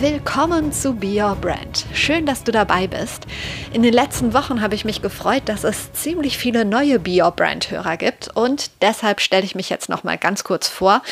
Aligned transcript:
Willkommen 0.00 0.70
zu 0.70 0.94
Be 0.94 1.20
Your 1.20 1.34
Brand. 1.34 1.84
Schön, 1.92 2.24
dass 2.24 2.44
du 2.44 2.52
dabei 2.52 2.86
bist. 2.86 3.26
In 3.72 3.82
den 3.82 3.92
letzten 3.92 4.32
Wochen 4.32 4.62
habe 4.62 4.76
ich 4.76 4.84
mich 4.84 5.02
gefreut, 5.02 5.42
dass 5.46 5.64
es 5.64 5.92
ziemlich 5.92 6.38
viele 6.38 6.64
neue 6.64 7.00
Be 7.00 7.20
Your 7.20 7.32
Brand 7.32 7.72
Hörer 7.72 7.96
gibt 7.96 8.28
und 8.36 8.70
deshalb 8.80 9.20
stelle 9.20 9.42
ich 9.42 9.56
mich 9.56 9.70
jetzt 9.70 9.88
noch 9.88 10.04
mal 10.04 10.16
ganz 10.16 10.44
kurz 10.44 10.68
vor. 10.68 11.02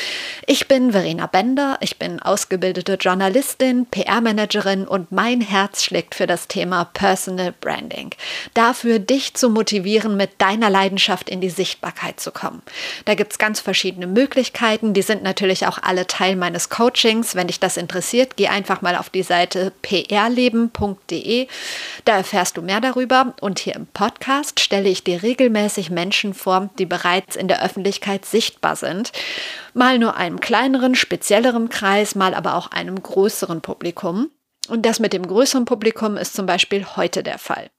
Ich 0.45 0.69
bin 0.69 0.93
Verena 0.93 1.27
Bender, 1.27 1.77
ich 1.81 1.99
bin 1.99 2.21
ausgebildete 2.21 2.93
Journalistin, 2.93 3.87
PR-Managerin 3.87 4.87
und 4.87 5.11
mein 5.11 5.41
Herz 5.41 5.83
schlägt 5.83 6.15
für 6.15 6.25
das 6.25 6.47
Thema 6.47 6.85
Personal 6.85 7.53
Branding. 7.59 8.11
Dafür 8.53 8.99
dich 8.99 9.33
zu 9.33 9.49
motivieren, 9.49 10.15
mit 10.15 10.41
deiner 10.41 10.69
Leidenschaft 10.69 11.29
in 11.29 11.41
die 11.41 11.49
Sichtbarkeit 11.49 12.21
zu 12.21 12.31
kommen. 12.31 12.61
Da 13.03 13.15
gibt 13.15 13.33
es 13.33 13.37
ganz 13.37 13.59
verschiedene 13.59 14.07
Möglichkeiten, 14.07 14.93
die 14.93 15.01
sind 15.01 15.23
natürlich 15.23 15.67
auch 15.67 15.77
alle 15.81 16.07
Teil 16.07 16.37
meines 16.37 16.69
Coachings. 16.69 17.35
Wenn 17.35 17.47
dich 17.47 17.59
das 17.59 17.75
interessiert, 17.75 18.37
geh 18.37 18.47
einfach 18.47 18.76
einfach 18.77 18.81
mal 18.81 18.95
auf 18.95 19.09
die 19.09 19.23
Seite 19.23 19.71
prleben.de. 19.81 21.47
Da 22.05 22.17
erfährst 22.17 22.57
du 22.57 22.61
mehr 22.61 22.81
darüber. 22.81 23.33
Und 23.41 23.59
hier 23.59 23.75
im 23.75 23.87
Podcast 23.87 24.59
stelle 24.59 24.89
ich 24.89 25.03
dir 25.03 25.23
regelmäßig 25.23 25.89
Menschen 25.89 26.33
vor, 26.33 26.69
die 26.77 26.85
bereits 26.85 27.35
in 27.35 27.47
der 27.47 27.63
Öffentlichkeit 27.63 28.25
sichtbar 28.25 28.75
sind. 28.75 29.11
Mal 29.73 29.99
nur 29.99 30.15
einem 30.15 30.39
kleineren, 30.39 30.95
spezielleren 30.95 31.69
Kreis, 31.69 32.15
mal 32.15 32.33
aber 32.33 32.55
auch 32.55 32.71
einem 32.71 33.01
größeren 33.01 33.61
Publikum. 33.61 34.29
Und 34.69 34.85
das 34.85 34.99
mit 34.99 35.13
dem 35.13 35.25
größeren 35.25 35.65
Publikum 35.65 36.17
ist 36.17 36.35
zum 36.35 36.45
Beispiel 36.45 36.85
heute 36.95 37.23
der 37.23 37.39
Fall. 37.39 37.69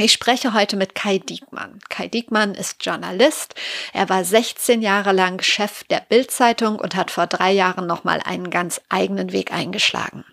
Ich 0.00 0.12
spreche 0.12 0.54
heute 0.54 0.76
mit 0.76 0.94
Kai 0.94 1.18
Diekmann. 1.18 1.80
Kai 1.88 2.06
Diekmann 2.06 2.54
ist 2.54 2.84
Journalist. 2.86 3.56
Er 3.92 4.08
war 4.08 4.22
16 4.22 4.80
Jahre 4.80 5.10
lang 5.10 5.42
Chef 5.42 5.82
der 5.90 6.00
Bildzeitung 6.08 6.76
und 6.76 6.94
hat 6.94 7.10
vor 7.10 7.26
drei 7.26 7.50
Jahren 7.50 7.88
nochmal 7.88 8.20
einen 8.24 8.48
ganz 8.48 8.80
eigenen 8.88 9.32
Weg 9.32 9.52
eingeschlagen. 9.52 10.24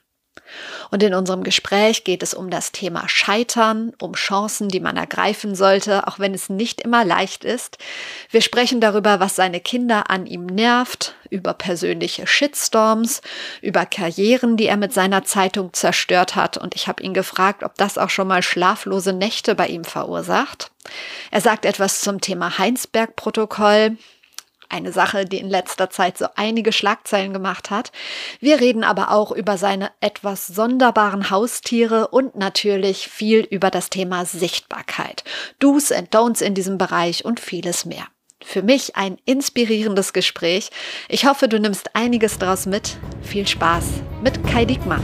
Und 0.91 1.03
in 1.03 1.13
unserem 1.13 1.43
Gespräch 1.43 2.03
geht 2.03 2.23
es 2.23 2.33
um 2.33 2.49
das 2.49 2.71
Thema 2.71 3.07
Scheitern, 3.07 3.93
um 3.99 4.13
Chancen, 4.13 4.69
die 4.69 4.79
man 4.79 4.97
ergreifen 4.97 5.55
sollte, 5.55 6.07
auch 6.07 6.19
wenn 6.19 6.33
es 6.33 6.49
nicht 6.49 6.81
immer 6.81 7.05
leicht 7.05 7.43
ist. 7.43 7.77
Wir 8.29 8.41
sprechen 8.41 8.81
darüber, 8.81 9.19
was 9.19 9.35
seine 9.35 9.59
Kinder 9.59 10.09
an 10.09 10.25
ihm 10.25 10.45
nervt, 10.45 11.15
über 11.29 11.53
persönliche 11.53 12.27
Shitstorms, 12.27 13.21
über 13.61 13.85
Karrieren, 13.85 14.57
die 14.57 14.67
er 14.67 14.77
mit 14.77 14.93
seiner 14.93 15.23
Zeitung 15.23 15.73
zerstört 15.73 16.35
hat. 16.35 16.57
Und 16.57 16.75
ich 16.75 16.87
habe 16.87 17.03
ihn 17.03 17.13
gefragt, 17.13 17.63
ob 17.63 17.75
das 17.75 17.97
auch 17.97 18.09
schon 18.09 18.27
mal 18.27 18.43
schlaflose 18.43 19.13
Nächte 19.13 19.55
bei 19.55 19.67
ihm 19.67 19.83
verursacht. 19.83 20.71
Er 21.31 21.41
sagt 21.41 21.65
etwas 21.65 22.01
zum 22.01 22.21
Thema 22.21 22.57
Heinsberg-Protokoll. 22.57 23.97
Eine 24.69 24.91
Sache, 24.91 25.25
die 25.25 25.39
in 25.39 25.49
letzter 25.49 25.89
Zeit 25.89 26.17
so 26.17 26.25
einige 26.35 26.71
Schlagzeilen 26.71 27.33
gemacht 27.33 27.69
hat. 27.69 27.91
Wir 28.39 28.59
reden 28.59 28.83
aber 28.83 29.11
auch 29.11 29.31
über 29.31 29.57
seine 29.57 29.91
etwas 30.01 30.47
sonderbaren 30.47 31.29
Haustiere 31.29 32.07
und 32.09 32.35
natürlich 32.35 33.07
viel 33.07 33.41
über 33.41 33.69
das 33.69 33.89
Thema 33.89 34.25
Sichtbarkeit. 34.25 35.23
Do's 35.59 35.91
and 35.91 36.13
Don'ts 36.13 36.41
in 36.41 36.53
diesem 36.53 36.77
Bereich 36.77 37.25
und 37.25 37.39
vieles 37.39 37.85
mehr. 37.85 38.07
Für 38.43 38.61
mich 38.61 38.95
ein 38.95 39.17
inspirierendes 39.25 40.13
Gespräch. 40.13 40.69
Ich 41.09 41.25
hoffe, 41.25 41.47
du 41.47 41.59
nimmst 41.59 41.95
einiges 41.95 42.37
daraus 42.37 42.65
mit. 42.65 42.97
Viel 43.23 43.47
Spaß 43.47 43.85
mit 44.21 44.45
Kai 44.47 44.65
Diekmann. 44.65 45.03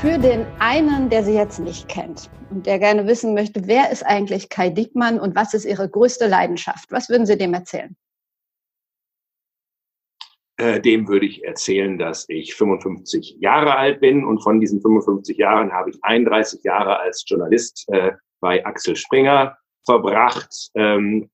Für 0.00 0.16
den 0.16 0.46
einen, 0.60 1.10
der 1.10 1.24
sie 1.24 1.34
jetzt 1.34 1.58
nicht 1.58 1.88
kennt 1.88 2.30
und 2.50 2.66
der 2.66 2.78
gerne 2.78 3.08
wissen 3.08 3.34
möchte, 3.34 3.66
wer 3.66 3.90
ist 3.90 4.04
eigentlich 4.04 4.48
Kai 4.48 4.70
Dickmann 4.70 5.18
und 5.18 5.34
was 5.34 5.54
ist 5.54 5.64
ihre 5.64 5.88
größte 5.88 6.28
Leidenschaft? 6.28 6.92
Was 6.92 7.08
würden 7.08 7.26
Sie 7.26 7.36
dem 7.36 7.52
erzählen? 7.52 7.96
Äh, 10.56 10.80
dem 10.80 11.08
würde 11.08 11.26
ich 11.26 11.42
erzählen, 11.42 11.98
dass 11.98 12.28
ich 12.28 12.54
55 12.54 13.38
Jahre 13.40 13.74
alt 13.74 14.00
bin 14.00 14.24
und 14.24 14.40
von 14.40 14.60
diesen 14.60 14.80
55 14.80 15.36
Jahren 15.36 15.72
habe 15.72 15.90
ich 15.90 15.98
31 16.02 16.62
Jahre 16.62 17.00
als 17.00 17.24
Journalist 17.26 17.84
äh, 17.88 18.12
bei 18.38 18.64
Axel 18.64 18.94
Springer 18.94 19.58
verbracht, 19.84 20.70
ähm, 20.76 21.28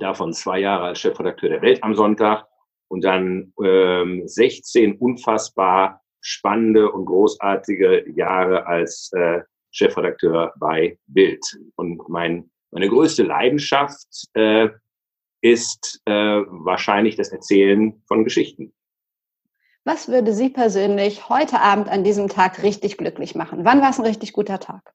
davon 0.00 0.32
zwei 0.32 0.58
Jahre 0.58 0.86
als 0.86 0.98
Chefredakteur 0.98 1.50
der 1.50 1.62
Welt 1.62 1.84
am 1.84 1.94
Sonntag 1.94 2.48
und 2.88 3.04
dann 3.04 3.52
ähm, 3.62 4.26
16 4.26 4.96
unfassbar 4.96 6.02
spannende 6.28 6.92
und 6.92 7.06
großartige 7.06 8.10
Jahre 8.10 8.66
als 8.66 9.10
äh, 9.12 9.40
Chefredakteur 9.70 10.52
bei 10.58 10.98
Bild. 11.06 11.44
Und 11.76 12.06
mein, 12.08 12.50
meine 12.70 12.88
größte 12.88 13.22
Leidenschaft 13.22 14.28
äh, 14.34 14.68
ist 15.40 16.00
äh, 16.04 16.12
wahrscheinlich 16.12 17.16
das 17.16 17.30
Erzählen 17.30 18.02
von 18.06 18.24
Geschichten. 18.24 18.72
Was 19.84 20.08
würde 20.08 20.34
Sie 20.34 20.50
persönlich 20.50 21.30
heute 21.30 21.60
Abend 21.60 21.88
an 21.88 22.04
diesem 22.04 22.28
Tag 22.28 22.62
richtig 22.62 22.98
glücklich 22.98 23.34
machen? 23.34 23.64
Wann 23.64 23.80
war 23.80 23.90
es 23.90 23.98
ein 23.98 24.04
richtig 24.04 24.34
guter 24.34 24.60
Tag? 24.60 24.92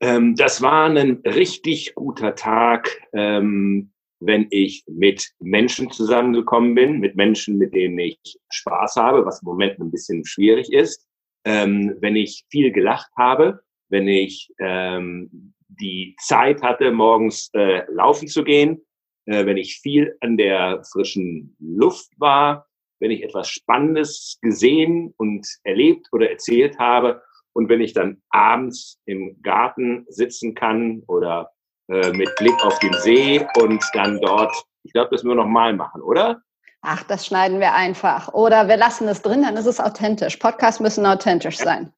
Ähm, 0.00 0.34
das 0.34 0.60
war 0.60 0.86
ein 0.86 1.22
richtig 1.24 1.94
guter 1.94 2.34
Tag. 2.34 3.00
Ähm, 3.12 3.92
wenn 4.20 4.46
ich 4.50 4.84
mit 4.88 5.30
Menschen 5.38 5.90
zusammengekommen 5.90 6.74
bin, 6.74 6.98
mit 6.98 7.16
Menschen, 7.16 7.58
mit 7.58 7.74
denen 7.74 7.98
ich 7.98 8.18
Spaß 8.50 8.96
habe, 8.96 9.24
was 9.24 9.42
im 9.42 9.46
Moment 9.46 9.78
ein 9.78 9.90
bisschen 9.90 10.24
schwierig 10.24 10.72
ist, 10.72 11.06
ähm, 11.44 11.96
wenn 12.00 12.16
ich 12.16 12.44
viel 12.50 12.72
gelacht 12.72 13.10
habe, 13.16 13.60
wenn 13.88 14.08
ich 14.08 14.52
ähm, 14.58 15.54
die 15.68 16.16
Zeit 16.20 16.62
hatte, 16.62 16.90
morgens 16.90 17.50
äh, 17.54 17.82
laufen 17.90 18.28
zu 18.28 18.42
gehen, 18.44 18.84
äh, 19.26 19.46
wenn 19.46 19.56
ich 19.56 19.78
viel 19.80 20.16
an 20.20 20.36
der 20.36 20.82
frischen 20.90 21.56
Luft 21.60 22.10
war, 22.18 22.66
wenn 23.00 23.10
ich 23.10 23.22
etwas 23.22 23.48
Spannendes 23.48 24.38
gesehen 24.42 25.14
und 25.16 25.46
erlebt 25.62 26.08
oder 26.12 26.30
erzählt 26.30 26.78
habe 26.78 27.22
und 27.52 27.68
wenn 27.68 27.80
ich 27.80 27.92
dann 27.92 28.20
abends 28.30 29.00
im 29.04 29.40
Garten 29.42 30.04
sitzen 30.08 30.54
kann 30.54 31.02
oder 31.06 31.50
äh, 31.88 32.12
mit 32.12 32.34
Blick 32.36 32.54
auf 32.64 32.78
den 32.80 32.92
See 32.94 33.46
und 33.60 33.82
dann 33.94 34.20
dort, 34.20 34.54
ich 34.82 34.92
glaube, 34.92 35.08
das 35.10 35.22
müssen 35.22 35.36
wir 35.36 35.42
nochmal 35.42 35.74
machen, 35.74 36.02
oder? 36.02 36.42
Ach, 36.82 37.02
das 37.02 37.26
schneiden 37.26 37.60
wir 37.60 37.74
einfach. 37.74 38.32
Oder 38.32 38.68
wir 38.68 38.76
lassen 38.76 39.08
es 39.08 39.22
drin, 39.22 39.42
dann 39.42 39.56
ist 39.56 39.66
es 39.66 39.80
authentisch. 39.80 40.36
Podcasts 40.36 40.80
müssen 40.80 41.06
authentisch 41.06 41.56
sein. 41.56 41.92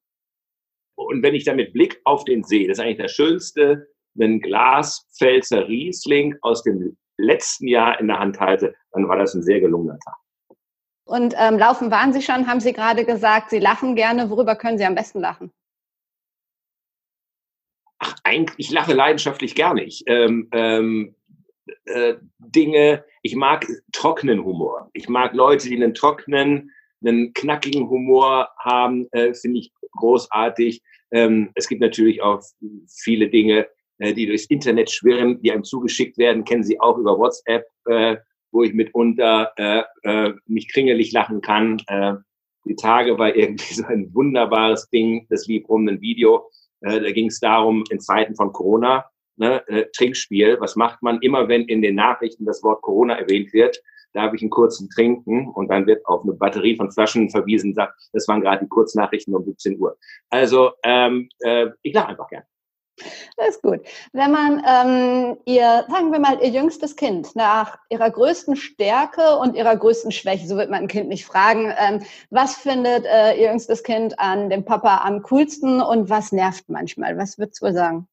Und 0.95 1.23
wenn 1.23 1.35
ich 1.35 1.45
dann 1.45 1.57
mit 1.57 1.73
Blick 1.73 1.99
auf 2.05 2.25
den 2.25 2.43
See, 2.43 2.67
das 2.67 2.77
ist 2.77 2.83
eigentlich 2.83 2.97
das 2.97 3.11
Schönste, 3.11 3.87
einen 4.19 4.41
Glas 4.41 5.07
Pfälzer 5.17 5.67
Riesling 5.67 6.35
aus 6.41 6.63
dem 6.63 6.97
letzten 7.17 7.67
Jahr 7.67 7.99
in 7.99 8.07
der 8.07 8.19
Hand 8.19 8.39
halte, 8.39 8.73
dann 8.91 9.07
war 9.07 9.17
das 9.17 9.33
ein 9.33 9.43
sehr 9.43 9.59
gelungener 9.59 9.99
Tag. 9.99 10.15
Und 11.05 11.35
ähm, 11.37 11.57
laufen 11.57 11.91
waren 11.91 12.13
Sie 12.13 12.21
schon, 12.21 12.47
haben 12.47 12.59
Sie 12.59 12.73
gerade 12.73 13.05
gesagt, 13.05 13.49
Sie 13.49 13.59
lachen 13.59 13.95
gerne. 13.95 14.29
Worüber 14.29 14.55
können 14.55 14.77
Sie 14.77 14.85
am 14.85 14.95
besten 14.95 15.19
lachen? 15.19 15.51
Ach, 18.01 18.15
eigentlich, 18.23 18.55
ich 18.57 18.71
lache 18.71 18.93
leidenschaftlich 18.93 19.55
gerne. 19.55 19.83
Ich, 19.83 20.03
ähm, 20.07 20.49
ähm, 20.51 21.15
äh, 21.85 22.15
Dinge, 22.39 23.05
ich 23.21 23.35
mag 23.35 23.65
trockenen 23.91 24.43
Humor. 24.43 24.89
Ich 24.93 25.07
mag 25.07 25.33
Leute, 25.33 25.69
die 25.69 25.75
einen 25.75 25.93
trockenen, 25.93 26.71
einen 27.03 27.33
knackigen 27.33 27.89
Humor 27.89 28.49
haben, 28.59 29.07
äh, 29.11 29.33
finde 29.33 29.59
ich 29.59 29.71
großartig. 29.91 30.81
Ähm, 31.11 31.51
es 31.55 31.67
gibt 31.67 31.81
natürlich 31.81 32.21
auch 32.21 32.41
viele 32.87 33.29
Dinge, 33.29 33.67
äh, 33.99 34.13
die 34.13 34.25
durchs 34.25 34.45
Internet 34.45 34.89
schwirren, 34.89 35.41
die 35.41 35.51
einem 35.51 35.63
zugeschickt 35.63 36.17
werden, 36.17 36.43
kennen 36.43 36.63
Sie 36.63 36.79
auch 36.79 36.97
über 36.97 37.17
WhatsApp, 37.17 37.65
äh, 37.85 38.17
wo 38.51 38.63
ich 38.63 38.73
mitunter 38.73 39.51
äh, 39.57 39.83
äh, 40.03 40.33
mich 40.47 40.71
kringelig 40.71 41.11
lachen 41.11 41.41
kann. 41.41 41.81
Äh, 41.87 42.13
die 42.65 42.75
Tage 42.75 43.17
war 43.19 43.35
irgendwie 43.35 43.73
so 43.73 43.85
ein 43.85 44.13
wunderbares 44.13 44.89
Ding, 44.89 45.27
das 45.29 45.45
lief 45.45 45.69
rum, 45.69 45.87
ein 45.87 46.01
Video, 46.01 46.49
äh, 46.81 46.99
da 46.99 47.11
ging 47.11 47.27
es 47.27 47.39
darum, 47.39 47.83
in 47.89 47.99
Zeiten 47.99 48.35
von 48.35 48.51
Corona, 48.51 49.05
ne, 49.37 49.67
äh, 49.67 49.85
Trinkspiel, 49.95 50.57
was 50.59 50.75
macht 50.75 51.01
man 51.01 51.19
immer, 51.21 51.47
wenn 51.47 51.63
in 51.63 51.81
den 51.81 51.95
Nachrichten 51.95 52.45
das 52.45 52.63
Wort 52.63 52.81
Corona 52.81 53.15
erwähnt 53.15 53.53
wird? 53.53 53.81
Da 54.13 54.23
habe 54.23 54.35
ich 54.35 54.41
einen 54.41 54.51
kurzen 54.51 54.89
Trinken 54.89 55.49
und 55.49 55.69
dann 55.69 55.87
wird 55.87 56.05
auf 56.05 56.23
eine 56.23 56.33
Batterie 56.33 56.75
von 56.75 56.91
Flaschen 56.91 57.29
verwiesen, 57.29 57.73
sagt, 57.73 57.93
das 58.11 58.27
waren 58.27 58.41
gerade 58.41 58.63
die 58.63 58.69
Kurznachrichten 58.69 59.33
um 59.33 59.45
17 59.45 59.79
Uhr. 59.79 59.97
Also 60.29 60.71
ähm, 60.83 61.29
äh, 61.39 61.67
ich 61.81 61.93
lache 61.93 62.09
einfach 62.09 62.27
gern. 62.27 62.43
Das 63.37 63.49
ist 63.49 63.61
gut. 63.61 63.81
Wenn 64.13 64.31
man 64.31 64.63
ähm, 64.67 65.37
ihr, 65.45 65.85
sagen 65.89 66.11
wir 66.11 66.19
mal, 66.19 66.39
ihr 66.41 66.49
jüngstes 66.49 66.95
Kind 66.95 67.35
nach 67.35 67.77
ihrer 67.89 68.09
größten 68.09 68.55
Stärke 68.55 69.37
und 69.37 69.55
ihrer 69.55 69.75
größten 69.75 70.11
Schwäche, 70.11 70.47
so 70.47 70.57
wird 70.57 70.69
man 70.69 70.83
ein 70.83 70.87
Kind 70.87 71.09
nicht 71.09 71.25
fragen, 71.25 71.73
ähm, 71.77 72.03
was 72.29 72.55
findet 72.55 73.05
äh, 73.05 73.35
ihr 73.39 73.49
jüngstes 73.49 73.83
Kind 73.83 74.19
an 74.19 74.49
dem 74.49 74.65
Papa 74.65 75.01
am 75.03 75.21
coolsten 75.23 75.81
und 75.81 76.09
was 76.09 76.31
nervt 76.31 76.69
manchmal? 76.69 77.17
Was 77.17 77.37
würdest 77.37 77.61
du 77.61 77.71
sagen? 77.71 78.07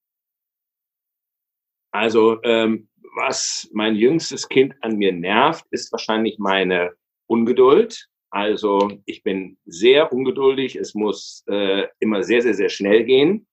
Also, 1.91 2.43
ähm, 2.45 2.89
was 3.17 3.69
mein 3.73 3.97
jüngstes 3.97 4.49
Kind 4.49 4.75
an 4.83 4.97
mir 4.97 5.13
nervt, 5.13 5.65
ist 5.71 5.91
wahrscheinlich 5.91 6.39
meine 6.39 6.93
Ungeduld. 7.27 8.09
Also 8.31 8.91
ich 9.07 9.23
bin 9.23 9.59
sehr 9.65 10.13
ungeduldig. 10.13 10.77
Es 10.77 10.95
muss 10.95 11.43
äh, 11.49 11.87
immer 11.99 12.23
sehr, 12.23 12.43
sehr, 12.43 12.55
sehr 12.55 12.69
schnell 12.69 13.05
gehen 13.05 13.48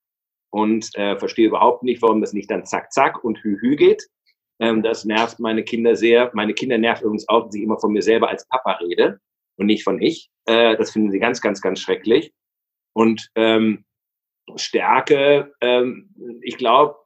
und 0.55 0.89
äh, 0.95 1.17
verstehe 1.17 1.47
überhaupt 1.47 1.83
nicht, 1.83 2.01
warum 2.01 2.21
das 2.21 2.31
nicht 2.31 2.49
dann 2.49 2.65
zack, 2.65 2.93
zack 2.93 3.21
und 3.25 3.43
hü, 3.43 3.59
hü 3.59 3.75
geht. 3.75 4.07
Ähm, 4.61 4.83
das 4.83 5.03
nervt 5.03 5.37
meine 5.37 5.65
Kinder 5.65 5.97
sehr. 5.97 6.31
Meine 6.33 6.53
Kinder 6.53 6.77
nervt 6.77 7.01
übrigens 7.01 7.27
auch, 7.27 7.43
dass 7.43 7.55
ich 7.55 7.61
immer 7.61 7.77
von 7.77 7.91
mir 7.91 8.01
selber 8.01 8.29
als 8.29 8.47
Papa 8.47 8.71
rede 8.75 9.19
und 9.57 9.65
nicht 9.65 9.83
von 9.83 10.01
ich. 10.01 10.29
Äh, 10.45 10.77
das 10.77 10.91
finden 10.91 11.11
sie 11.11 11.19
ganz, 11.19 11.41
ganz, 11.41 11.59
ganz 11.59 11.81
schrecklich. 11.81 12.31
Und 12.93 13.29
ähm, 13.35 13.83
Stärke, 14.55 15.51
ähm, 15.59 16.15
ich 16.41 16.55
glaube, 16.55 16.99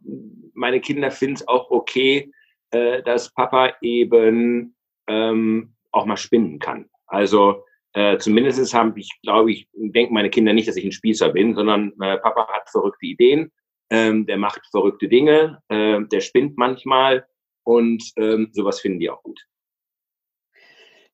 meine 0.54 0.80
Kinder 0.80 1.10
finden 1.10 1.38
es 1.38 1.48
auch 1.48 1.72
okay, 1.72 2.32
äh, 2.70 3.02
dass 3.02 3.34
Papa 3.34 3.74
eben 3.82 4.76
ähm, 5.08 5.74
auch 5.92 6.06
mal 6.06 6.18
spinnen 6.18 6.60
kann. 6.60 6.88
Also 7.08 7.64
äh, 7.94 8.18
zumindest 8.18 8.74
habe 8.74 9.00
ich, 9.00 9.10
glaube 9.24 9.52
ich, 9.52 9.68
denken 9.74 10.14
meine 10.14 10.30
Kinder 10.30 10.54
nicht, 10.54 10.68
dass 10.68 10.76
ich 10.76 10.86
ein 10.86 10.92
Spießer 10.92 11.30
bin, 11.30 11.56
sondern 11.56 11.94
äh, 12.02 12.18
Papa 12.18 12.48
hat 12.48 12.70
verrückte 12.70 13.06
Ideen, 13.06 13.52
ähm, 13.90 14.26
der 14.26 14.38
macht 14.38 14.62
verrückte 14.70 15.08
Dinge, 15.08 15.62
äh, 15.70 16.00
der 16.06 16.22
spinnt 16.22 16.58
manchmal 16.58 17.26
und 17.64 18.04
ähm, 18.18 18.50
sowas 18.54 18.80
finden 18.80 19.00
die 19.00 19.10
auch 19.10 19.24
gut. 19.24 19.40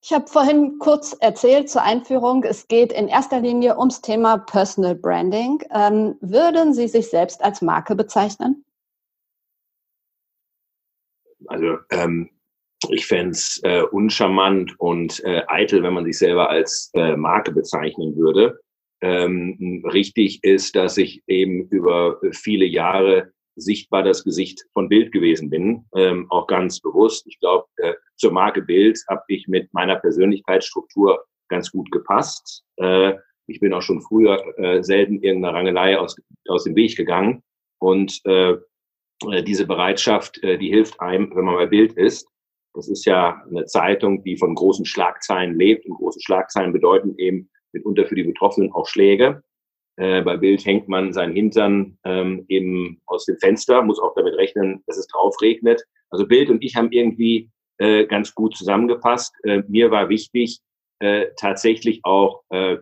Ich 0.02 0.14
habe 0.14 0.28
vorhin 0.28 0.78
kurz 0.78 1.14
erzählt 1.14 1.68
zur 1.68 1.82
Einführung, 1.82 2.44
es 2.44 2.68
geht 2.68 2.94
in 2.94 3.08
erster 3.08 3.40
Linie 3.40 3.80
ums 3.80 4.02
Thema 4.02 4.38
Personal 4.38 4.94
Branding. 4.94 5.64
Ähm, 5.72 6.16
würden 6.22 6.76
Sie 6.76 6.88
sich 6.88 7.10
selbst 7.10 7.44
als 7.44 7.64
Marke 7.64 7.96
bezeichnen? 7.96 8.64
Also 11.48 11.78
ähm, 11.90 12.30
ich 12.90 13.08
fände 13.08 13.32
es 13.32 13.60
äh, 13.64 13.82
uncharmant 13.82 14.80
und 14.80 15.24
äh, 15.24 15.44
eitel, 15.48 15.84
wenn 15.84 15.94
man 15.94 16.06
sich 16.06 16.18
selber 16.18 16.50
als 16.50 16.92
äh, 16.94 17.16
Marke 17.16 17.52
bezeichnen 17.52 18.16
würde. 18.16 18.60
Ähm, 19.02 19.84
richtig 19.92 20.44
ist, 20.44 20.76
dass 20.76 20.98
ich 20.98 21.22
eben 21.28 21.68
über 21.70 22.20
viele 22.32 22.66
Jahre 22.66 23.32
sichtbar 23.56 24.04
das 24.04 24.24
Gesicht 24.24 24.66
von 24.74 24.90
Bild 24.90 25.12
gewesen 25.12 25.50
bin, 25.50 25.86
ähm, 25.96 26.28
auch 26.30 26.48
ganz 26.48 26.80
bewusst. 26.80 27.26
Ich 27.28 27.40
glaube, 27.40 27.66
äh, 27.78 27.94
zur 28.18 28.32
Marke 28.32 28.62
Bild 28.62 29.00
habe 29.10 29.24
ich 29.28 29.48
mit 29.48 29.74
meiner 29.74 29.96
Persönlichkeitsstruktur 29.96 31.24
ganz 31.50 31.72
gut 31.72 31.90
gepasst. 31.92 32.64
Äh, 32.78 33.14
ich 33.48 33.60
bin 33.60 33.74
auch 33.74 33.82
schon 33.82 34.02
früher 34.02 34.42
äh, 34.58 34.84
selten 34.84 35.22
irgendeiner 35.22 35.56
Rangelei 35.56 35.98
aus, 35.98 36.16
aus 36.48 36.64
dem 36.64 36.76
Weg 36.76 36.96
gegangen. 36.98 37.44
Und 37.80 38.20
äh, 38.26 38.54
äh 39.30 39.44
diese 39.44 39.68
Bereitschaft, 39.68 40.44
äh, 40.44 40.58
die 40.58 40.70
hilft 40.70 41.00
einem, 41.00 41.34
wenn 41.36 41.46
man 41.46 41.56
bei 41.56 41.68
Bild 41.68 41.94
ist. 41.94 42.28
Das 42.76 42.90
ist 42.90 43.06
ja 43.06 43.42
eine 43.50 43.66
Zeitung, 43.66 44.24
die 44.24 44.38
von 44.38 44.54
großen 44.54 44.86
Schlagzeilen 44.86 45.58
lebt. 45.58 45.86
Und 45.86 45.96
große 45.96 46.20
Schlagzeilen 46.22 46.74
bedeuten 46.74 47.16
eben 47.18 47.50
mitunter 47.72 48.06
für 48.06 48.16
die 48.16 48.24
Betroffenen 48.24 48.72
auch 48.74 48.88
Schläge. 48.88 49.44
Äh, 49.98 50.22
bei 50.24 50.38
Bild 50.38 50.66
hängt 50.66 50.88
man 50.88 51.14
seinen 51.14 51.34
Hintern 51.34 51.98
ähm, 52.04 52.46
eben 52.50 53.02
aus 53.06 53.26
dem 53.26 53.38
Fenster, 53.40 53.82
muss 53.82 54.00
auch 54.00 54.14
damit 54.16 54.36
rechnen, 54.36 54.84
dass 54.88 54.98
es 54.98 55.08
drauf 55.08 55.36
regnet. 55.42 55.82
Also 56.10 56.28
Bild 56.28 56.50
und 56.50 56.64
ich 56.64 56.76
haben 56.76 56.92
irgendwie 56.92 57.50
äh, 57.78 58.06
ganz 58.06 58.34
gut 58.36 58.56
zusammengepasst. 58.58 59.34
Äh, 59.44 59.64
mir 59.68 59.92
war 59.92 60.10
wichtig, 60.10 60.60
äh, 61.00 61.28
tatsächlich 61.38 62.02
auch 62.04 62.44
äh, 62.50 62.78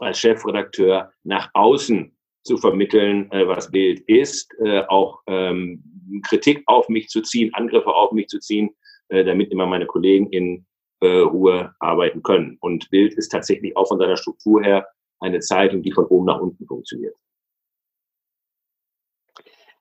als 0.00 0.18
Chefredakteur 0.18 1.12
nach 1.22 1.50
außen 1.54 2.16
zu 2.44 2.56
vermitteln, 2.56 3.30
äh, 3.30 3.46
was 3.46 3.70
Bild 3.70 4.00
ist, 4.08 4.52
auch 4.88 5.20
ähm, 5.26 5.82
Kritik 6.26 6.62
auf 6.66 6.88
mich 6.88 7.08
zu 7.08 7.20
ziehen, 7.20 7.52
Angriffe 7.54 7.94
auf 7.94 8.12
mich 8.12 8.28
zu 8.28 8.38
ziehen, 8.38 8.70
äh, 9.12 9.24
damit 9.24 9.52
immer 9.52 9.66
meine 9.66 9.86
Kollegen 9.86 10.30
in 10.30 10.66
äh, 11.00 11.18
Ruhe 11.18 11.74
arbeiten 11.80 12.22
können. 12.22 12.56
Und 12.60 12.88
Bild 12.90 13.12
ist 13.14 13.28
tatsächlich 13.28 13.76
auch 13.76 13.86
von 13.88 13.98
seiner 13.98 14.16
Struktur 14.16 14.62
her 14.62 14.88
eine 15.20 15.40
Zeitung, 15.40 15.82
die 15.82 15.92
von 15.92 16.06
oben 16.06 16.24
nach 16.26 16.40
unten 16.40 16.66
funktioniert. 16.66 17.14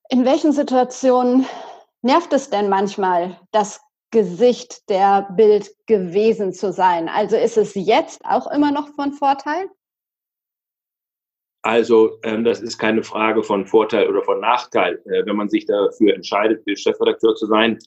In 0.10 0.26
welchen 0.26 0.52
Situationen 0.52 1.46
nervt 2.02 2.34
es 2.34 2.50
denn 2.50 2.68
manchmal, 2.68 3.40
das 3.52 3.80
Gesicht 4.12 4.90
der 4.90 5.30
Bild 5.38 5.72
gewesen 5.88 6.52
zu 6.52 6.74
sein? 6.74 7.08
Also 7.08 7.38
ist 7.38 7.58
es 7.58 7.74
jetzt 7.76 8.26
auch 8.26 8.52
immer 8.52 8.72
noch 8.72 8.90
von 8.90 9.14
Vorteil? 9.14 9.70
Also 11.64 12.20
ähm, 12.24 12.44
das 12.44 12.60
ist 12.60 12.78
keine 12.78 13.04
Frage 13.04 13.44
von 13.44 13.66
Vorteil 13.66 14.10
oder 14.10 14.24
von 14.24 14.42
Nachteil. 14.42 15.02
Äh, 15.06 15.26
wenn 15.26 15.38
man 15.38 15.48
sich 15.48 15.66
dafür 15.66 16.16
entscheidet, 16.16 16.66
Bild-Chefredakteur 16.66 17.36
zu 17.36 17.46
sein, 17.46 17.80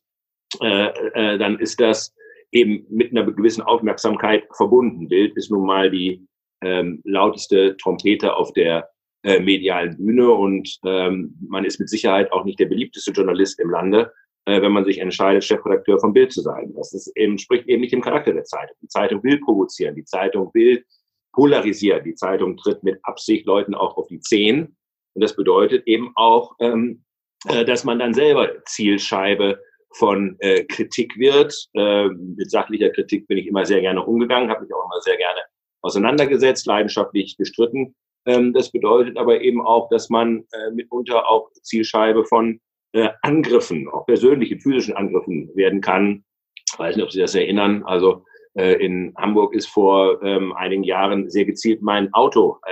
äh, 0.61 0.87
äh, 1.15 1.39
dann 1.39 1.59
ist 1.59 1.81
das 1.81 2.15
eben 2.53 2.87
mit 2.89 3.11
einer 3.11 3.31
gewissen 3.31 3.63
Aufmerksamkeit 3.63 4.45
verbunden. 4.57 5.09
Bild 5.09 5.37
ist 5.37 5.51
nun 5.51 5.67
mal 5.67 5.91
die 5.91 6.27
ähm, 6.63 7.01
lauteste 7.05 7.77
Trompete 7.77 8.35
auf 8.35 8.53
der 8.53 8.89
äh, 9.25 9.41
medialen 9.41 9.97
Bühne 9.97 10.31
und 10.31 10.79
ähm, 10.85 11.35
man 11.49 11.65
ist 11.65 11.81
mit 11.81 11.89
Sicherheit 11.89 12.31
auch 12.33 12.45
nicht 12.45 12.61
der 12.61 12.67
beliebteste 12.67 13.11
Journalist 13.11 13.59
im 13.59 13.71
Lande, 13.71 14.13
äh, 14.45 14.61
wenn 14.61 14.73
man 14.73 14.85
sich 14.85 14.99
entscheidet, 14.99 15.45
Chefredakteur 15.45 15.99
von 15.99 16.13
Bild 16.13 16.33
zu 16.33 16.43
sein. 16.43 16.73
Das 16.77 16.93
ist 16.93 17.11
eben, 17.17 17.39
spricht 17.39 17.67
eben 17.67 17.81
nicht 17.81 17.93
dem 17.93 18.03
Charakter 18.03 18.33
der 18.33 18.45
Zeitung. 18.45 18.77
Die 18.83 18.89
Zeitung 18.89 19.23
will 19.25 19.41
provozieren, 19.41 19.95
die 19.95 20.05
Zeitung 20.05 20.51
will 20.55 20.85
polarisieren, 21.33 22.05
die 22.05 22.15
Zeitung 22.15 22.57
tritt 22.57 22.83
mit 22.83 22.99
Absicht 23.03 23.47
Leuten 23.47 23.75
auch 23.75 23.97
auf 23.97 24.07
die 24.09 24.21
Zehen. 24.21 24.77
Und 25.15 25.23
das 25.23 25.35
bedeutet 25.35 25.87
eben 25.87 26.13
auch, 26.15 26.55
ähm, 26.61 27.05
äh, 27.49 27.65
dass 27.65 27.85
man 27.85 27.99
dann 27.99 28.15
selber 28.15 28.63
Zielscheibe 28.65 29.59
von 29.95 30.37
äh, 30.41 30.65
Kritik 30.65 31.17
wird. 31.19 31.55
Äh, 31.75 32.09
mit 32.09 32.51
sachlicher 32.51 32.91
Kritik 32.91 33.27
bin 33.29 33.39
ich 33.39 33.47
immer 33.47 33.65
sehr 33.65 33.81
gerne 33.81 34.05
umgegangen, 34.05 34.51
habe 34.51 34.63
mich 34.63 34.75
auch 34.75 34.85
immer 34.85 35.01
sehr 35.01 35.17
gerne 35.17 35.41
auseinandergesetzt, 35.83 36.67
leidenschaftlich 36.67 37.37
gestritten. 37.37 37.95
Ähm, 38.27 38.53
das 38.53 38.71
bedeutet 38.73 39.17
aber 39.17 39.41
eben 39.41 39.65
auch, 39.65 39.89
dass 39.91 40.09
man 40.11 40.45
äh, 40.53 40.71
mitunter 40.73 41.29
auch 41.29 41.51
Zielscheibe 41.63 42.25
von 42.25 42.61
äh, 42.93 43.11
Angriffen, 43.23 43.89
auch 43.89 44.07
persönlichen, 44.07 44.61
physischen 44.61 44.95
Angriffen 44.95 45.51
werden 45.55 45.81
kann. 45.81 46.25
Ich 46.57 46.79
weiß 46.79 46.97
nicht, 46.97 47.05
ob 47.05 47.13
Sie 47.13 47.21
das 47.21 47.35
erinnern. 47.35 47.83
Also 47.85 48.25
äh, 48.55 48.85
in 48.85 49.15
Hamburg 49.17 49.55
ist 49.55 49.67
vor 49.67 50.23
ähm, 50.23 50.53
einigen 50.55 50.85
Jahren 50.85 51.29
sehr 51.29 51.45
gezielt 51.45 51.83
mein 51.83 52.13
Auto 52.15 52.59
äh, 52.65 52.71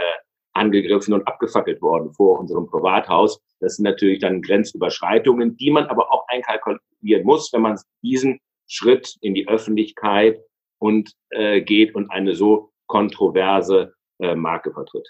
angegriffen 0.54 1.14
und 1.14 1.26
abgefackelt 1.26 1.81
worden 1.82 2.12
vor 2.12 2.38
unserem 2.38 2.66
Privathaus. 2.66 3.40
Das 3.60 3.76
sind 3.76 3.84
natürlich 3.84 4.20
dann 4.20 4.43
Grenzüberschreitungen, 4.43 5.56
die 5.56 5.70
man 5.70 5.87
aber 5.87 6.12
auch 6.12 6.26
einkalkulieren 6.28 7.25
muss, 7.25 7.52
wenn 7.52 7.62
man 7.62 7.78
diesen 8.02 8.40
Schritt 8.66 9.16
in 9.20 9.34
die 9.34 9.49
Öffentlichkeit 9.49 10.40
und 10.78 11.12
äh, 11.30 11.61
geht 11.61 11.94
und 11.94 12.11
eine 12.11 12.35
so 12.35 12.73
kontroverse 12.87 13.94
äh, 14.18 14.35
Marke 14.35 14.73
vertritt. 14.73 15.09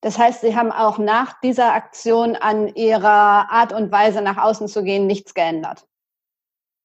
Das 0.00 0.18
heißt, 0.18 0.40
Sie 0.40 0.56
haben 0.56 0.72
auch 0.72 0.98
nach 0.98 1.40
dieser 1.40 1.72
Aktion 1.72 2.34
an 2.34 2.74
Ihrer 2.74 3.50
Art 3.50 3.72
und 3.72 3.92
Weise 3.92 4.22
nach 4.22 4.36
außen 4.36 4.66
zu 4.68 4.82
gehen 4.82 5.06
nichts 5.06 5.34
geändert? 5.34 5.86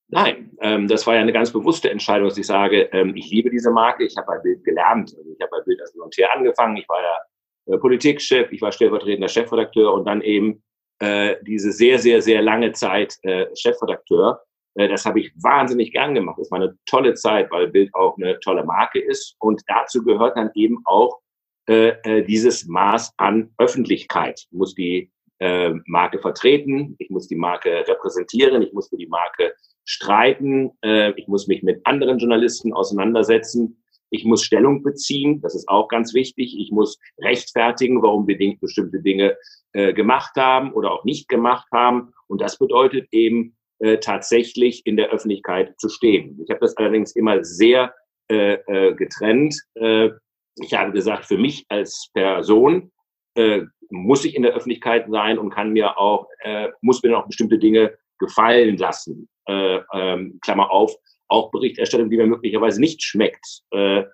Nein, 0.08 0.56
ähm, 0.60 0.86
das 0.86 1.06
war 1.06 1.14
ja 1.14 1.20
eine 1.20 1.32
ganz 1.32 1.52
bewusste 1.52 1.90
Entscheidung, 1.90 2.28
dass 2.28 2.38
ich 2.38 2.46
sage, 2.46 2.82
ähm, 2.92 3.16
ich 3.16 3.30
liebe 3.30 3.50
diese 3.50 3.70
Marke, 3.70 4.04
ich 4.04 4.16
habe 4.16 4.26
bei 4.26 4.38
Bild 4.38 4.62
gelernt. 4.62 5.14
Also 5.16 5.30
ich 5.30 5.40
habe 5.40 5.50
bei 5.50 5.60
Bild 5.64 5.80
als 5.80 5.94
Volontär 5.96 6.32
angefangen, 6.32 6.76
ich 6.76 6.88
war 6.88 7.00
der 7.00 7.18
äh, 7.66 7.78
Politikchef, 7.78 8.52
ich 8.52 8.62
war 8.62 8.72
stellvertretender 8.72 9.28
Chefredakteur 9.28 9.92
und 9.92 10.06
dann 10.06 10.20
eben 10.22 10.62
äh, 11.00 11.36
diese 11.46 11.72
sehr, 11.72 11.98
sehr, 11.98 12.22
sehr 12.22 12.42
lange 12.42 12.72
Zeit 12.72 13.16
äh, 13.22 13.46
Chefredakteur. 13.54 14.40
Äh, 14.74 14.88
das 14.88 15.04
habe 15.04 15.20
ich 15.20 15.32
wahnsinnig 15.42 15.92
gern 15.92 16.14
gemacht. 16.14 16.38
Das 16.38 16.50
war 16.50 16.60
eine 16.60 16.76
tolle 16.86 17.14
Zeit, 17.14 17.50
weil 17.50 17.68
Bild 17.68 17.94
auch 17.94 18.16
eine 18.16 18.38
tolle 18.40 18.64
Marke 18.64 19.00
ist. 19.00 19.36
Und 19.38 19.62
dazu 19.66 20.02
gehört 20.02 20.36
dann 20.36 20.50
eben 20.54 20.78
auch 20.84 21.20
äh, 21.66 21.94
äh, 22.02 22.22
dieses 22.22 22.66
Maß 22.66 23.12
an 23.16 23.50
Öffentlichkeit. 23.58 24.46
Ich 24.50 24.52
muss 24.52 24.74
die 24.74 25.10
äh, 25.38 25.72
Marke 25.86 26.18
vertreten, 26.18 26.94
ich 26.98 27.10
muss 27.10 27.26
die 27.26 27.36
Marke 27.36 27.84
repräsentieren, 27.88 28.62
ich 28.62 28.72
muss 28.72 28.88
für 28.88 28.98
die 28.98 29.06
Marke 29.06 29.54
streiten, 29.84 30.72
äh, 30.82 31.12
ich 31.16 31.26
muss 31.26 31.46
mich 31.46 31.62
mit 31.62 31.80
anderen 31.86 32.18
Journalisten 32.18 32.72
auseinandersetzen. 32.72 33.82
Ich 34.14 34.24
muss 34.24 34.44
Stellung 34.44 34.82
beziehen, 34.82 35.40
das 35.40 35.54
ist 35.54 35.68
auch 35.68 35.88
ganz 35.88 36.14
wichtig. 36.14 36.56
Ich 36.58 36.70
muss 36.70 36.98
rechtfertigen, 37.20 38.02
warum 38.02 38.26
wir 38.28 38.38
bestimmte 38.60 39.00
Dinge 39.00 39.36
äh, 39.72 39.92
gemacht 39.92 40.36
haben 40.36 40.72
oder 40.72 40.92
auch 40.92 41.04
nicht 41.04 41.28
gemacht 41.28 41.66
haben. 41.72 42.12
Und 42.28 42.40
das 42.40 42.58
bedeutet 42.58 43.08
eben, 43.10 43.56
äh, 43.80 43.98
tatsächlich 43.98 44.86
in 44.86 44.96
der 44.96 45.10
Öffentlichkeit 45.10 45.78
zu 45.80 45.88
stehen. 45.88 46.40
Ich 46.42 46.50
habe 46.50 46.60
das 46.60 46.76
allerdings 46.76 47.16
immer 47.16 47.44
sehr 47.44 47.92
äh, 48.30 48.54
äh, 48.68 48.94
getrennt. 48.94 49.60
Äh, 49.74 50.10
ich 50.56 50.72
habe 50.72 50.92
gesagt, 50.92 51.26
für 51.26 51.36
mich 51.36 51.66
als 51.68 52.08
Person 52.14 52.92
äh, 53.34 53.62
muss 53.90 54.24
ich 54.24 54.36
in 54.36 54.42
der 54.42 54.54
Öffentlichkeit 54.54 55.06
sein 55.10 55.38
und 55.38 55.50
kann 55.50 55.72
mir 55.72 55.98
auch, 55.98 56.28
äh, 56.40 56.68
muss 56.82 57.02
mir 57.02 57.18
auch 57.18 57.26
bestimmte 57.26 57.58
Dinge 57.58 57.96
gefallen 58.18 58.76
lassen. 58.76 59.28
Äh, 59.46 59.80
ähm, 59.92 60.38
Klammer 60.40 60.70
auf, 60.70 60.94
auch 61.28 61.50
Berichterstattung, 61.50 62.10
die 62.10 62.16
mir 62.16 62.26
möglicherweise 62.26 62.80
nicht 62.80 63.02
schmeckt. 63.02 63.62
Äh, 63.72 64.04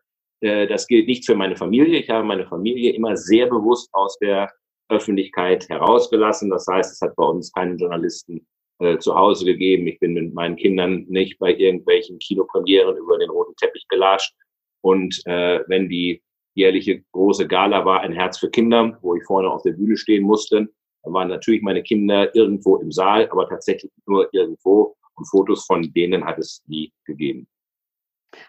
äh, 0.40 0.66
das 0.66 0.86
gilt 0.86 1.06
nicht 1.06 1.26
für 1.26 1.34
meine 1.34 1.56
Familie. 1.56 1.98
Ich 1.98 2.10
habe 2.10 2.24
meine 2.24 2.46
Familie 2.46 2.92
immer 2.92 3.16
sehr 3.16 3.46
bewusst 3.46 3.88
aus 3.92 4.18
der 4.18 4.50
Öffentlichkeit 4.88 5.68
herausgelassen. 5.68 6.50
Das 6.50 6.66
heißt, 6.66 6.92
es 6.92 7.00
hat 7.00 7.16
bei 7.16 7.24
uns 7.24 7.52
keinen 7.52 7.78
Journalisten 7.78 8.46
äh, 8.80 8.98
zu 8.98 9.14
Hause 9.14 9.44
gegeben. 9.44 9.86
Ich 9.86 9.98
bin 10.00 10.14
mit 10.14 10.34
meinen 10.34 10.56
Kindern 10.56 11.04
nicht 11.08 11.38
bei 11.38 11.54
irgendwelchen 11.54 12.18
Kinopremieren 12.18 12.96
über 12.96 13.18
den 13.18 13.30
roten 13.30 13.54
Teppich 13.56 13.86
gelatscht. 13.88 14.34
Und 14.82 15.20
äh, 15.26 15.60
wenn 15.68 15.88
die 15.88 16.22
jährliche 16.54 17.02
große 17.12 17.46
Gala 17.46 17.84
war, 17.84 18.00
ein 18.00 18.12
Herz 18.12 18.38
für 18.38 18.50
Kinder, 18.50 18.98
wo 19.02 19.14
ich 19.14 19.24
vorne 19.24 19.50
auf 19.50 19.62
der 19.62 19.72
Bühne 19.72 19.96
stehen 19.96 20.24
musste, 20.24 20.68
dann 21.02 21.12
waren 21.12 21.28
natürlich 21.28 21.62
meine 21.62 21.82
Kinder 21.82 22.34
irgendwo 22.34 22.76
im 22.76 22.90
Saal, 22.90 23.28
aber 23.30 23.48
tatsächlich 23.48 23.92
nur 24.06 24.28
irgendwo. 24.32 24.96
Und 25.20 25.26
Fotos 25.26 25.66
von 25.66 25.82
denen 25.92 26.24
hat 26.24 26.38
es 26.38 26.62
nie 26.66 26.92
gegeben. 27.04 27.46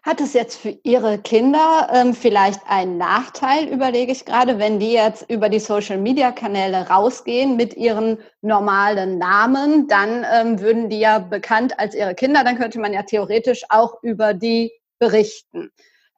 Hat 0.04 0.22
es 0.22 0.34
jetzt 0.34 0.56
für 0.56 0.78
Ihre 0.84 1.18
Kinder 1.18 1.90
ähm, 1.92 2.13
vielleicht 2.13 2.62
einen 2.66 2.98
Nachteil, 2.98 3.68
überlege 3.68 4.13
ich 4.13 4.24
gerade, 4.24 4.58
wenn 4.58 4.80
die 4.80 4.94
jetzt 4.94 5.30
über 5.30 5.50
die 5.50 5.60
Social-Media-Kanäle 5.60 6.88
rausgehen 6.88 7.58
mit 7.58 7.75
ihren 7.75 8.20
normalen 8.42 9.18
Namen, 9.18 9.90
dann 9.90 10.25
ähm, 10.32 10.62
würden 10.62 10.90
die 10.90 11.00
ja 11.00 11.20
bekannt 11.20 11.78
als 11.78 11.94
ihre 11.94 12.16
Kinder, 12.16 12.46
dann 12.46 12.58
könnte 12.58 12.80
man 12.80 12.94
ja 12.94 13.04
theoretisch 13.04 13.63
auch 13.70 14.01
über 14.01 14.34
die 14.34 14.72
berichten. 14.98 15.72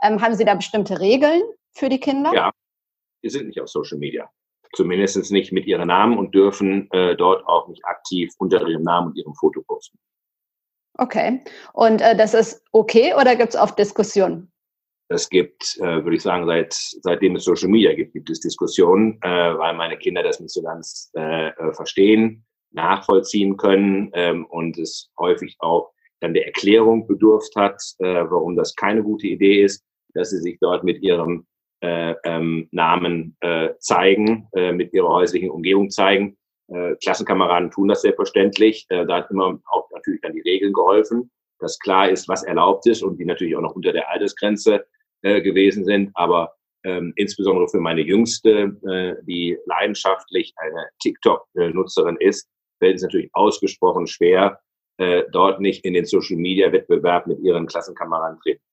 Ähm, 0.03 0.21
haben 0.21 0.35
Sie 0.35 0.45
da 0.45 0.53
bestimmte 0.53 0.99
Regeln 0.99 1.41
für 1.71 1.89
die 1.89 1.99
Kinder? 1.99 2.31
Ja, 2.31 2.51
die 3.23 3.29
sind 3.29 3.47
nicht 3.47 3.59
auf 3.59 3.69
Social 3.69 3.97
Media. 3.97 4.29
Zumindest 4.73 5.31
nicht 5.31 5.51
mit 5.51 5.65
ihren 5.65 5.87
Namen 5.87 6.17
und 6.17 6.35
dürfen 6.35 6.91
äh, 6.91 7.15
dort 7.15 7.43
auch 7.47 7.67
nicht 7.69 7.83
aktiv 7.85 8.33
unter 8.37 8.67
ihrem 8.67 8.83
Namen 8.83 9.07
und 9.07 9.17
ihrem 9.17 9.33
Foto 9.33 9.63
posten. 9.63 9.97
Okay. 10.97 11.41
Und 11.73 12.01
äh, 12.01 12.15
das 12.15 12.33
ist 12.33 12.63
okay 12.71 13.13
oder 13.19 13.35
gibt 13.35 13.55
es 13.55 13.59
oft 13.59 13.77
Diskussionen? 13.77 14.51
Es 15.09 15.29
gibt, 15.29 15.77
äh, 15.79 16.03
würde 16.03 16.15
ich 16.15 16.21
sagen, 16.21 16.45
seit, 16.45 16.73
seitdem 16.73 17.35
es 17.35 17.43
Social 17.43 17.69
Media 17.69 17.93
gibt, 17.93 18.13
gibt 18.13 18.29
es 18.29 18.39
Diskussionen, 18.39 19.19
äh, 19.21 19.57
weil 19.57 19.73
meine 19.75 19.97
Kinder 19.97 20.23
das 20.23 20.39
nicht 20.39 20.53
so 20.53 20.61
ganz 20.61 21.11
äh, 21.15 21.49
äh 21.49 21.73
verstehen, 21.73 22.45
nachvollziehen 22.71 23.57
können 23.57 24.09
ähm, 24.13 24.45
und 24.45 24.77
es 24.79 25.11
häufig 25.19 25.55
auch 25.59 25.91
dann 26.19 26.33
der 26.33 26.45
Erklärung 26.45 27.05
bedurft 27.05 27.55
hat, 27.55 27.81
äh, 27.99 28.05
warum 28.05 28.55
das 28.55 28.75
keine 28.75 29.03
gute 29.03 29.27
Idee 29.27 29.63
ist, 29.63 29.83
dass 30.13 30.29
sie 30.29 30.39
sich 30.39 30.57
dort 30.61 30.83
mit 30.83 31.01
ihrem 31.03 31.45
äh, 31.81 32.15
ähm, 32.23 32.69
Namen 32.71 33.35
zeigen, 33.79 34.47
mit 34.53 34.93
ihrer 34.93 35.09
häuslichen 35.09 35.49
Umgebung 35.49 35.89
zeigen. 35.89 36.37
Äh, 36.67 36.95
Klassenkameraden 37.03 37.71
tun 37.71 37.89
das 37.89 38.01
selbstverständlich. 38.01 38.85
Äh, 38.89 39.05
da 39.05 39.17
hat 39.17 39.31
immer 39.31 39.59
auch 39.65 39.89
natürlich 39.91 40.21
dann 40.21 40.33
die 40.33 40.41
Regeln 40.41 40.73
geholfen, 40.73 41.31
dass 41.59 41.79
klar 41.79 42.09
ist, 42.09 42.27
was 42.27 42.43
erlaubt 42.43 42.85
ist 42.87 43.03
und 43.03 43.17
die 43.17 43.25
natürlich 43.25 43.55
auch 43.55 43.61
noch 43.61 43.75
unter 43.75 43.91
der 43.91 44.09
Altersgrenze 44.09 44.85
äh, 45.21 45.41
gewesen 45.41 45.85
sind. 45.85 46.11
Aber 46.13 46.53
ähm, 46.83 47.13
insbesondere 47.15 47.67
für 47.69 47.79
meine 47.79 48.01
Jüngste, 48.01 48.77
äh, 48.87 49.15
die 49.25 49.57
leidenschaftlich 49.65 50.53
eine 50.57 50.87
TikTok-Nutzerin 51.01 52.17
ist, 52.19 52.49
fällt 52.79 52.97
es 52.97 53.03
natürlich 53.03 53.29
ausgesprochen 53.33 54.07
schwer, 54.07 54.59
äh, 54.97 55.23
dort 55.31 55.59
nicht 55.59 55.85
in 55.85 55.93
den 55.93 56.05
Social-Media-Wettbewerb 56.05 57.27
mit 57.27 57.39
ihren 57.39 57.67
Klassenkameraden 57.67 58.39
treten 58.41 58.63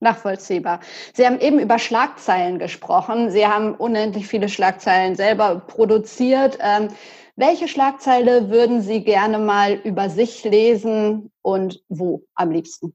Nachvollziehbar. 0.00 0.80
Sie 1.12 1.26
haben 1.26 1.40
eben 1.40 1.60
über 1.60 1.78
Schlagzeilen 1.78 2.58
gesprochen. 2.58 3.30
Sie 3.30 3.46
haben 3.46 3.74
unendlich 3.74 4.26
viele 4.26 4.48
Schlagzeilen 4.48 5.14
selber 5.14 5.60
produziert. 5.60 6.58
Ähm, 6.60 6.88
welche 7.36 7.68
Schlagzeile 7.68 8.50
würden 8.50 8.80
Sie 8.80 9.04
gerne 9.04 9.38
mal 9.38 9.74
über 9.84 10.08
sich 10.08 10.42
lesen 10.44 11.30
und 11.42 11.82
wo 11.88 12.26
am 12.34 12.50
liebsten? 12.50 12.94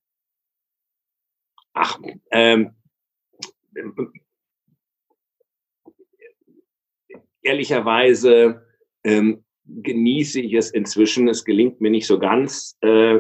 Ach, 1.74 2.00
ähm, 2.32 2.76
ehrlicherweise 7.42 8.66
ähm, 9.04 9.44
genieße 9.66 10.42
ich 10.42 10.54
es 10.54 10.72
inzwischen. 10.72 11.28
Es 11.28 11.46
gelingt 11.46 11.82
mir 11.82 11.92
nicht 11.92 12.08
so 12.08 12.18
ganz, 12.18 12.78
äh, 12.82 13.20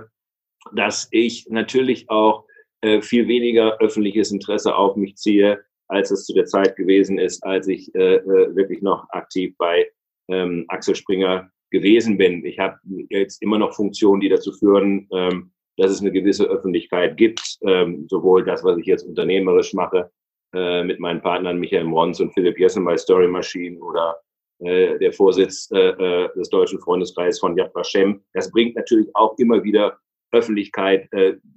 dass 0.74 1.08
ich 1.12 1.48
natürlich 1.50 2.10
auch 2.10 2.46
äh, 2.86 3.02
viel 3.02 3.28
weniger 3.28 3.80
öffentliches 3.80 4.32
Interesse 4.32 4.76
auf 4.76 4.96
mich 4.96 5.16
ziehe, 5.16 5.60
als 5.88 6.12
es 6.12 6.26
zu 6.26 6.34
der 6.34 6.46
Zeit 6.46 6.76
gewesen 6.76 7.18
ist, 7.18 7.44
als 7.44 7.68
ich 7.68 7.94
äh, 7.96 8.18
äh, 8.18 8.56
wirklich 8.56 8.84
noch 8.84 9.10
aktiv 9.10 9.56
bei 9.58 9.90
ähm, 10.30 10.66
Axel 10.68 10.96
Springer 10.96 11.50
gewesen 11.72 12.18
bin. 12.18 12.46
Ich 12.46 12.60
habe 12.60 12.78
jetzt 13.10 13.42
immer 13.42 13.58
noch 13.58 13.74
Funktionen, 13.74 14.22
die 14.22 14.30
dazu 14.30 14.52
führen, 14.52 15.08
ähm, 15.12 15.52
dass 15.78 15.92
es 15.92 16.02
eine 16.02 16.12
gewisse 16.12 16.46
Öffentlichkeit 16.46 17.18
gibt, 17.18 17.58
ähm, 17.64 18.06
sowohl 18.08 18.44
das, 18.44 18.64
was 18.64 18.78
ich 18.78 18.86
jetzt 18.86 19.04
unternehmerisch 19.04 19.74
mache, 19.74 20.12
äh, 20.54 20.84
mit 20.84 21.00
meinen 21.00 21.22
Partnern 21.22 21.58
Michael 21.58 21.86
Mons 21.86 22.22
und 22.22 22.34
Philipp 22.34 22.60
Jessen 22.60 22.86
bei 22.86 22.98
Story 22.98 23.28
Machine 23.28 23.80
oder 23.80 24.16
äh, 24.60 25.00
der 25.00 25.12
Vorsitz 25.12 25.70
äh, 25.72 25.90
äh 25.90 26.30
des 26.36 26.50
Deutschen 26.50 26.80
Freundeskreises 26.80 27.40
von 27.40 27.58
Yad 27.58 27.74
Vashem. 27.74 28.24
Das 28.34 28.52
bringt 28.52 28.76
natürlich 28.76 29.10
auch 29.16 29.36
immer 29.40 29.64
wieder 29.64 29.98
Öffentlichkeit 30.32 31.08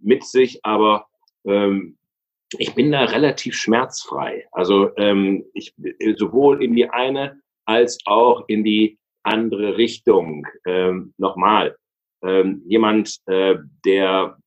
mit 0.02 0.25
sich, 0.25 0.61
aber 0.62 1.07
ähm, 1.47 1.99
ich 2.57 2.75
bin 2.75 2.92
da 2.92 3.04
relativ 3.04 3.54
schmerzfrei. 3.54 4.47
Also 4.52 4.97
ähm, 4.97 5.45
ich 5.52 5.75
sowohl 6.16 6.62
in 6.62 6.75
die 6.75 6.88
eine 6.88 7.40
als 7.66 7.99
auch 8.07 8.45
in 8.49 8.64
die 8.64 8.99
andere 9.23 9.76
Richtung. 9.76 10.47
Ähm, 10.66 11.12
nochmal, 11.18 11.76
ähm, 12.23 12.62
jemand, 12.66 13.18
äh, 13.26 13.57
der 13.85 14.38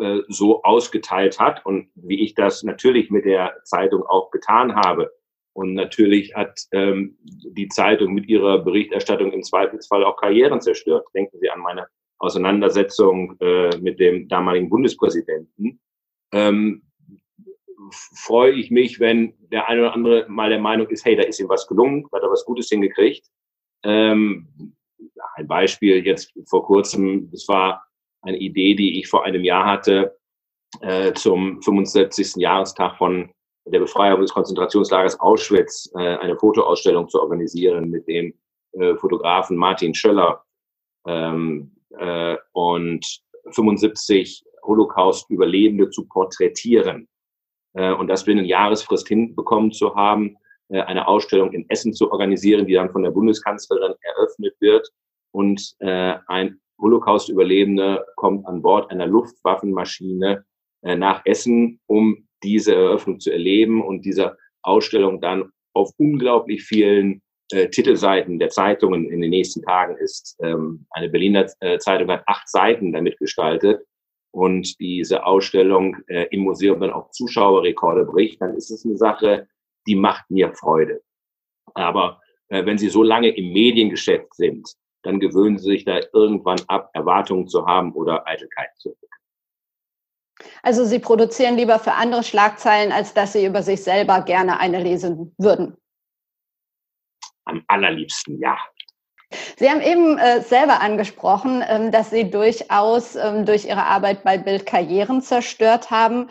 äh, 0.00 0.20
so 0.28 0.62
ausgeteilt 0.62 1.38
hat 1.38 1.64
und 1.64 1.90
wie 1.94 2.20
ich 2.22 2.34
das 2.34 2.62
natürlich 2.62 3.10
mit 3.10 3.24
der 3.24 3.56
Zeitung 3.64 4.02
auch 4.02 4.30
getan 4.30 4.74
habe. 4.74 5.12
Und 5.52 5.74
natürlich 5.74 6.34
hat 6.34 6.60
ähm, 6.72 7.16
die 7.22 7.68
Zeitung 7.68 8.14
mit 8.14 8.28
ihrer 8.28 8.58
Berichterstattung 8.58 9.32
im 9.32 9.42
Zweifelsfall 9.42 10.04
auch 10.04 10.16
Karrieren 10.16 10.60
zerstört. 10.60 11.06
Denken 11.14 11.38
Sie 11.40 11.50
an 11.50 11.60
meine 11.60 11.86
Auseinandersetzung 12.18 13.36
äh, 13.40 13.76
mit 13.78 13.98
dem 13.98 14.28
damaligen 14.28 14.68
Bundespräsidenten 14.68 15.80
ähm, 16.32 16.82
freue 17.92 18.52
ich 18.52 18.70
mich, 18.70 19.00
wenn 19.00 19.34
der 19.50 19.68
eine 19.68 19.82
oder 19.82 19.94
andere 19.94 20.26
mal 20.28 20.50
der 20.50 20.60
Meinung 20.60 20.88
ist, 20.88 21.04
hey, 21.04 21.16
da 21.16 21.22
ist 21.22 21.40
ihm 21.40 21.48
was 21.48 21.66
gelungen, 21.66 22.06
hat 22.12 22.22
er 22.22 22.30
was 22.30 22.44
Gutes 22.44 22.68
hingekriegt. 22.68 23.26
Ähm, 23.84 24.74
ein 25.36 25.46
Beispiel 25.46 26.04
jetzt 26.04 26.32
vor 26.46 26.64
kurzem, 26.64 27.30
das 27.30 27.46
war 27.48 27.84
eine 28.22 28.38
Idee, 28.38 28.74
die 28.74 28.98
ich 28.98 29.08
vor 29.08 29.24
einem 29.24 29.44
Jahr 29.44 29.66
hatte, 29.66 30.18
äh, 30.80 31.12
zum 31.14 31.62
75. 31.62 32.36
Jahrestag 32.36 32.96
von 32.98 33.30
der 33.66 33.80
Befreiung 33.80 34.20
des 34.20 34.32
Konzentrationslagers 34.32 35.20
Auschwitz, 35.20 35.90
äh, 35.94 36.16
eine 36.16 36.36
Fotoausstellung 36.36 37.08
zu 37.08 37.20
organisieren 37.20 37.90
mit 37.90 38.06
dem 38.08 38.34
äh, 38.72 38.96
Fotografen 38.96 39.56
Martin 39.56 39.94
Schöller. 39.94 40.44
Ähm, 41.06 41.76
äh, 41.98 42.36
und 42.52 43.22
75 43.50 44.44
Holocaust-Überlebende 44.62 45.90
zu 45.90 46.06
porträtieren 46.06 47.08
äh, 47.74 47.92
und 47.92 48.08
das 48.08 48.24
binnen 48.24 48.44
Jahresfrist 48.44 49.08
hinbekommen 49.08 49.72
zu 49.72 49.94
haben, 49.94 50.36
äh, 50.68 50.80
eine 50.80 51.06
Ausstellung 51.06 51.52
in 51.52 51.68
Essen 51.68 51.92
zu 51.92 52.10
organisieren, 52.10 52.66
die 52.66 52.74
dann 52.74 52.90
von 52.90 53.02
der 53.02 53.10
Bundeskanzlerin 53.10 53.94
eröffnet 54.00 54.54
wird 54.60 54.88
und 55.32 55.74
äh, 55.78 56.14
ein 56.26 56.60
Holocaust-Überlebender 56.80 58.06
kommt 58.16 58.46
an 58.46 58.62
Bord 58.62 58.90
einer 58.90 59.06
Luftwaffenmaschine 59.06 60.44
nach 60.80 61.22
Essen, 61.24 61.80
um 61.86 62.28
diese 62.44 62.72
Eröffnung 62.72 63.18
zu 63.18 63.32
erleben 63.32 63.82
und 63.82 64.04
diese 64.04 64.36
Ausstellung 64.62 65.20
dann 65.20 65.50
auf 65.74 65.90
unglaublich 65.96 66.62
vielen 66.62 67.20
Titelseiten 67.50 68.38
der 68.38 68.50
Zeitungen 68.50 69.10
in 69.10 69.20
den 69.20 69.30
nächsten 69.30 69.62
Tagen 69.62 69.96
ist. 69.96 70.36
Ähm, 70.40 70.86
eine 70.90 71.08
Berliner 71.08 71.48
Zeitung 71.80 72.12
hat 72.12 72.22
acht 72.28 72.48
Seiten 72.48 72.92
damit 72.92 73.18
gestaltet 73.18 73.80
und 74.30 74.78
diese 74.80 75.24
Ausstellung 75.24 75.96
äh, 76.06 76.26
im 76.30 76.40
Museum 76.40 76.80
dann 76.80 76.92
auch 76.92 77.10
Zuschauerrekorde 77.10 78.04
bricht, 78.04 78.40
dann 78.40 78.54
ist 78.54 78.70
es 78.70 78.84
eine 78.84 78.96
Sache, 78.96 79.48
die 79.86 79.94
macht 79.94 80.30
mir 80.30 80.52
Freude. 80.54 81.02
Aber 81.74 82.20
äh, 82.48 82.64
wenn 82.64 82.78
Sie 82.78 82.88
so 82.88 83.02
lange 83.02 83.28
im 83.28 83.52
Mediengeschäft 83.52 84.34
sind, 84.34 84.68
dann 85.02 85.20
gewöhnen 85.20 85.58
Sie 85.58 85.70
sich 85.70 85.84
da 85.84 86.00
irgendwann 86.12 86.60
ab, 86.68 86.90
Erwartungen 86.92 87.48
zu 87.48 87.66
haben 87.66 87.92
oder 87.92 88.26
Eitelkeit 88.26 88.70
zu 88.76 88.90
entwickeln. 88.90 89.08
Also 90.62 90.84
Sie 90.84 90.98
produzieren 90.98 91.56
lieber 91.56 91.78
für 91.78 91.92
andere 91.92 92.22
Schlagzeilen, 92.22 92.92
als 92.92 93.14
dass 93.14 93.32
Sie 93.32 93.46
über 93.46 93.62
sich 93.62 93.82
selber 93.82 94.22
gerne 94.22 94.60
eine 94.60 94.82
lesen 94.82 95.34
würden. 95.38 95.76
Am 97.44 97.64
allerliebsten, 97.66 98.38
ja. 98.40 98.58
Sie 99.58 99.68
haben 99.68 99.80
eben 99.80 100.18
äh, 100.18 100.40
selber 100.40 100.80
angesprochen, 100.80 101.62
ähm, 101.68 101.90
dass 101.90 102.10
Sie 102.10 102.30
durchaus 102.30 103.16
ähm, 103.16 103.44
durch 103.44 103.64
Ihre 103.64 103.84
Arbeit 103.84 104.24
bei 104.24 104.38
Bild 104.38 104.66
Karrieren 104.66 105.20
zerstört 105.20 105.90
haben. 105.90 106.28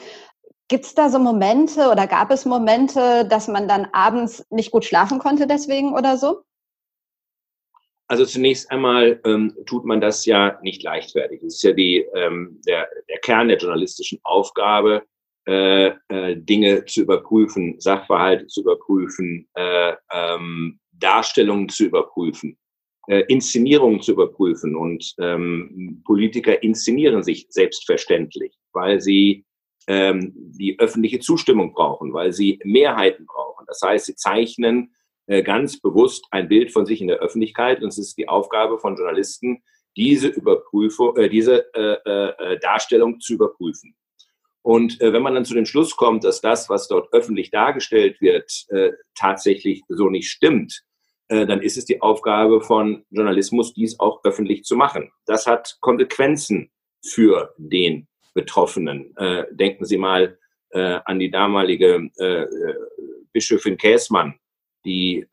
Gibt 0.70 0.86
es 0.86 0.96
da 0.96 1.10
so 1.10 1.20
Momente 1.20 1.90
oder 1.90 2.08
gab 2.08 2.32
es 2.32 2.46
Momente, 2.46 3.26
dass 3.30 3.48
man 3.48 3.68
dann 3.68 3.88
abends 3.92 4.46
nicht 4.50 4.72
gut 4.72 4.86
schlafen 4.86 5.20
konnte 5.20 5.46
deswegen 5.48 5.94
oder 5.94 6.18
so? 6.18 6.44
Also 8.10 8.26
zunächst 8.26 8.72
einmal 8.72 9.20
ähm, 9.26 9.54
tut 9.66 9.86
man 9.86 10.00
das 10.00 10.26
ja 10.26 10.58
nicht 10.62 10.82
leichtfertig. 10.84 11.42
Das 11.42 11.56
ist 11.56 11.64
ja 11.64 11.74
die, 11.74 12.06
ähm, 12.16 12.62
der, 12.66 12.88
der 13.10 13.20
Kern 13.20 13.50
der 13.50 13.58
journalistischen 13.58 14.20
Aufgabe, 14.24 15.04
äh, 15.46 15.88
äh, 16.08 16.38
Dinge 16.38 16.86
zu 16.86 17.02
überprüfen, 17.02 17.80
Sachverhalte 17.80 18.48
zu 18.48 18.62
überprüfen, 18.62 19.48
äh, 19.56 19.94
ähm, 20.14 20.80
Darstellungen 20.94 21.68
zu 21.70 21.86
überprüfen 21.86 22.58
äh, 23.08 23.24
Inszenierungen 23.28 24.02
zu 24.02 24.14
überprüfen. 24.14 24.76
Und 24.76 25.14
ähm, 25.20 26.02
Politiker 26.06 26.62
inszenieren 26.62 27.24
sich 27.24 27.48
selbstverständlich, 27.50 28.54
weil 28.74 29.02
sie 29.02 29.46
ähm, 29.88 30.34
die 30.36 30.80
öffentliche 30.80 31.20
Zustimmung 31.20 31.74
brauchen, 31.74 32.14
weil 32.14 32.34
sie 32.34 32.60
Mehrheiten 32.64 33.26
brauchen. 33.26 33.66
Das 33.68 33.82
heißt, 33.82 34.06
sie 34.06 34.16
zeichnen 34.16 34.94
äh, 35.28 35.44
ganz 35.44 35.80
bewusst 35.80 36.26
ein 36.32 36.48
Bild 36.48 36.72
von 36.72 36.86
sich 36.86 37.02
in 37.02 37.08
der 37.08 37.20
Öffentlichkeit 37.20 37.82
und 37.82 37.90
es 37.90 37.98
ist 37.98 38.18
die 38.18 38.28
Aufgabe 38.28 38.80
von 38.80 38.96
Journalisten, 38.96 39.64
diese 39.96 40.28
Überprüfung, 40.28 41.16
äh, 41.18 41.30
diese 41.30 41.74
äh, 41.74 42.54
äh, 42.54 42.60
Darstellung 42.60 43.20
zu 43.20 43.34
überprüfen. 43.34 43.96
Und 44.62 45.00
äh, 45.00 45.14
wenn 45.14 45.24
man 45.24 45.34
dann 45.34 45.46
zu 45.46 45.54
dem 45.54 45.66
Schluss 45.66 45.96
kommt, 45.96 46.26
dass 46.26 46.42
das, 46.42 46.70
was 46.70 46.90
dort 46.90 47.14
öffentlich 47.14 47.52
dargestellt 47.52 48.20
wird, 48.20 48.66
äh, 48.68 48.92
tatsächlich 49.16 49.84
so 49.88 50.10
nicht 50.10 50.30
stimmt, 50.30 50.84
dann 51.30 51.62
ist 51.62 51.78
es 51.78 51.84
die 51.86 52.02
Aufgabe 52.02 52.62
von 52.62 53.04
Journalismus, 53.10 53.74
dies 53.74 54.00
auch 54.00 54.24
öffentlich 54.24 54.64
zu 54.64 54.78
machen. 54.78 55.12
Das 55.26 55.46
hat 55.46 55.78
Konsequenzen 55.82 56.72
für 57.02 57.54
den 57.58 58.08
Betroffenen. 58.38 59.16
Äh, 59.18 59.46
denken 59.52 59.86
Sie 59.86 59.98
mal 59.98 60.38
äh, 60.70 61.00
an 61.06 61.18
die 61.18 61.32
damalige 61.32 62.10
äh, 62.18 62.46
Bischöfin 63.34 63.78
Käßmann, 63.78 64.36
die 64.86 65.28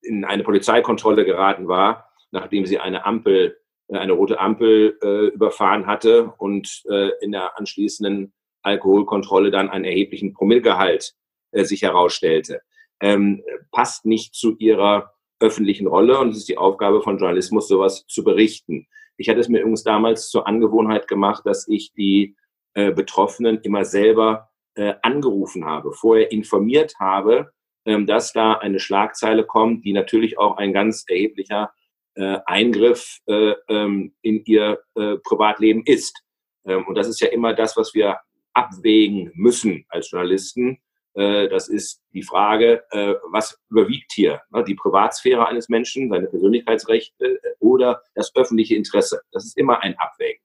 in 0.00 0.24
eine 0.24 0.42
Polizeikontrolle 0.42 1.24
geraten 1.24 1.68
war, 1.68 2.10
nachdem 2.30 2.64
sie 2.64 2.78
eine 2.78 3.04
Ampel, 3.04 3.58
eine 3.88 4.12
rote 4.12 4.40
Ampel 4.40 4.98
überfahren 5.34 5.86
hatte 5.86 6.32
und 6.38 6.84
in 7.20 7.32
der 7.32 7.58
anschließenden 7.58 8.32
Alkoholkontrolle 8.62 9.50
dann 9.50 9.68
einen 9.68 9.84
erheblichen 9.84 10.32
Promillgehalt 10.32 11.14
sich 11.52 11.82
herausstellte 11.82 12.62
ähm, 13.00 13.42
passt 13.72 14.06
nicht 14.06 14.34
zu 14.34 14.56
ihrer 14.58 15.12
öffentlichen 15.40 15.86
Rolle 15.86 16.18
und 16.18 16.30
es 16.30 16.38
ist 16.38 16.48
die 16.48 16.58
Aufgabe 16.58 17.02
von 17.02 17.18
Journalismus, 17.18 17.68
sowas 17.68 18.06
zu 18.06 18.24
berichten. 18.24 18.86
Ich 19.18 19.28
hatte 19.28 19.40
es 19.40 19.48
mir 19.48 19.60
übrigens 19.60 19.82
damals 19.82 20.28
zur 20.28 20.46
Angewohnheit 20.46 21.08
gemacht, 21.08 21.44
dass 21.44 21.68
ich 21.68 21.92
die 21.92 22.36
äh, 22.74 22.92
Betroffenen 22.92 23.60
immer 23.62 23.84
selber 23.84 24.50
äh, 24.74 24.94
angerufen 25.02 25.64
habe, 25.64 25.92
vorher 25.92 26.32
informiert 26.32 26.94
habe, 26.98 27.50
ähm, 27.84 28.06
dass 28.06 28.32
da 28.32 28.54
eine 28.54 28.78
Schlagzeile 28.78 29.44
kommt, 29.44 29.84
die 29.84 29.92
natürlich 29.92 30.38
auch 30.38 30.56
ein 30.56 30.72
ganz 30.72 31.04
erheblicher 31.08 31.72
äh, 32.14 32.38
Eingriff 32.46 33.18
äh, 33.26 33.54
ähm, 33.68 34.14
in 34.22 34.42
ihr 34.44 34.80
äh, 34.94 35.16
Privatleben 35.18 35.82
ist. 35.84 36.22
Ähm, 36.66 36.86
und 36.86 36.96
das 36.96 37.08
ist 37.08 37.20
ja 37.20 37.28
immer 37.28 37.54
das, 37.54 37.76
was 37.76 37.94
wir 37.94 38.18
abwägen 38.54 39.30
müssen 39.34 39.84
als 39.88 40.10
Journalisten. 40.10 40.78
Äh, 41.16 41.48
das 41.48 41.68
ist 41.68 42.02
die 42.12 42.22
Frage, 42.22 42.84
äh, 42.90 43.14
was 43.30 43.58
überwiegt 43.70 44.12
hier? 44.12 44.42
Ne? 44.50 44.62
Die 44.64 44.74
Privatsphäre 44.74 45.46
eines 45.48 45.68
Menschen, 45.68 46.10
seine 46.10 46.26
Persönlichkeitsrechte 46.26 47.24
äh, 47.24 47.38
oder 47.58 48.02
das 48.14 48.34
öffentliche 48.36 48.76
Interesse? 48.76 49.22
Das 49.32 49.46
ist 49.46 49.56
immer 49.56 49.82
ein 49.82 49.96
Abwägen. 49.98 50.42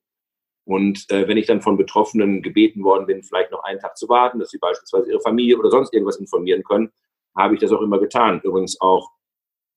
Und 0.64 1.08
wenn 1.10 1.38
ich 1.38 1.48
dann 1.48 1.62
von 1.62 1.76
Betroffenen 1.76 2.44
gebeten 2.44 2.84
worden 2.84 3.08
bin, 3.08 3.24
vielleicht 3.24 3.52
noch 3.52 3.64
einen 3.64 3.80
Tag 3.80 3.98
zu 3.98 4.08
warten, 4.08 4.40
dass 4.40 4.52
sie 4.52 4.60
beispielsweise 4.60 5.10
ihre 5.10 5.20
Familie 5.20 5.58
oder 5.58 5.72
sonst 5.72 5.92
irgendwas 5.92 6.18
informieren 6.18 6.64
können, 6.64 6.92
habe 7.36 7.56
ich 7.56 7.60
das 7.60 7.72
auch 7.72 7.82
immer 7.82 8.00
getan. 8.00 8.40
Übrigens 8.44 8.80
auch 8.80 9.10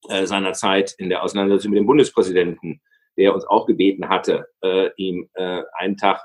seinerzeit 0.07 0.93
in 0.99 1.09
der 1.09 1.23
Auseinandersetzung 1.23 1.71
mit 1.71 1.79
dem 1.79 1.87
Bundespräsidenten, 1.87 2.81
der 3.17 3.33
uns 3.33 3.45
auch 3.45 3.65
gebeten 3.65 4.07
hatte, 4.07 4.47
ihm 4.95 5.27
einen 5.73 5.97
Tag 5.97 6.21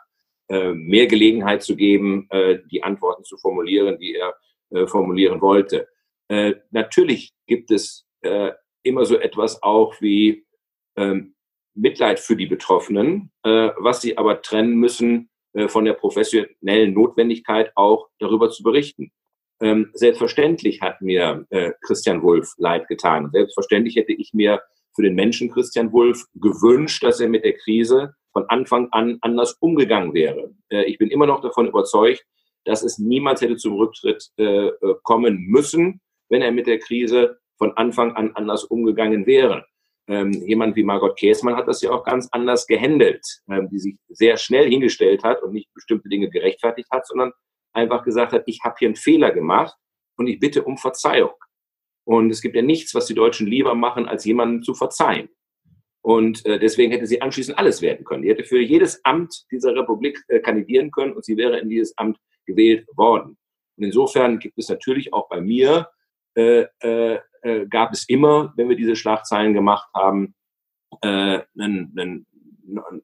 mehr 0.49 1.07
Gelegenheit 1.07 1.63
zu 1.63 1.75
geben, 1.75 2.29
die 2.71 2.83
Antworten 2.85 3.25
zu 3.25 3.39
formulieren, 3.39 3.99
die 3.99 4.15
er 4.15 4.35
äh, 4.71 4.87
formulieren 4.87 5.41
wollte. 5.41 5.89
Äh, 6.29 6.55
natürlich 6.71 7.33
gibt 7.47 7.71
es 7.73 8.07
äh, 8.23 8.53
immer 8.83 9.05
so 9.05 9.19
etwas 9.19 9.63
auch 9.63 10.01
wie 10.01 10.47
ähm, 10.97 11.35
Mitleid 11.75 12.21
für 12.21 12.37
die 12.37 12.47
Betroffenen, 12.47 13.33
äh, 13.43 13.71
was 13.79 14.01
sie 14.01 14.17
aber 14.17 14.43
trennen 14.43 14.77
müssen 14.77 15.29
äh, 15.55 15.69
von 15.69 15.85
der 15.85 15.95
professionellen 15.95 16.95
Notwendigkeit, 16.95 17.73
auch 17.75 18.09
darüber 18.21 18.51
zu 18.51 18.63
berichten. 18.63 19.11
Ähm, 19.61 19.91
selbstverständlich 19.93 20.81
hat 20.81 21.03
mir 21.03 21.47
Christian 21.83 22.23
Wulff 22.23 22.55
leid 22.57 22.89
getan. 22.89 23.31
Selbstverständlich 23.31 23.97
hätte 23.97 24.13
ich 24.13 24.33
mir 24.33 24.63
für 24.95 25.03
den 25.03 25.15
Menschen 25.15 25.51
Christian 25.51 25.93
Wulff 25.93 26.25
gewünscht, 26.35 27.03
dass 27.03 27.21
er 27.21 27.29
mit 27.29 27.45
der 27.45 27.55
Krise 27.59 28.15
von 28.33 28.45
Anfang 28.49 28.89
an 28.93 29.19
anders 29.21 29.59
umgegangen 29.61 30.15
wäre. 30.15 30.55
Ich 30.87 30.97
bin 30.97 31.11
immer 31.11 31.27
noch 31.27 31.43
davon 31.43 31.67
überzeugt, 31.67 32.25
dass 32.65 32.83
es 32.83 32.99
niemals 32.99 33.41
hätte 33.41 33.57
zum 33.57 33.75
Rücktritt 33.75 34.31
äh, 34.39 34.69
äh, 34.69 34.95
kommen 35.03 35.47
müssen, 35.47 36.01
wenn 36.29 36.43
er 36.43 36.53
mit 36.53 36.67
der 36.67 36.79
Krise 36.79 37.39
von 37.59 37.77
Anfang 37.77 38.13
an 38.13 38.33
anders 38.35 38.65
umgegangen 38.65 39.27
wäre. 39.27 39.67
Ähm, 40.09 40.33
jemand 40.33 40.77
wie 40.77 40.83
Margot 40.83 41.17
Käßmann 41.17 41.57
hat 41.57 41.69
das 41.69 41.83
ja 41.83 41.91
auch 41.91 42.05
ganz 42.05 42.29
anders 42.33 42.67
gehandelt, 42.67 43.25
ähm, 43.49 43.69
die 43.71 43.79
sich 43.79 43.97
sehr 44.09 44.37
schnell 44.37 44.69
hingestellt 44.69 45.23
hat 45.23 45.43
und 45.43 45.53
nicht 45.53 45.73
bestimmte 45.75 46.09
Dinge 46.09 46.31
gerechtfertigt 46.31 46.89
hat, 46.91 47.07
sondern 47.07 47.33
einfach 47.73 48.03
gesagt 48.03 48.33
hat, 48.33 48.43
ich 48.47 48.61
habe 48.65 48.75
hier 48.79 48.89
einen 48.89 48.97
Fehler 48.97 49.31
gemacht 49.31 49.77
und 50.17 50.27
ich 50.27 50.41
bitte 50.41 50.65
um 50.65 50.79
Verzeihung. 50.79 51.35
Und 52.05 52.31
es 52.31 52.41
gibt 52.41 52.57
ja 52.57 52.63
nichts, 52.63 52.95
was 52.95 53.07
die 53.07 53.15
Deutschen 53.15 53.47
lieber 53.47 53.75
machen, 53.75 54.09
als 54.09 54.25
jemanden 54.25 54.63
zu 54.63 54.75
verzeihen. 54.75 55.29
Und 56.03 56.45
äh, 56.47 56.59
deswegen 56.59 56.93
hätte 56.93 57.07
sie 57.07 57.21
anschließend 57.21 57.59
alles 57.59 57.83
werden 57.83 58.05
können. 58.05 58.23
Die 58.23 58.31
hätte 58.31 58.45
für 58.45 58.61
jedes 58.61 59.05
Amt 59.05 59.45
dieser 59.53 59.75
Republik 59.75 60.19
äh, 60.29 60.41
kandidieren 60.41 60.91
können 60.91 61.13
und 61.13 61.25
sie 61.25 61.37
wäre 61.37 61.59
in 61.61 61.69
dieses 61.69 61.97
Amt 61.99 62.19
gewählt 62.51 62.87
worden. 62.97 63.37
Und 63.77 63.85
insofern 63.85 64.39
gibt 64.39 64.59
es 64.59 64.69
natürlich 64.69 65.13
auch 65.13 65.29
bei 65.29 65.41
mir, 65.41 65.89
äh, 66.35 66.67
äh, 66.83 67.19
äh 67.43 67.67
gab 67.69 67.93
es 67.93 68.09
immer, 68.09 68.53
wenn 68.57 68.69
wir 68.69 68.77
diese 68.77 68.97
Schlagzeilen 68.97 69.55
gemacht 69.55 69.89
haben, 69.95 70.35
äh, 71.03 71.41
einen, 71.59 72.27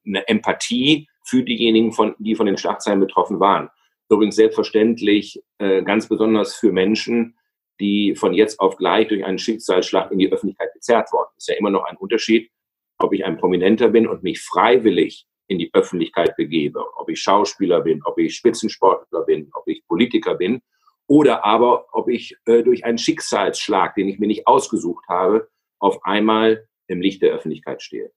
eine 0.04 0.28
Empathie 0.28 1.08
für 1.24 1.42
diejenigen, 1.42 1.92
von, 1.92 2.14
die 2.18 2.34
von 2.34 2.46
den 2.46 2.56
Schlagzeilen 2.56 3.00
betroffen 3.00 3.40
waren. 3.40 3.70
Übrigens 4.08 4.36
selbstverständlich 4.36 5.42
äh, 5.58 5.82
ganz 5.82 6.08
besonders 6.08 6.54
für 6.54 6.72
Menschen, 6.72 7.36
die 7.80 8.14
von 8.14 8.32
jetzt 8.32 8.60
auf 8.60 8.76
gleich 8.76 9.08
durch 9.08 9.24
einen 9.24 9.38
Schicksalsschlag 9.38 10.10
in 10.12 10.18
die 10.18 10.30
Öffentlichkeit 10.30 10.72
gezerrt 10.72 11.12
worden. 11.12 11.30
Ist 11.36 11.48
ja 11.48 11.56
immer 11.56 11.70
noch 11.70 11.84
ein 11.84 11.96
Unterschied, 11.96 12.50
ob 12.98 13.12
ich 13.12 13.24
ein 13.24 13.36
Prominenter 13.36 13.88
bin 13.88 14.06
und 14.06 14.22
mich 14.22 14.40
freiwillig 14.40 15.26
in 15.48 15.58
die 15.58 15.70
Öffentlichkeit 15.72 16.36
begebe, 16.36 16.84
ob 16.96 17.08
ich 17.08 17.20
Schauspieler 17.20 17.80
bin, 17.80 18.02
ob 18.04 18.18
ich 18.18 18.36
Spitzensportler 18.36 19.22
bin, 19.22 19.50
ob 19.52 19.66
ich 19.68 19.86
Politiker 19.86 20.34
bin 20.34 20.60
oder 21.06 21.44
aber 21.44 21.86
ob 21.92 22.08
ich 22.08 22.36
äh, 22.46 22.62
durch 22.62 22.84
einen 22.84 22.98
Schicksalsschlag, 22.98 23.94
den 23.94 24.08
ich 24.08 24.18
mir 24.18 24.26
nicht 24.26 24.46
ausgesucht 24.46 25.04
habe, 25.08 25.48
auf 25.78 26.04
einmal 26.04 26.66
im 26.88 27.00
Licht 27.00 27.22
der 27.22 27.32
Öffentlichkeit 27.32 27.82
stehe. 27.82 28.10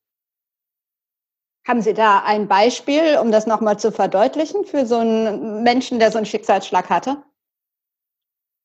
Haben 1.68 1.82
Sie 1.82 1.94
da 1.94 2.24
ein 2.24 2.48
Beispiel, 2.48 3.20
um 3.22 3.32
das 3.32 3.46
nochmal 3.46 3.78
zu 3.78 3.92
verdeutlichen, 3.92 4.66
für 4.66 4.86
so 4.86 4.98
einen 4.98 5.64
Menschen, 5.64 6.00
der 6.00 6.12
so 6.12 6.18
einen 6.18 6.26
Schicksalsschlag 6.26 6.90
hatte? 6.90 7.24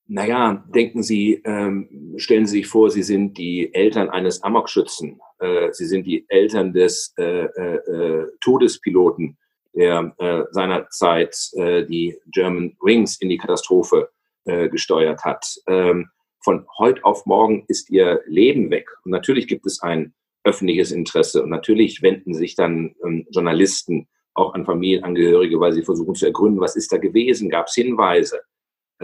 Naja, 0.07 0.65
denken 0.75 1.03
Sie, 1.03 1.41
ähm, 1.45 2.15
stellen 2.19 2.47
Sie 2.47 2.59
sich 2.59 2.67
vor, 2.67 2.91
Sie 2.91 3.03
sind 3.03 3.39
die 3.39 3.73
Eltern 3.73 4.11
eines 4.11 4.43
Amokschützen. 4.43 5.19
Äh, 5.39 5.73
Sie 5.73 5.87
sind 5.87 6.07
die 6.07 6.27
Eltern 6.29 6.75
des 6.75 7.15
äh, 7.17 7.45
äh, 7.45 7.77
äh 7.77 8.27
Todespiloten, 8.41 9.39
der 9.75 10.15
äh, 10.19 10.43
seinerzeit 10.51 11.35
äh, 11.55 11.87
die 11.87 12.19
German 12.31 12.77
Wings 12.83 13.19
in 13.21 13.31
die 13.31 13.39
Katastrophe 13.39 14.11
äh, 14.45 14.69
gesteuert 14.69 15.25
hat. 15.25 15.47
Ähm, 15.67 16.11
von 16.41 16.67
heute 16.77 17.03
auf 17.05 17.25
morgen 17.25 17.65
ist 17.69 17.89
Ihr 17.89 18.21
Leben 18.27 18.71
weg. 18.71 18.91
Und 19.05 19.11
natürlich 19.11 19.47
gibt 19.47 19.65
es 19.65 19.81
ein 19.81 20.13
öffentliches 20.45 20.93
Interesse. 20.93 21.43
Und 21.43 21.49
natürlich 21.49 22.03
wenden 22.03 22.35
sich 22.35 22.57
dann 22.57 22.95
ähm, 23.03 23.27
Journalisten 23.31 24.07
auch 24.35 24.53
an 24.53 24.67
Familienangehörige, 24.67 25.59
weil 25.61 25.73
sie 25.73 25.85
versuchen 25.85 26.15
zu 26.15 26.27
ergründen, 26.27 26.61
was 26.61 26.77
ist 26.77 26.93
da 26.93 26.99
gewesen, 26.99 27.49
gab 27.49 27.69
es 27.69 27.75
Hinweise 27.75 28.43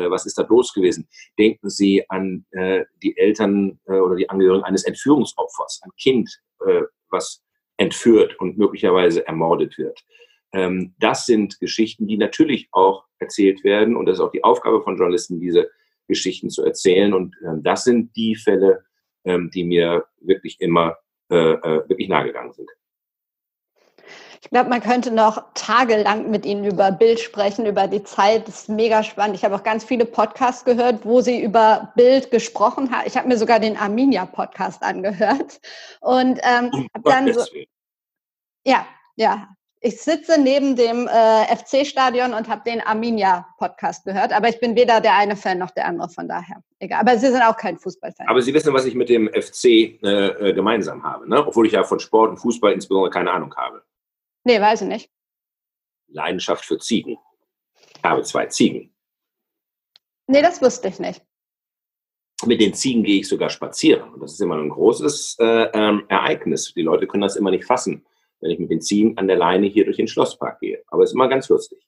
was 0.09 0.27
ist 0.27 0.39
da 0.39 0.47
los 0.49 0.73
gewesen? 0.73 1.09
Denken 1.39 1.69
Sie 1.69 2.09
an 2.09 2.47
äh, 2.53 2.85
die 3.03 3.17
Eltern 3.17 3.81
äh, 3.87 3.99
oder 3.99 4.17
die 4.17 4.31
Angehörigen 4.31 4.65
eines 4.65 4.85
Entführungsopfers, 4.85 5.81
ein 5.83 5.91
Kind, 6.01 6.31
äh, 6.65 6.83
was 7.11 7.43
entführt 7.77 8.39
und 8.39 8.59
möglicherweise 8.59 9.27
ermordet 9.27 9.77
wird. 9.79 10.01
Ähm, 10.53 10.95
das 10.99 11.27
sind 11.27 11.59
Geschichten, 11.61 12.07
die 12.07 12.17
natürlich 12.17 12.69
auch 12.73 13.05
erzählt 13.19 13.65
werden 13.65 13.97
und 13.97 14.07
das 14.07 14.19
ist 14.19 14.21
auch 14.21 14.33
die 14.33 14.45
Aufgabe 14.45 14.83
von 14.83 14.97
Journalisten, 14.97 15.41
diese 15.41 15.71
Geschichten 16.09 16.51
zu 16.51 16.65
erzählen. 16.65 17.15
Und 17.15 17.37
ähm, 17.45 17.63
das 17.63 17.85
sind 17.85 18.15
die 18.17 18.35
Fälle, 18.37 18.85
ähm, 19.25 19.51
die 19.53 19.65
mir 19.65 20.05
wirklich 20.21 20.61
immer 20.61 20.97
äh, 21.31 21.53
äh, 21.53 21.89
wirklich 21.89 22.09
nahegegangen 22.09 22.53
sind. 22.53 22.69
Ich 24.43 24.49
glaube, 24.49 24.71
man 24.71 24.81
könnte 24.81 25.11
noch 25.11 25.45
tagelang 25.53 26.31
mit 26.31 26.47
Ihnen 26.47 26.65
über 26.65 26.91
Bild 26.93 27.21
sprechen, 27.21 27.67
über 27.67 27.87
die 27.87 28.03
Zeit. 28.03 28.49
Das 28.49 28.63
ist 28.63 28.69
mega 28.71 29.03
spannend. 29.03 29.37
Ich 29.37 29.45
habe 29.45 29.55
auch 29.55 29.63
ganz 29.63 29.85
viele 29.85 30.07
Podcasts 30.07 30.65
gehört, 30.65 31.05
wo 31.05 31.21
Sie 31.21 31.43
über 31.43 31.93
Bild 31.95 32.31
gesprochen 32.31 32.91
haben. 32.91 33.07
Ich 33.07 33.19
habe 33.19 33.29
mir 33.29 33.37
sogar 33.37 33.61
den 33.61 33.77
Arminia-Podcast 33.77 34.83
angehört. 34.83 35.61
Und 36.01 36.41
ähm, 36.43 36.71
habe 36.73 37.05
dann 37.05 37.33
so. 37.35 37.45
Ja, 38.65 38.87
ja. 39.17 39.49
Ich 39.83 40.01
sitze 40.03 40.39
neben 40.39 40.77
dem 40.77 41.07
äh, 41.07 41.57
FC-Stadion 41.57 42.35
und 42.35 42.49
habe 42.49 42.63
den 42.67 42.83
Arminia-Podcast 42.83 44.05
gehört, 44.05 44.31
aber 44.31 44.51
ich 44.51 44.61
bin 44.61 44.77
weder 44.77 45.01
der 45.01 45.17
eine 45.17 45.37
Fan 45.37 45.57
noch 45.57 45.71
der 45.71 45.87
andere, 45.87 46.11
von 46.11 46.29
daher. 46.29 46.63
Egal. 46.81 47.01
Aber 47.01 47.17
Sie 47.17 47.29
sind 47.29 47.41
auch 47.41 47.57
kein 47.57 47.79
Fußballfan. 47.79 48.29
Aber 48.29 48.43
Sie 48.43 48.53
wissen, 48.53 48.75
was 48.75 48.85
ich 48.85 48.95
mit 48.95 49.09
dem 49.09 49.29
FC 49.29 49.65
äh, 49.65 49.89
äh, 50.03 50.53
gemeinsam 50.53 51.03
habe, 51.03 51.29
ne? 51.29 51.47
obwohl 51.47 51.67
ich 51.67 51.73
ja 51.73 51.83
von 51.83 51.99
Sport 51.99 52.31
und 52.31 52.37
Fußball 52.37 52.73
insbesondere 52.73 53.11
keine 53.11 53.33
Ahnung 53.33 53.55
habe. 53.57 53.83
Nee, 54.51 54.61
weiß 54.61 54.83
ich 54.83 54.89
nicht. 54.89 55.11
Leidenschaft 56.09 56.65
für 56.65 56.77
Ziegen. 56.77 57.19
Ich 57.97 58.03
habe 58.03 58.25
zwei 58.25 58.47
Ziegen. 58.47 58.93
Nee, 60.27 60.43
das 60.43 60.61
wusste 60.61 60.89
ich 60.89 60.99
nicht. 60.99 61.23
Mit 62.45 62.61
den 62.61 62.75
Ziegen 62.75 63.05
gehe 63.05 63.21
ich 63.21 63.29
sogar 63.29 63.49
spazieren. 63.49 64.13
Und 64.13 64.21
das 64.21 64.33
ist 64.33 64.41
immer 64.41 64.57
ein 64.57 64.71
großes 64.71 65.37
äh, 65.39 65.69
ähm, 65.73 66.05
Ereignis. 66.09 66.75
Die 66.75 66.83
Leute 66.83 67.07
können 67.07 67.21
das 67.21 67.37
immer 67.37 67.53
nicht 67.53 67.65
fassen, 67.65 68.05
wenn 68.41 68.51
ich 68.51 68.59
mit 68.59 68.73
den 68.73 68.81
Ziegen 68.81 69.17
an 69.19 69.29
der 69.29 69.37
Leine 69.37 69.69
hier 69.69 69.85
durch 69.85 69.99
den 69.99 70.09
Schlosspark 70.09 70.59
gehe. 70.59 70.83
Aber 70.89 71.05
es 71.05 71.11
ist 71.11 71.15
immer 71.15 71.29
ganz 71.29 71.49
lustig. 71.49 71.79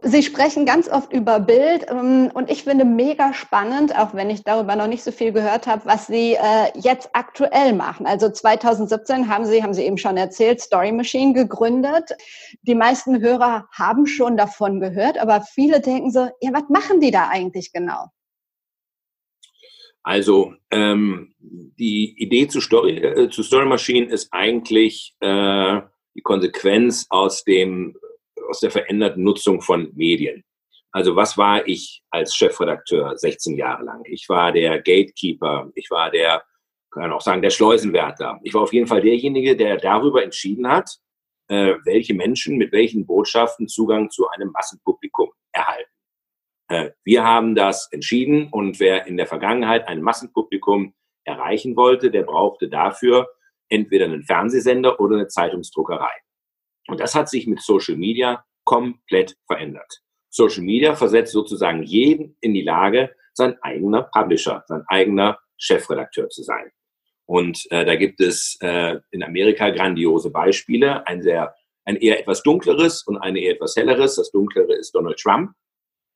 Sie 0.00 0.22
sprechen 0.22 0.64
ganz 0.64 0.88
oft 0.88 1.12
über 1.12 1.40
Bild 1.40 1.86
ähm, 1.90 2.30
und 2.32 2.50
ich 2.50 2.62
finde 2.62 2.84
mega 2.84 3.34
spannend, 3.34 3.98
auch 3.98 4.14
wenn 4.14 4.30
ich 4.30 4.44
darüber 4.44 4.76
noch 4.76 4.86
nicht 4.86 5.02
so 5.02 5.10
viel 5.10 5.32
gehört 5.32 5.66
habe, 5.66 5.86
was 5.86 6.06
Sie 6.06 6.34
äh, 6.34 6.70
jetzt 6.76 7.10
aktuell 7.14 7.72
machen. 7.72 8.06
Also 8.06 8.30
2017 8.30 9.28
haben 9.28 9.44
Sie, 9.44 9.60
haben 9.60 9.74
Sie 9.74 9.82
eben 9.82 9.98
schon 9.98 10.16
erzählt, 10.16 10.60
Story 10.60 10.92
Machine 10.92 11.32
gegründet. 11.32 12.12
Die 12.62 12.76
meisten 12.76 13.20
Hörer 13.20 13.66
haben 13.72 14.06
schon 14.06 14.36
davon 14.36 14.78
gehört, 14.78 15.18
aber 15.18 15.40
viele 15.40 15.80
denken 15.80 16.12
so, 16.12 16.28
ja, 16.40 16.52
was 16.52 16.68
machen 16.68 17.00
die 17.00 17.10
da 17.10 17.28
eigentlich 17.28 17.72
genau? 17.72 18.06
Also 20.04 20.54
ähm, 20.70 21.34
die 21.40 22.14
Idee 22.22 22.46
zu 22.46 22.60
Story, 22.60 22.98
äh, 22.98 23.30
zu 23.30 23.42
Story 23.42 23.66
Machine 23.66 24.06
ist 24.06 24.28
eigentlich 24.30 25.16
äh, 25.18 25.80
die 26.14 26.22
Konsequenz 26.22 27.06
aus 27.10 27.42
dem 27.42 27.96
aus 28.48 28.60
der 28.60 28.70
veränderten 28.70 29.22
Nutzung 29.22 29.60
von 29.60 29.92
Medien. 29.94 30.44
Also 30.90 31.16
was 31.16 31.36
war 31.36 31.66
ich 31.68 32.02
als 32.10 32.34
Chefredakteur 32.34 33.16
16 33.16 33.56
Jahre 33.56 33.84
lang? 33.84 34.02
Ich 34.06 34.28
war 34.28 34.52
der 34.52 34.78
Gatekeeper, 34.78 35.70
ich 35.74 35.90
war 35.90 36.10
der, 36.10 36.42
kann 36.90 37.12
auch 37.12 37.20
sagen, 37.20 37.42
der 37.42 37.50
Schleusenwärter. 37.50 38.40
Ich 38.42 38.54
war 38.54 38.62
auf 38.62 38.72
jeden 38.72 38.86
Fall 38.86 39.02
derjenige, 39.02 39.56
der 39.56 39.76
darüber 39.76 40.22
entschieden 40.22 40.68
hat, 40.68 40.90
äh, 41.48 41.74
welche 41.84 42.14
Menschen 42.14 42.56
mit 42.56 42.72
welchen 42.72 43.06
Botschaften 43.06 43.68
Zugang 43.68 44.10
zu 44.10 44.28
einem 44.28 44.50
Massenpublikum 44.50 45.30
erhalten. 45.52 45.90
Äh, 46.68 46.90
wir 47.04 47.24
haben 47.24 47.54
das 47.54 47.88
entschieden 47.92 48.48
und 48.50 48.80
wer 48.80 49.06
in 49.06 49.16
der 49.16 49.26
Vergangenheit 49.26 49.86
ein 49.88 50.02
Massenpublikum 50.02 50.94
erreichen 51.24 51.76
wollte, 51.76 52.10
der 52.10 52.22
brauchte 52.22 52.68
dafür 52.68 53.28
entweder 53.68 54.06
einen 54.06 54.22
Fernsehsender 54.22 54.98
oder 55.00 55.16
eine 55.16 55.28
Zeitungsdruckerei. 55.28 56.10
Und 56.88 57.00
das 57.00 57.14
hat 57.14 57.28
sich 57.28 57.46
mit 57.46 57.60
Social 57.62 57.96
Media 57.96 58.44
komplett 58.64 59.36
verändert. 59.46 60.02
Social 60.30 60.62
Media 60.62 60.94
versetzt 60.94 61.32
sozusagen 61.32 61.82
jeden 61.82 62.36
in 62.40 62.54
die 62.54 62.62
Lage, 62.62 63.14
sein 63.34 63.56
eigener 63.62 64.02
Publisher, 64.02 64.64
sein 64.66 64.82
eigener 64.88 65.38
Chefredakteur 65.56 66.28
zu 66.28 66.42
sein. 66.42 66.70
Und 67.26 67.66
äh, 67.70 67.84
da 67.84 67.94
gibt 67.96 68.20
es 68.20 68.56
äh, 68.60 68.98
in 69.10 69.22
Amerika 69.22 69.70
grandiose 69.70 70.30
Beispiele, 70.30 71.06
ein 71.06 71.22
sehr, 71.22 71.54
ein 71.84 71.96
eher 71.96 72.20
etwas 72.20 72.42
dunkleres 72.42 73.02
und 73.02 73.18
ein 73.18 73.36
eher 73.36 73.52
etwas 73.52 73.76
helleres. 73.76 74.16
Das 74.16 74.30
dunklere 74.30 74.74
ist 74.74 74.94
Donald 74.94 75.18
Trump. 75.18 75.52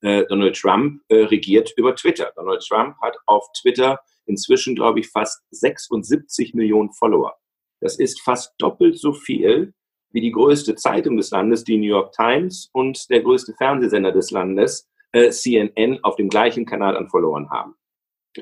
Äh, 0.00 0.24
Donald 0.26 0.56
Trump 0.56 1.02
äh, 1.08 1.24
regiert 1.24 1.72
über 1.76 1.94
Twitter. 1.94 2.32
Donald 2.34 2.64
Trump 2.66 2.96
hat 3.02 3.16
auf 3.26 3.46
Twitter 3.60 4.00
inzwischen, 4.24 4.74
glaube 4.74 5.00
ich, 5.00 5.08
fast 5.10 5.42
76 5.50 6.54
Millionen 6.54 6.92
Follower. 6.92 7.34
Das 7.80 7.98
ist 7.98 8.20
fast 8.22 8.54
doppelt 8.58 8.98
so 8.98 9.12
viel 9.12 9.74
wie 10.12 10.20
die 10.20 10.32
größte 10.32 10.74
Zeitung 10.76 11.16
des 11.16 11.30
Landes, 11.30 11.64
die 11.64 11.76
New 11.76 11.88
York 11.88 12.12
Times, 12.12 12.70
und 12.72 13.08
der 13.10 13.22
größte 13.22 13.54
Fernsehsender 13.56 14.12
des 14.12 14.30
Landes, 14.30 14.88
äh, 15.12 15.30
CNN, 15.30 16.02
auf 16.02 16.16
dem 16.16 16.28
gleichen 16.28 16.66
Kanal 16.66 16.96
an 16.96 17.08
verloren 17.08 17.50
haben. 17.50 17.74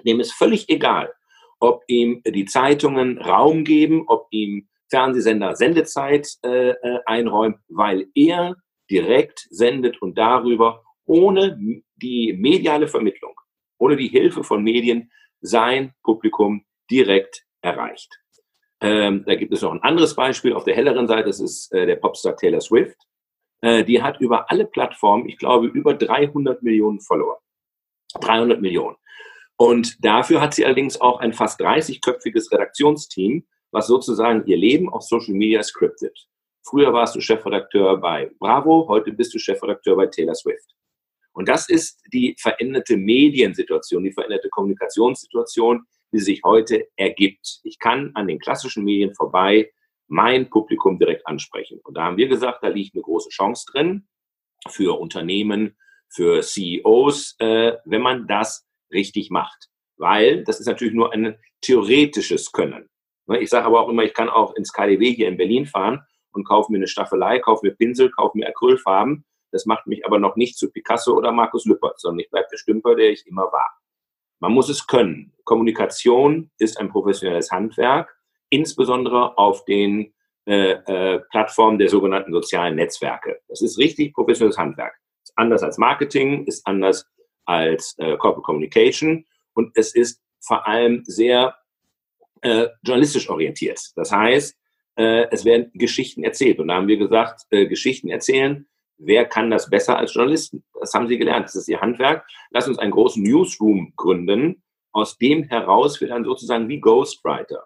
Dem 0.04 0.20
ist 0.20 0.32
völlig 0.32 0.68
egal, 0.68 1.12
ob 1.58 1.82
ihm 1.88 2.22
die 2.26 2.44
Zeitungen 2.44 3.18
Raum 3.18 3.64
geben, 3.64 4.04
ob 4.06 4.26
ihm 4.30 4.68
Fernsehsender 4.88 5.54
Sendezeit 5.54 6.28
äh, 6.44 6.70
äh, 6.70 7.00
einräumen, 7.06 7.58
weil 7.68 8.08
er 8.14 8.56
direkt 8.90 9.46
sendet 9.50 10.02
und 10.02 10.18
darüber 10.18 10.82
ohne 11.04 11.82
die 11.96 12.32
mediale 12.32 12.88
Vermittlung, 12.88 13.34
ohne 13.78 13.96
die 13.96 14.08
Hilfe 14.08 14.42
von 14.42 14.62
Medien 14.62 15.10
sein 15.40 15.94
Publikum 16.02 16.64
direkt 16.90 17.44
erreicht. 17.62 18.20
Ähm, 18.80 19.24
da 19.26 19.34
gibt 19.34 19.52
es 19.52 19.62
noch 19.62 19.72
ein 19.72 19.82
anderes 19.82 20.14
Beispiel 20.14 20.54
auf 20.54 20.64
der 20.64 20.74
helleren 20.74 21.06
Seite, 21.06 21.28
das 21.28 21.40
ist 21.40 21.72
äh, 21.72 21.86
der 21.86 21.96
Popstar 21.96 22.36
Taylor 22.36 22.60
Swift. 22.60 22.96
Äh, 23.60 23.84
die 23.84 24.02
hat 24.02 24.20
über 24.20 24.50
alle 24.50 24.66
Plattformen, 24.66 25.28
ich 25.28 25.36
glaube, 25.36 25.66
über 25.66 25.94
300 25.94 26.62
Millionen 26.62 27.00
Follower. 27.00 27.40
300 28.20 28.60
Millionen. 28.60 28.96
Und 29.56 30.02
dafür 30.02 30.40
hat 30.40 30.54
sie 30.54 30.64
allerdings 30.64 31.00
auch 31.00 31.20
ein 31.20 31.34
fast 31.34 31.60
30-köpfiges 31.60 32.50
Redaktionsteam, 32.50 33.46
was 33.70 33.86
sozusagen 33.86 34.46
ihr 34.46 34.56
Leben 34.56 34.88
auf 34.88 35.02
Social 35.02 35.34
Media 35.34 35.62
scriptet. 35.62 36.18
Früher 36.66 36.92
warst 36.92 37.14
du 37.14 37.20
Chefredakteur 37.20 37.98
bei 37.98 38.30
Bravo, 38.38 38.86
heute 38.88 39.12
bist 39.12 39.34
du 39.34 39.38
Chefredakteur 39.38 39.96
bei 39.96 40.06
Taylor 40.06 40.34
Swift. 40.34 40.74
Und 41.32 41.48
das 41.48 41.68
ist 41.68 42.02
die 42.12 42.34
veränderte 42.38 42.96
Mediensituation, 42.96 44.02
die 44.02 44.12
veränderte 44.12 44.48
Kommunikationssituation, 44.48 45.84
die 46.12 46.18
sich 46.18 46.42
heute 46.44 46.88
ergibt. 46.96 47.60
Ich 47.62 47.78
kann 47.78 48.12
an 48.14 48.26
den 48.26 48.38
klassischen 48.38 48.84
Medien 48.84 49.14
vorbei 49.14 49.70
mein 50.08 50.50
Publikum 50.50 50.98
direkt 50.98 51.26
ansprechen. 51.26 51.80
Und 51.84 51.96
da 51.96 52.04
haben 52.04 52.16
wir 52.16 52.28
gesagt, 52.28 52.62
da 52.62 52.68
liegt 52.68 52.94
eine 52.94 53.02
große 53.02 53.30
Chance 53.30 53.66
drin 53.70 54.08
für 54.68 54.98
Unternehmen, 54.98 55.76
für 56.08 56.42
CEOs, 56.42 57.36
äh, 57.38 57.74
wenn 57.84 58.02
man 58.02 58.26
das 58.26 58.66
richtig 58.92 59.30
macht. 59.30 59.68
Weil 59.96 60.42
das 60.44 60.58
ist 60.58 60.66
natürlich 60.66 60.94
nur 60.94 61.12
ein 61.12 61.38
theoretisches 61.60 62.50
Können. 62.50 62.88
Ne, 63.26 63.38
ich 63.38 63.48
sage 63.48 63.66
aber 63.66 63.80
auch 63.80 63.88
immer, 63.88 64.02
ich 64.02 64.14
kann 64.14 64.28
auch 64.28 64.54
ins 64.56 64.72
KDW 64.72 65.14
hier 65.14 65.28
in 65.28 65.36
Berlin 65.36 65.66
fahren 65.66 66.00
und 66.32 66.44
kaufe 66.44 66.72
mir 66.72 66.78
eine 66.78 66.88
Staffelei, 66.88 67.38
kaufe 67.38 67.64
mir 67.64 67.74
Pinsel, 67.74 68.10
kaufe 68.10 68.36
mir 68.36 68.48
Acrylfarben. 68.48 69.24
Das 69.52 69.66
macht 69.66 69.86
mich 69.86 70.04
aber 70.04 70.18
noch 70.18 70.36
nicht 70.36 70.58
zu 70.58 70.70
Picasso 70.70 71.16
oder 71.16 71.30
Markus 71.32 71.64
Lüppert, 71.64 72.00
sondern 72.00 72.20
ich 72.20 72.30
bleibe 72.30 72.48
der 72.50 72.58
Stümper, 72.58 72.96
der 72.96 73.10
ich 73.10 73.26
immer 73.26 73.52
war. 73.52 73.79
Man 74.40 74.52
muss 74.52 74.68
es 74.68 74.86
können. 74.86 75.32
Kommunikation 75.44 76.50
ist 76.58 76.78
ein 76.78 76.88
professionelles 76.88 77.50
Handwerk, 77.50 78.14
insbesondere 78.48 79.36
auf 79.38 79.64
den 79.64 80.12
äh, 80.46 80.72
äh, 80.72 81.20
Plattformen 81.30 81.78
der 81.78 81.88
sogenannten 81.88 82.32
sozialen 82.32 82.76
Netzwerke. 82.76 83.40
Das 83.48 83.62
ist 83.62 83.78
richtig 83.78 84.14
professionelles 84.14 84.58
Handwerk. 84.58 84.94
Ist 85.22 85.32
anders 85.36 85.62
als 85.62 85.78
Marketing, 85.78 86.46
ist 86.46 86.66
anders 86.66 87.06
als 87.44 87.94
äh, 87.98 88.16
Corporate 88.16 88.42
Communication 88.42 89.26
und 89.54 89.70
es 89.74 89.94
ist 89.94 90.22
vor 90.40 90.66
allem 90.66 91.04
sehr 91.04 91.54
äh, 92.40 92.68
journalistisch 92.82 93.28
orientiert. 93.28 93.80
Das 93.96 94.10
heißt, 94.10 94.56
äh, 94.96 95.26
es 95.30 95.44
werden 95.44 95.70
Geschichten 95.74 96.24
erzählt. 96.24 96.58
Und 96.58 96.68
da 96.68 96.76
haben 96.76 96.88
wir 96.88 96.96
gesagt, 96.96 97.42
äh, 97.50 97.66
Geschichten 97.66 98.08
erzählen 98.08 98.66
Wer 99.02 99.24
kann 99.24 99.50
das 99.50 99.70
besser 99.70 99.96
als 99.96 100.12
Journalisten? 100.12 100.62
Das 100.78 100.92
haben 100.92 101.08
sie 101.08 101.16
gelernt. 101.16 101.46
Das 101.46 101.56
ist 101.56 101.68
ihr 101.68 101.80
Handwerk. 101.80 102.26
Lass 102.50 102.68
uns 102.68 102.78
einen 102.78 102.90
großen 102.90 103.22
Newsroom 103.22 103.94
gründen. 103.96 104.62
Aus 104.92 105.16
dem 105.16 105.44
heraus 105.44 106.00
wir 106.00 106.08
dann 106.08 106.24
sozusagen 106.24 106.68
wie 106.68 106.80
Ghostwriter. 106.80 107.64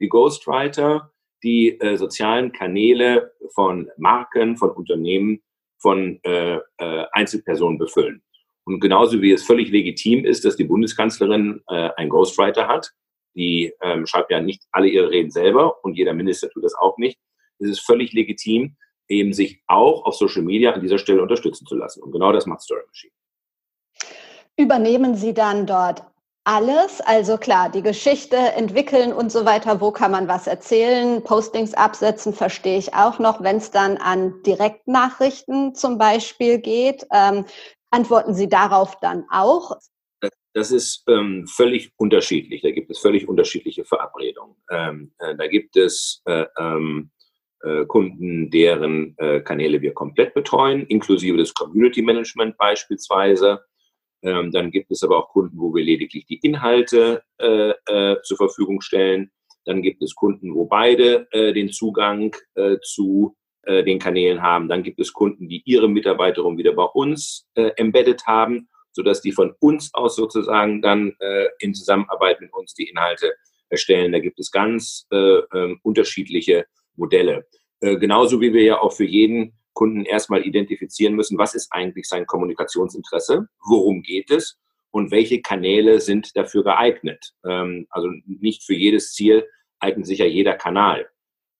Die 0.00 0.08
Ghostwriter, 0.08 1.10
die 1.42 1.80
äh, 1.80 1.96
sozialen 1.96 2.52
Kanäle 2.52 3.32
von 3.54 3.90
Marken, 3.96 4.58
von 4.58 4.70
Unternehmen, 4.70 5.42
von 5.78 6.20
äh, 6.22 6.56
äh, 6.76 7.06
Einzelpersonen 7.12 7.78
befüllen. 7.78 8.22
Und 8.64 8.80
genauso 8.80 9.22
wie 9.22 9.32
es 9.32 9.42
völlig 9.42 9.70
legitim 9.70 10.24
ist, 10.24 10.44
dass 10.44 10.56
die 10.56 10.64
Bundeskanzlerin 10.64 11.62
äh, 11.68 11.90
einen 11.96 12.10
Ghostwriter 12.10 12.68
hat, 12.68 12.90
die 13.34 13.72
ähm, 13.82 14.06
schreibt 14.06 14.30
ja 14.30 14.40
nicht 14.40 14.64
alle 14.70 14.88
ihre 14.88 15.10
Reden 15.10 15.30
selber 15.30 15.82
und 15.82 15.96
jeder 15.96 16.12
Minister 16.12 16.50
tut 16.50 16.64
das 16.64 16.74
auch 16.74 16.98
nicht, 16.98 17.18
ist 17.58 17.70
es 17.70 17.80
völlig 17.80 18.12
legitim, 18.12 18.76
eben 19.08 19.32
sich 19.32 19.62
auch 19.66 20.04
auf 20.04 20.14
Social 20.14 20.42
Media 20.42 20.72
an 20.72 20.80
dieser 20.80 20.98
Stelle 20.98 21.22
unterstützen 21.22 21.66
zu 21.66 21.76
lassen. 21.76 22.02
Und 22.02 22.12
genau 22.12 22.32
das 22.32 22.46
macht 22.46 22.62
Story 22.62 22.82
Machine. 22.86 23.12
Übernehmen 24.56 25.16
Sie 25.16 25.34
dann 25.34 25.66
dort 25.66 26.04
alles? 26.44 27.00
Also 27.00 27.38
klar, 27.38 27.70
die 27.70 27.82
Geschichte 27.82 28.36
entwickeln 28.36 29.12
und 29.12 29.32
so 29.32 29.44
weiter, 29.44 29.80
wo 29.80 29.90
kann 29.90 30.10
man 30.10 30.28
was 30.28 30.46
erzählen, 30.46 31.22
Postings 31.24 31.74
absetzen, 31.74 32.32
verstehe 32.32 32.78
ich 32.78 32.94
auch 32.94 33.18
noch. 33.18 33.42
Wenn 33.42 33.56
es 33.56 33.70
dann 33.70 33.96
an 33.96 34.42
Direktnachrichten 34.42 35.74
zum 35.74 35.98
Beispiel 35.98 36.58
geht, 36.58 37.06
ähm, 37.12 37.46
antworten 37.90 38.34
Sie 38.34 38.48
darauf 38.48 39.00
dann 39.00 39.24
auch? 39.30 39.78
Das 40.52 40.70
ist 40.70 41.02
ähm, 41.08 41.46
völlig 41.48 41.92
unterschiedlich. 41.96 42.62
Da 42.62 42.70
gibt 42.70 42.90
es 42.90 43.00
völlig 43.00 43.28
unterschiedliche 43.28 43.84
Verabredungen. 43.84 44.54
Ähm, 44.70 45.12
äh, 45.18 45.34
da 45.34 45.48
gibt 45.48 45.76
es 45.76 46.22
äh, 46.26 46.44
ähm, 46.56 47.10
äh, 47.64 47.86
Kunden, 47.86 48.50
deren 48.50 49.14
äh, 49.16 49.40
Kanäle 49.40 49.80
wir 49.80 49.94
komplett 49.94 50.34
betreuen, 50.34 50.86
inklusive 50.86 51.38
des 51.38 51.54
Community 51.54 52.02
Management 52.02 52.58
beispielsweise. 52.58 53.64
Ähm, 54.22 54.52
dann 54.52 54.70
gibt 54.70 54.90
es 54.90 55.02
aber 55.02 55.16
auch 55.16 55.30
Kunden, 55.30 55.58
wo 55.58 55.74
wir 55.74 55.82
lediglich 55.82 56.26
die 56.26 56.40
Inhalte 56.42 57.22
äh, 57.38 57.72
zur 58.22 58.36
Verfügung 58.36 58.82
stellen. 58.82 59.30
Dann 59.64 59.80
gibt 59.80 60.02
es 60.02 60.14
Kunden, 60.14 60.54
wo 60.54 60.66
beide 60.66 61.26
den 61.32 61.70
Zugang 61.70 62.36
zu 62.82 63.34
den 63.66 63.98
Kanälen 63.98 64.42
haben. 64.42 64.68
Dann 64.68 64.82
gibt 64.82 65.00
es 65.00 65.14
Kunden, 65.14 65.48
die 65.48 65.62
ihre 65.64 65.88
Mitarbeiterin 65.88 66.58
wieder 66.58 66.74
bei 66.74 66.84
uns 66.84 67.48
embedded 67.54 68.26
haben, 68.26 68.68
sodass 68.92 69.22
die 69.22 69.32
von 69.32 69.54
uns 69.60 69.88
aus 69.94 70.16
sozusagen 70.16 70.82
dann 70.82 71.16
in 71.60 71.72
Zusammenarbeit 71.72 72.42
mit 72.42 72.52
uns 72.52 72.74
die 72.74 72.90
Inhalte 72.90 73.32
erstellen. 73.70 74.12
Da 74.12 74.18
gibt 74.18 74.38
es 74.38 74.50
ganz 74.50 75.06
ähm, 75.10 75.80
unterschiedliche 75.82 76.66
Modelle. 76.96 77.46
Äh, 77.80 77.96
genauso 77.96 78.40
wie 78.40 78.52
wir 78.52 78.62
ja 78.62 78.80
auch 78.80 78.92
für 78.92 79.04
jeden 79.04 79.54
Kunden 79.72 80.04
erstmal 80.04 80.46
identifizieren 80.46 81.14
müssen, 81.14 81.38
was 81.38 81.54
ist 81.54 81.72
eigentlich 81.72 82.08
sein 82.08 82.26
Kommunikationsinteresse, 82.26 83.48
worum 83.66 84.02
geht 84.02 84.30
es 84.30 84.58
und 84.90 85.10
welche 85.10 85.42
Kanäle 85.42 86.00
sind 86.00 86.36
dafür 86.36 86.62
geeignet. 86.62 87.32
Ähm, 87.44 87.86
also 87.90 88.08
nicht 88.24 88.62
für 88.62 88.74
jedes 88.74 89.12
Ziel 89.12 89.46
eignet 89.80 90.06
sich 90.06 90.20
ja 90.20 90.26
jeder 90.26 90.54
Kanal. 90.54 91.08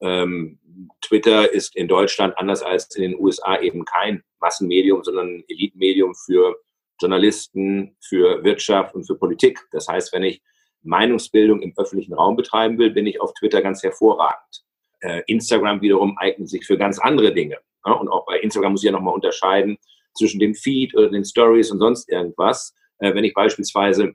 Ähm, 0.01 0.59
Twitter 1.01 1.53
ist 1.53 1.77
in 1.77 1.89
Deutschland 1.89 2.39
anders 2.39 2.63
als 2.63 2.95
in 2.95 3.03
den 3.03 3.19
USA 3.19 3.61
eben 3.61 3.85
kein 3.85 4.23
Massenmedium, 4.41 5.03
sondern 5.03 5.29
ein 5.29 5.45
Elitmedium 5.49 6.15
für 6.15 6.57
Journalisten, 7.01 7.97
für 8.01 8.45
Wirtschaft 8.45 8.95
und 8.95 9.05
für 9.05 9.17
Politik. 9.17 9.61
Das 9.73 9.89
heißt, 9.89 10.13
wenn 10.13 10.23
ich 10.23 10.43
Meinungsbildung 10.83 11.63
im 11.63 11.73
öffentlichen 11.77 12.15
Raum 12.15 12.37
betreiben 12.37 12.79
will, 12.79 12.91
bin 12.91 13.07
ich 13.07 13.21
auf 13.21 13.33
Twitter 13.35 13.63
ganz 13.63 13.83
hervorragend. 13.83 14.64
Äh, 15.05 15.23
Instagram 15.27 15.83
wiederum 15.83 16.17
eignet 16.17 16.49
sich 16.49 16.65
für 16.67 16.79
ganz 16.79 16.99
andere 16.99 17.35
Dinge. 17.35 17.59
Ja? 17.85 17.93
Und 17.93 18.09
auch 18.09 18.25
bei 18.25 18.39
Instagram 18.39 18.73
muss 18.73 18.83
ich 18.83 18.87
ja 18.87 18.93
nochmal 18.93 19.15
unterscheiden 19.15 19.77
zwischen 20.15 20.41
dem 20.41 20.55
Feed 20.55 20.97
oder 20.97 21.11
den 21.11 21.25
Stories 21.25 21.71
und 21.71 21.79
sonst 21.79 22.09
irgendwas. 22.09 22.75
Äh, 22.99 23.15
wenn 23.15 23.25
ich 23.25 23.35
beispielsweise 23.35 24.15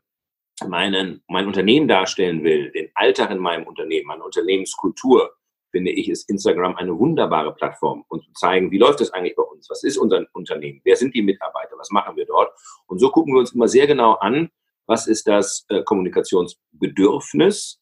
meinen, 0.68 1.24
mein 1.28 1.46
Unternehmen 1.46 1.88
darstellen 1.88 2.44
will, 2.44 2.72
den 2.72 2.90
Alltag 2.96 3.30
in 3.30 3.38
meinem 3.38 3.68
Unternehmen, 3.68 4.08
meine 4.08 4.24
Unternehmenskultur, 4.24 5.32
finde 5.72 5.92
ich, 5.92 6.10
ist 6.10 6.28
Instagram 6.28 6.76
eine 6.76 6.98
wunderbare 6.98 7.54
Plattform, 7.54 8.04
um 8.10 8.20
zu 8.22 8.32
zeigen, 8.34 8.72
wie 8.72 8.80
läuft 8.80 9.00
es 9.02 9.12
eigentlich 9.12 9.36
bei 9.36 9.44
uns? 9.44 9.70
Was 9.70 9.84
ist 9.84 9.98
unser 9.98 10.26
Unternehmen? 10.34 10.82
Wer 10.84 10.96
sind 10.96 11.14
die 11.14 11.22
Mitarbeiter? 11.22 11.78
Was 11.78 11.92
machen 11.92 12.16
wir 12.16 12.26
dort? 12.26 12.52
Und 12.88 12.98
so 12.98 13.12
gucken 13.12 13.36
wir 13.36 13.40
uns 13.40 13.54
immer 13.54 13.68
sehr 13.68 13.86
genau 13.86 14.14
an, 14.14 14.50
was 14.88 15.06
ist 15.06 15.28
das 15.28 15.68
äh, 15.70 15.84
Kommunikationsbedürfnis 15.84 17.79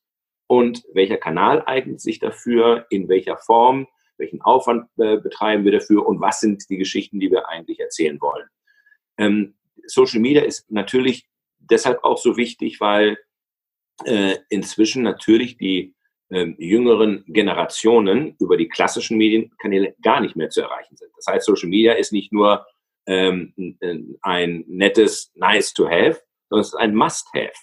und 0.48 0.84
welcher 0.94 1.18
Kanal 1.18 1.64
eignet 1.66 2.02
sich 2.02 2.20
dafür, 2.20 2.86
in 2.90 3.10
welcher 3.10 3.38
Form, 3.38 3.88
welchen 4.18 4.42
Aufwand 4.42 4.90
äh, 4.98 5.18
betreiben 5.18 5.66
wir 5.66 5.74
dafür 5.74 6.06
und 6.06 6.20
was 6.22 6.40
sind 6.40 6.70
die 6.70 6.78
Geschichten, 6.78 7.20
die 7.20 7.30
wir 7.30 7.50
eigentlich 7.50 7.80
erzählen 7.80 8.20
wollen. 8.20 8.48
Ähm, 9.18 9.56
Social 9.86 10.20
Media 10.20 10.42
ist 10.44 10.72
natürlich 10.72 11.28
deshalb 11.60 12.04
auch 12.04 12.18
so 12.18 12.38
wichtig, 12.38 12.80
weil 12.80 13.18
äh, 14.06 14.38
inzwischen 14.50 15.04
natürlich 15.04 15.58
die 15.58 15.96
äh, 16.30 16.54
jüngeren 16.58 17.24
Generationen 17.28 18.36
über 18.40 18.58
die 18.58 18.68
klassischen 18.68 19.18
Medienkanäle 19.18 19.96
gar 20.02 20.22
nicht 20.22 20.36
mehr 20.36 20.50
zu 20.50 20.62
erreichen 20.62 20.98
sind. 20.98 21.12
Das 21.16 21.28
heißt, 21.28 21.46
Social 21.46 21.70
Media 21.70 21.94
ist 21.94 22.12
nicht 22.12 22.32
nur 22.34 22.66
ähm, 23.06 23.54
ein 24.22 24.66
nettes 24.68 25.32
Nice 25.36 25.74
to 25.74 25.90
have, 25.90 26.22
sondern 26.50 26.62
es 26.62 26.68
ist 26.68 26.76
ein 26.76 26.96
Must 26.96 27.28
have. 27.34 27.54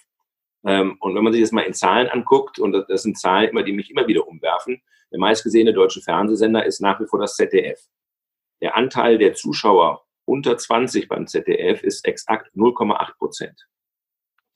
Ähm, 0.65 0.97
und 0.99 1.15
wenn 1.15 1.23
man 1.23 1.33
sich 1.33 1.41
das 1.41 1.51
mal 1.51 1.61
in 1.61 1.73
Zahlen 1.73 2.09
anguckt, 2.09 2.59
und 2.59 2.73
das 2.89 3.03
sind 3.03 3.17
Zahlen, 3.17 3.49
immer, 3.49 3.63
die 3.63 3.73
mich 3.73 3.89
immer 3.89 4.07
wieder 4.07 4.27
umwerfen, 4.27 4.81
der 5.11 5.19
meistgesehene 5.19 5.73
deutsche 5.73 6.01
Fernsehsender 6.01 6.65
ist 6.65 6.81
nach 6.81 6.99
wie 6.99 7.05
vor 7.05 7.19
das 7.19 7.35
ZDF. 7.35 7.79
Der 8.61 8.75
Anteil 8.75 9.17
der 9.17 9.33
Zuschauer 9.33 10.05
unter 10.25 10.57
20 10.57 11.07
beim 11.07 11.27
ZDF 11.27 11.83
ist 11.83 12.05
exakt 12.05 12.53
0,8 12.55 13.17
Prozent. 13.17 13.67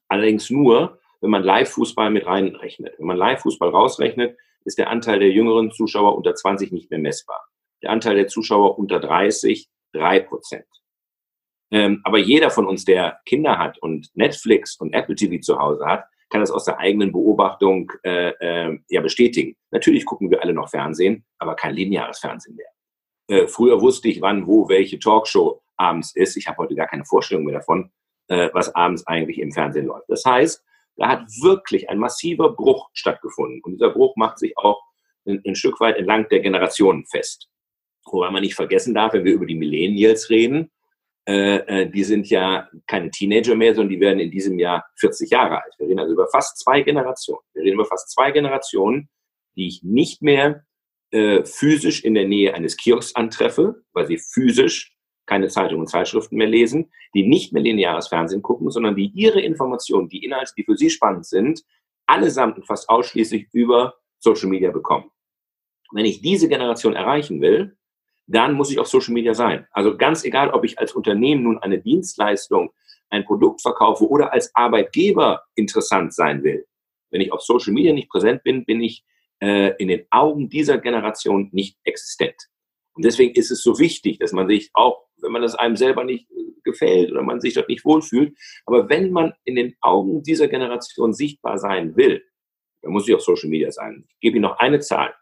Allerdings 0.08 0.50
nur, 0.50 1.00
wenn 1.22 1.30
man 1.30 1.44
Live-Fußball 1.44 2.10
mit 2.10 2.26
reinrechnet. 2.26 2.98
Wenn 2.98 3.08
man 3.08 3.18
Live-Fußball 3.18 3.70
rausrechnet, 3.70 4.38
ist 4.66 4.78
der 4.78 4.90
Anteil 4.90 5.20
der 5.20 5.30
jüngeren 5.30 5.72
Zuschauer 5.72 6.18
unter 6.18 6.34
20 6.34 6.72
nicht 6.72 6.90
mehr 6.90 7.00
messbar. 7.00 7.48
Der 7.84 7.92
Anteil 7.92 8.16
der 8.16 8.28
Zuschauer 8.28 8.80
unter 8.80 9.00
30 9.00 9.70
3 9.94 10.20
Prozent. 10.22 10.68
Ähm, 11.72 12.02
aber 12.04 12.18
jeder 12.18 12.50
von 12.50 12.68
uns, 12.68 12.86
der 12.86 13.20
Kinder 13.26 13.58
hat 13.60 13.78
und 13.80 14.10
Netflix 14.16 14.76
und 14.78 14.94
Apple 14.94 15.16
TV 15.16 15.42
zu 15.42 15.60
Hause 15.60 15.86
hat, 15.86 16.06
kann 16.30 16.42
das 16.42 16.52
aus 16.52 16.66
der 16.66 16.78
eigenen 16.80 17.12
Beobachtung 17.12 17.92
äh, 18.04 18.30
äh, 18.40 18.80
ja 18.90 19.02
bestätigen. 19.02 19.56
Natürlich 19.72 20.06
gucken 20.06 20.30
wir 20.30 20.42
alle 20.42 20.54
noch 20.54 20.70
Fernsehen, 20.70 21.26
aber 21.38 21.56
kein 21.56 21.76
lineares 21.76 22.20
Fernsehen 22.20 22.56
mehr. 22.56 22.70
Äh, 23.28 23.48
früher 23.48 23.82
wusste 23.82 24.10
ich, 24.10 24.22
wann, 24.22 24.48
wo, 24.48 24.70
welche 24.70 25.00
Talkshow 25.00 25.62
abends 25.78 26.16
ist. 26.16 26.38
Ich 26.38 26.48
habe 26.48 26.58
heute 26.58 26.76
gar 26.76 26.88
keine 26.88 27.06
Vorstellung 27.06 27.46
mehr 27.46 27.56
davon, 27.56 27.92
äh, 28.28 28.50
was 28.54 28.74
abends 28.76 29.06
eigentlich 29.08 29.40
im 29.40 29.52
Fernsehen 29.52 29.88
läuft. 29.88 30.10
Das 30.10 30.26
heißt, 30.26 30.64
da 30.98 31.08
hat 31.08 31.28
wirklich 31.42 31.90
ein 31.90 31.98
massiver 31.98 32.52
Bruch 32.52 32.90
stattgefunden. 32.94 33.62
Und 33.64 33.74
dieser 33.74 33.92
Bruch 33.92 34.16
macht 34.16 34.40
sich 34.40 34.58
auch 34.58 34.82
ein, 35.26 35.42
ein 35.48 35.56
Stück 35.56 35.80
weit 35.80 35.98
entlang 35.98 36.28
der 36.30 36.42
Generationen 36.42 37.06
fest. 37.06 37.50
Wobei 38.06 38.30
man 38.32 38.42
nicht 38.42 38.56
vergessen 38.56 38.94
darf, 38.94 39.14
wenn 39.14 39.24
wir 39.24 39.34
über 39.34 39.46
die 39.46 39.56
Millennials 39.56 40.30
reden, 40.30 40.72
die 41.30 42.04
sind 42.04 42.28
ja 42.30 42.68
keine 42.88 43.12
Teenager 43.12 43.54
mehr, 43.54 43.76
sondern 43.76 43.94
die 43.94 44.00
werden 44.00 44.20
in 44.20 44.32
diesem 44.32 44.58
Jahr 44.58 44.88
40 44.96 45.30
Jahre 45.30 45.62
alt. 45.62 45.74
Wir 45.78 45.88
reden 45.88 46.00
also 46.00 46.14
über 46.14 46.28
fast 46.28 46.58
zwei 46.58 46.82
Generationen. 46.82 47.42
Wir 47.54 47.64
reden 47.64 47.76
über 47.76 47.86
fast 47.86 48.10
zwei 48.10 48.32
Generationen, 48.32 49.10
die 49.56 49.68
ich 49.68 49.84
nicht 49.84 50.24
mehr 50.24 50.66
äh, 51.12 51.44
physisch 51.44 52.04
in 52.04 52.14
der 52.14 52.28
Nähe 52.28 52.54
eines 52.54 52.78
Kiosks 52.78 53.16
antreffe, 53.16 53.84
weil 53.94 54.08
sie 54.08 54.18
physisch 54.18 54.96
keine 55.26 55.48
Zeitungen 55.48 55.82
und 55.82 55.88
Zeitschriften 55.88 56.38
mehr 56.38 56.48
lesen, 56.48 56.92
die 57.14 57.28
nicht 57.28 57.54
mehr 57.54 57.62
lineares 57.62 58.08
Fernsehen 58.08 58.42
gucken, 58.42 58.72
sondern 58.72 58.96
die 58.96 59.12
ihre 59.14 59.42
Informationen, 59.42 60.10
die 60.10 60.24
Inhalte, 60.24 60.54
die 60.58 60.64
für 60.64 60.76
sie 60.76 60.90
spannend 60.90 61.26
sind, 61.26 61.64
allesamt 62.08 62.58
und 62.58 62.66
fast 62.66 62.90
ausschließlich 62.90 63.48
über 63.54 63.96
Social 64.18 64.50
Media 64.50 64.72
bekommen. 64.72 65.12
Wenn 65.92 66.06
ich 66.06 66.22
diese 66.22 66.50
Generation 66.50 66.96
erreichen 66.96 67.42
will, 67.42 67.78
dann 68.30 68.54
muss 68.54 68.72
ich 68.72 68.80
auf 68.80 68.88
Social 68.88 69.14
Media 69.14 69.34
sein. 69.34 69.68
Also 69.72 69.98
ganz 69.98 70.24
egal, 70.24 70.52
ob 70.52 70.64
ich 70.64 70.80
als 70.80 70.94
Unternehmen 70.94 71.44
nun 71.44 71.58
eine 71.60 71.80
Dienstleistung, 71.80 72.72
ein 73.10 73.26
Produkt 73.26 73.62
verkaufe 73.62 74.08
oder 74.08 74.34
als 74.34 74.54
Arbeitgeber 74.56 75.44
interessant 75.56 76.14
sein 76.14 76.44
will. 76.44 76.66
Wenn 77.12 77.22
ich 77.22 77.32
auf 77.32 77.42
Social 77.42 77.74
Media 77.74 77.94
nicht 77.94 78.10
präsent 78.10 78.44
bin, 78.44 78.66
bin 78.66 78.82
ich 78.82 79.04
äh, 79.42 79.76
in 79.78 79.88
den 79.88 80.06
Augen 80.12 80.50
dieser 80.50 80.78
Generation 80.78 81.50
nicht 81.52 81.78
existent. 81.84 82.36
Und 82.94 83.04
deswegen 83.04 83.34
ist 83.34 83.50
es 83.50 83.64
so 83.64 83.80
wichtig, 83.80 84.20
dass 84.20 84.32
man 84.32 84.48
sich 84.48 84.70
auch 84.74 85.10
wenn 85.22 85.32
man 85.32 85.42
das 85.42 85.56
einem 85.56 85.76
selber 85.76 86.04
nicht 86.04 86.30
äh, 86.32 86.36
gefällt 86.64 87.12
oder 87.12 87.24
man 87.24 87.42
sich 87.42 87.54
dort 87.54 87.70
nicht 87.70 87.86
wohlfühlt. 87.86 88.38
Aber 88.66 88.90
wenn 88.90 89.12
man 89.12 89.34
in 89.44 89.56
den 89.56 89.76
Augen 89.82 90.24
dieser 90.24 90.48
Generation 90.48 91.14
sichtbar 91.14 91.58
sein 91.58 91.96
will, 91.96 92.24
dann 92.82 92.92
muss 92.92 93.08
ich 93.08 93.16
auf 93.16 93.22
Social 93.22 93.50
Media 93.50 93.72
sein. 93.72 94.06
Ich 94.08 94.20
gebe 94.20 94.38
Ihnen 94.38 94.44
noch 94.44 94.60
eine 94.60 94.80
Zahl. 94.80 95.14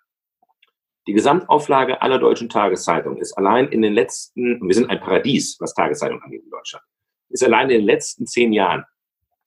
Die 1.08 1.14
Gesamtauflage 1.14 2.02
aller 2.02 2.20
deutschen 2.20 2.50
Tageszeitungen 2.50 3.20
ist 3.20 3.38
allein 3.38 3.70
in 3.70 3.82
den 3.82 3.94
letzten, 3.94 4.62
wir 4.62 4.76
sind 4.76 4.90
ein 4.90 5.00
Paradies, 5.00 5.58
was 5.60 5.74
Tageszeitungen 5.74 6.22
angeht 6.22 6.44
in 6.44 6.50
Deutschland, 6.50 6.84
ist 7.30 7.44
allein 7.44 7.70
in 7.70 7.80
den 7.80 7.86
letzten 7.86 8.28
zehn 8.28 8.52
Jahren 8.52 8.84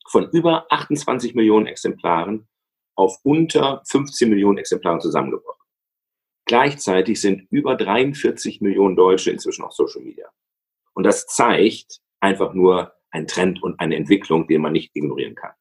von 0.08 0.28
über 0.30 0.66
28 0.70 1.34
Millionen 1.34 1.66
Exemplaren 1.66 2.48
auf 2.96 3.18
unter 3.22 3.82
15 3.86 4.30
Millionen 4.30 4.58
Exemplaren 4.58 5.00
zusammengebrochen. 5.00 5.60
Gleichzeitig 6.46 7.20
sind 7.20 7.46
über 7.50 7.76
43 7.76 8.60
Millionen 8.60 8.96
Deutsche 8.96 9.30
inzwischen 9.30 9.62
auf 9.62 9.72
Social 9.72 10.02
Media. 10.02 10.26
Und 10.94 11.04
das 11.04 11.26
zeigt 11.26 12.00
einfach 12.20 12.54
nur 12.54 12.92
einen 13.10 13.26
Trend 13.26 13.62
und 13.62 13.78
eine 13.80 13.96
Entwicklung, 13.96 14.48
den 14.48 14.62
man 14.62 14.72
nicht 14.72 14.96
ignorieren 14.96 15.34
kann. 15.34 15.52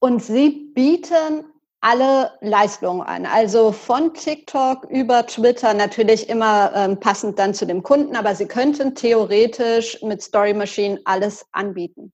Und 0.00 0.22
Sie 0.22 0.70
bieten 0.74 1.44
alle 1.80 2.32
Leistungen 2.40 3.02
an, 3.02 3.24
also 3.24 3.72
von 3.72 4.12
TikTok 4.12 4.84
über 4.90 5.26
Twitter, 5.26 5.74
natürlich 5.74 6.28
immer 6.28 6.72
ähm, 6.74 6.98
passend 6.98 7.38
dann 7.38 7.54
zu 7.54 7.66
dem 7.66 7.82
Kunden, 7.82 8.16
aber 8.16 8.34
Sie 8.34 8.46
könnten 8.46 8.94
theoretisch 8.94 10.02
mit 10.02 10.20
Story 10.22 10.54
Machine 10.54 11.00
alles 11.04 11.46
anbieten. 11.52 12.12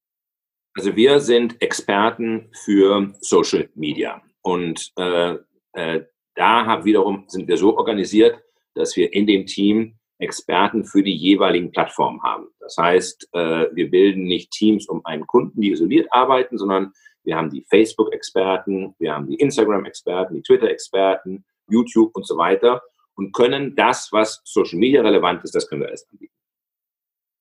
Also 0.76 0.94
wir 0.96 1.20
sind 1.20 1.60
Experten 1.62 2.50
für 2.64 3.14
Social 3.20 3.68
Media 3.74 4.20
und 4.42 4.92
äh, 4.98 5.36
äh, 5.72 6.04
da 6.34 6.66
haben 6.66 6.84
wiederum 6.84 7.24
sind 7.28 7.48
wir 7.48 7.56
so 7.56 7.76
organisiert, 7.76 8.42
dass 8.74 8.96
wir 8.96 9.12
in 9.12 9.26
dem 9.26 9.46
Team 9.46 9.96
Experten 10.18 10.84
für 10.84 11.02
die 11.02 11.14
jeweiligen 11.14 11.70
Plattformen 11.70 12.22
haben. 12.22 12.46
Das 12.60 12.76
heißt, 12.76 13.28
äh, 13.32 13.66
wir 13.72 13.90
bilden 13.90 14.24
nicht 14.24 14.50
Teams 14.50 14.88
um 14.88 15.04
einen 15.04 15.26
Kunden, 15.26 15.60
die 15.60 15.72
isoliert 15.72 16.08
arbeiten, 16.10 16.58
sondern 16.58 16.92
wir 17.24 17.36
haben 17.36 17.50
die 17.50 17.64
Facebook-Experten, 17.68 18.94
wir 18.98 19.14
haben 19.14 19.26
die 19.26 19.36
Instagram-Experten, 19.36 20.34
die 20.34 20.42
Twitter-Experten, 20.42 21.44
YouTube 21.68 22.14
und 22.14 22.26
so 22.26 22.36
weiter 22.36 22.82
und 23.16 23.32
können 23.32 23.74
das, 23.76 24.08
was 24.12 24.40
Social 24.44 24.78
Media 24.78 25.02
relevant 25.02 25.42
ist, 25.44 25.54
das 25.54 25.68
können 25.68 25.82
wir 25.82 25.88
alles 25.88 26.06
anbieten. 26.10 26.34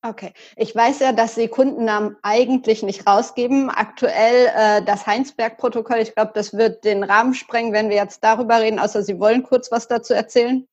Okay, 0.06 0.34
ich 0.58 0.76
weiß 0.76 1.00
ja, 1.00 1.14
dass 1.14 1.36
Sie 1.36 1.48
Kundennamen 1.48 2.18
eigentlich 2.24 2.84
nicht 2.84 3.08
rausgeben. 3.08 3.70
Aktuell 3.70 4.52
äh, 4.54 4.84
das 4.84 5.08
Heinsberg-Protokoll, 5.08 6.00
ich 6.00 6.14
glaube, 6.14 6.32
das 6.36 6.58
wird 6.58 6.84
den 6.84 7.04
Rahmen 7.04 7.34
sprengen, 7.34 7.72
wenn 7.72 7.90
wir 7.90 7.96
jetzt 7.96 8.22
darüber 8.22 8.60
reden, 8.60 8.80
außer 8.80 9.02
Sie 9.02 9.18
wollen 9.18 9.44
kurz 9.44 9.72
was 9.72 9.88
dazu 9.88 10.14
erzählen. 10.14 10.68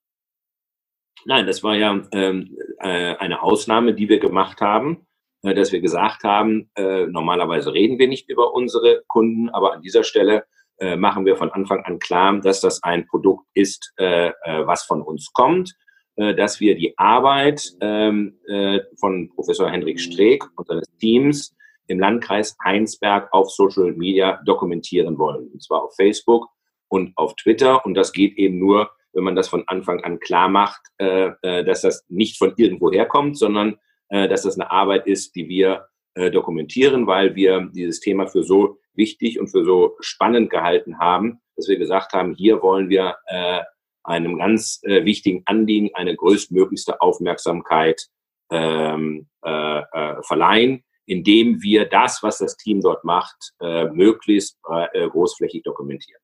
Nein, 1.26 1.46
das 1.46 1.62
war 1.62 1.76
ja 1.76 2.02
ähm, 2.10 2.58
äh, 2.80 3.14
eine 3.16 3.42
Ausnahme, 3.42 3.94
die 3.94 4.08
wir 4.08 4.18
gemacht 4.18 4.60
haben, 4.60 5.06
dass 5.42 5.72
wir 5.72 5.80
gesagt 5.80 6.22
haben, 6.24 6.70
äh, 6.74 7.06
normalerweise 7.06 7.72
reden 7.72 7.98
wir 7.98 8.08
nicht 8.08 8.28
über 8.28 8.52
unsere 8.52 9.02
Kunden, 9.08 9.48
aber 9.48 9.72
an 9.72 9.82
dieser 9.82 10.04
Stelle 10.04 10.44
äh, 10.80 10.96
machen 10.96 11.26
wir 11.26 11.36
von 11.36 11.50
Anfang 11.50 11.84
an 11.84 11.98
klar, 11.98 12.40
dass 12.40 12.62
das 12.62 12.82
ein 12.82 13.06
Produkt 13.06 13.46
ist, 13.52 13.92
äh, 13.96 14.32
was 14.64 14.84
von 14.84 15.02
uns 15.02 15.30
kommt 15.32 15.74
dass 16.16 16.60
wir 16.60 16.74
die 16.74 16.98
Arbeit 16.98 17.62
ähm, 17.80 18.38
äh, 18.46 18.80
von 18.98 19.30
Professor 19.30 19.70
Hendrik 19.70 19.98
Streeck 19.98 20.44
und 20.56 20.66
seines 20.66 20.86
Teams 20.98 21.56
im 21.86 21.98
Landkreis 21.98 22.58
Heinsberg 22.62 23.32
auf 23.32 23.50
Social 23.50 23.92
Media 23.94 24.38
dokumentieren 24.44 25.16
wollen. 25.16 25.48
Und 25.50 25.62
zwar 25.62 25.84
auf 25.84 25.94
Facebook 25.96 26.48
und 26.88 27.16
auf 27.16 27.36
Twitter. 27.36 27.86
Und 27.86 27.94
das 27.94 28.12
geht 28.12 28.36
eben 28.36 28.58
nur, 28.58 28.90
wenn 29.14 29.24
man 29.24 29.34
das 29.34 29.48
von 29.48 29.64
Anfang 29.66 30.04
an 30.04 30.20
klar 30.20 30.50
macht, 30.50 30.82
dass 30.98 31.80
das 31.80 32.04
nicht 32.08 32.36
von 32.36 32.52
irgendwo 32.56 32.92
herkommt, 32.92 33.38
sondern 33.38 33.78
dass 34.10 34.42
das 34.42 34.58
eine 34.58 34.70
Arbeit 34.70 35.06
ist, 35.06 35.36
die 35.36 35.48
wir 35.48 35.86
äh, 36.14 36.30
dokumentieren, 36.30 37.06
weil 37.06 37.36
wir 37.36 37.70
dieses 37.72 38.00
Thema 38.00 38.26
für 38.26 38.42
so 38.42 38.78
wichtig 38.94 39.38
und 39.38 39.48
für 39.48 39.64
so 39.64 39.96
spannend 40.00 40.50
gehalten 40.50 40.98
haben, 40.98 41.40
dass 41.56 41.68
wir 41.68 41.78
gesagt 41.78 42.12
haben, 42.12 42.34
hier 42.34 42.62
wollen 42.62 42.88
wir 42.88 43.16
äh, 43.26 43.60
einem 44.02 44.38
ganz 44.38 44.80
äh, 44.82 45.04
wichtigen 45.04 45.42
Anliegen 45.46 45.90
eine 45.94 46.16
größtmöglichste 46.16 47.00
Aufmerksamkeit 47.00 48.08
ähm, 48.50 49.28
äh, 49.44 49.78
äh, 49.78 50.22
verleihen, 50.22 50.82
indem 51.06 51.62
wir 51.62 51.84
das, 51.86 52.22
was 52.22 52.38
das 52.38 52.56
Team 52.56 52.80
dort 52.80 53.04
macht, 53.04 53.52
äh, 53.60 53.84
möglichst 53.84 54.58
äh, 54.68 55.08
großflächig 55.08 55.62
dokumentieren. 55.62 56.20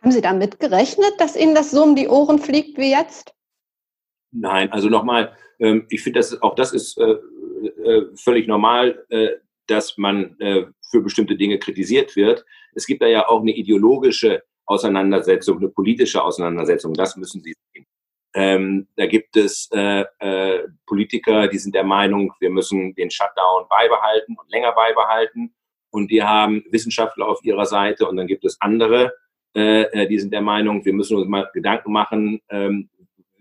Haben 0.00 0.12
Sie 0.12 0.22
damit 0.22 0.58
gerechnet, 0.58 1.12
dass 1.18 1.36
Ihnen 1.36 1.54
das 1.54 1.70
so 1.70 1.82
um 1.82 1.94
die 1.94 2.08
Ohren 2.08 2.38
fliegt 2.38 2.78
wie 2.78 2.90
jetzt? 2.90 3.34
Nein, 4.32 4.72
also 4.72 4.88
nochmal, 4.88 5.36
ähm, 5.62 5.86
ich 5.88 6.02
finde, 6.02 6.20
auch 6.40 6.54
das 6.54 6.72
ist 6.72 6.98
äh, 6.98 7.12
äh, 7.84 8.06
völlig 8.16 8.46
normal, 8.48 9.04
äh, 9.08 9.28
dass 9.66 9.96
man 9.96 10.38
äh, 10.40 10.66
für 10.90 11.00
bestimmte 11.00 11.36
Dinge 11.36 11.58
kritisiert 11.58 12.16
wird. 12.16 12.44
Es 12.74 12.86
gibt 12.86 13.02
da 13.02 13.06
ja 13.06 13.28
auch 13.28 13.40
eine 13.40 13.52
ideologische 13.52 14.42
Auseinandersetzung, 14.66 15.58
eine 15.58 15.68
politische 15.68 16.22
Auseinandersetzung. 16.22 16.94
Das 16.94 17.16
müssen 17.16 17.42
Sie 17.42 17.54
sehen. 17.72 17.86
Ähm, 18.34 18.88
da 18.96 19.06
gibt 19.06 19.36
es 19.36 19.68
äh, 19.72 20.04
äh, 20.18 20.68
Politiker, 20.86 21.48
die 21.48 21.58
sind 21.58 21.74
der 21.74 21.84
Meinung, 21.84 22.32
wir 22.40 22.50
müssen 22.50 22.94
den 22.94 23.10
Shutdown 23.10 23.66
beibehalten 23.68 24.36
und 24.38 24.50
länger 24.50 24.72
beibehalten. 24.72 25.54
Und 25.90 26.10
die 26.10 26.22
haben 26.22 26.64
Wissenschaftler 26.70 27.28
auf 27.28 27.44
ihrer 27.44 27.66
Seite. 27.66 28.08
Und 28.08 28.16
dann 28.16 28.26
gibt 28.26 28.46
es 28.46 28.58
andere, 28.60 29.12
äh, 29.54 29.82
äh, 29.82 30.08
die 30.08 30.18
sind 30.18 30.32
der 30.32 30.40
Meinung, 30.40 30.84
wir 30.84 30.94
müssen 30.94 31.18
uns 31.18 31.28
mal 31.28 31.50
Gedanken 31.52 31.92
machen, 31.92 32.40
ähm, 32.48 32.88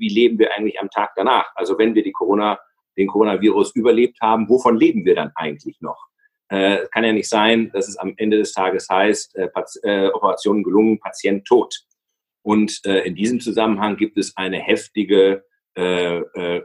wie 0.01 0.09
leben 0.09 0.37
wir 0.39 0.53
eigentlich 0.57 0.81
am 0.81 0.89
Tag 0.89 1.11
danach? 1.15 1.45
Also 1.55 1.77
wenn 1.77 1.95
wir 1.95 2.03
die 2.03 2.11
Corona, 2.11 2.59
den 2.97 3.07
Coronavirus 3.07 3.73
überlebt 3.75 4.19
haben, 4.19 4.49
wovon 4.49 4.75
leben 4.75 5.05
wir 5.05 5.15
dann 5.15 5.31
eigentlich 5.35 5.79
noch? 5.79 6.07
Äh, 6.49 6.87
kann 6.91 7.05
ja 7.05 7.13
nicht 7.13 7.29
sein, 7.29 7.71
dass 7.71 7.87
es 7.87 7.95
am 7.95 8.13
Ende 8.17 8.37
des 8.37 8.51
Tages 8.51 8.89
heißt, 8.89 9.37
äh, 9.37 9.47
äh, 9.83 10.09
Operation 10.09 10.63
gelungen, 10.63 10.99
Patient 10.99 11.45
tot. 11.45 11.73
Und 12.41 12.81
äh, 12.85 13.03
in 13.03 13.15
diesem 13.15 13.39
Zusammenhang 13.39 13.95
gibt 13.95 14.17
es 14.17 14.35
eine 14.35 14.59
heftige 14.59 15.45
äh, 15.77 16.17
äh, 16.17 16.61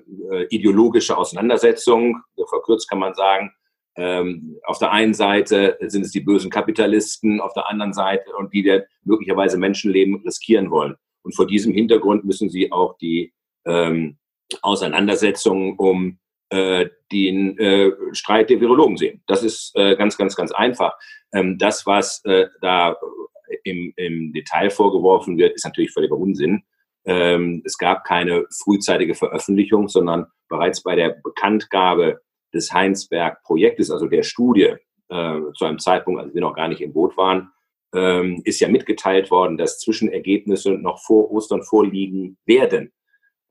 ideologische 0.51 1.16
Auseinandersetzung. 1.16 2.20
Verkürzt 2.49 2.90
kann 2.90 2.99
man 2.99 3.14
sagen, 3.14 3.53
ähm, 3.96 4.59
auf 4.64 4.79
der 4.79 4.90
einen 4.90 5.14
Seite 5.14 5.79
sind 5.81 6.05
es 6.05 6.11
die 6.11 6.20
bösen 6.20 6.51
Kapitalisten, 6.51 7.40
auf 7.40 7.53
der 7.53 7.68
anderen 7.68 7.92
Seite 7.92 8.35
und 8.37 8.53
die 8.53 8.62
der 8.62 8.87
möglicherweise 9.05 9.59
Menschenleben 9.59 10.22
riskieren 10.25 10.70
wollen. 10.70 10.96
Und 11.27 11.35
vor 11.35 11.49
diesem 11.49 11.75
Hintergrund 11.75 12.25
müssen 12.25 12.49
sie 12.49 12.71
auch 12.71 12.97
die 12.99 13.33
ähm, 13.67 14.17
Auseinandersetzungen 14.62 15.77
um 15.77 16.21
äh, 16.51 16.87
den 17.11 17.59
äh, 17.59 17.91
Streit 18.12 18.49
der 18.49 18.61
Virologen 18.61 18.97
sehen. 18.97 19.25
Das 19.27 19.43
ist 19.43 19.73
äh, 19.75 19.97
ganz, 19.97 20.17
ganz, 20.17 20.37
ganz 20.37 20.53
einfach. 20.53 20.93
Ähm, 21.35 21.59
das, 21.59 21.85
was 21.85 22.25
äh, 22.27 22.47
da 22.61 22.97
im, 23.65 23.93
im 23.97 24.33
Detail 24.33 24.71
vorgeworfen 24.71 25.37
wird, 25.37 25.57
ist 25.57 25.65
natürlich 25.65 25.91
völliger 25.91 26.17
Unsinn. 26.17 26.62
Ähm, 27.05 27.61
es 27.65 27.77
gab 27.77 28.05
keine 28.05 28.45
frühzeitige 28.62 29.17
Veröffentlichung, 29.17 29.89
sondern 29.89 30.27
bereits 30.49 30.85
bei 30.85 30.95
der 30.95 31.11
Bekanntgabe 31.25 32.21
des 32.55 32.73
Heinsberg-Projektes, 32.73 33.91
also 33.91 34.07
der 34.07 34.23
Studie, 34.23 34.77
äh, 35.09 35.41
zu 35.55 35.65
einem 35.65 35.81
Zeitpunkt, 35.81 36.21
als 36.21 36.33
wir 36.33 36.41
noch 36.41 36.55
gar 36.55 36.69
nicht 36.69 36.83
im 36.83 36.93
Boot 36.93 37.17
waren, 37.17 37.51
ähm, 37.94 38.42
ist 38.44 38.61
ja 38.61 38.68
mitgeteilt 38.68 39.31
worden, 39.31 39.57
dass 39.57 39.79
Zwischenergebnisse 39.79 40.72
noch 40.72 41.01
vor 41.01 41.31
Ostern 41.31 41.62
vorliegen 41.62 42.38
werden. 42.44 42.92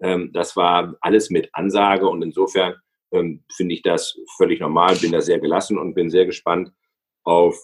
Ähm, 0.02 0.32
das 0.34 0.56
war 0.56 0.96
alles 1.02 1.30
mit 1.30 1.50
Ansage 1.54 2.08
und 2.08 2.22
insofern 2.22 2.76
ähm, 3.12 3.44
finde 3.56 3.76
ich 3.76 3.82
das 3.82 4.18
völlig 4.38 4.60
normal, 4.60 4.96
bin 4.96 5.12
da 5.12 5.22
sehr 5.22 5.40
gelassen 5.40 5.78
und 5.78 5.94
bin 5.94 6.10
sehr 6.10 6.26
gespannt 6.26 6.72
auf 7.24 7.58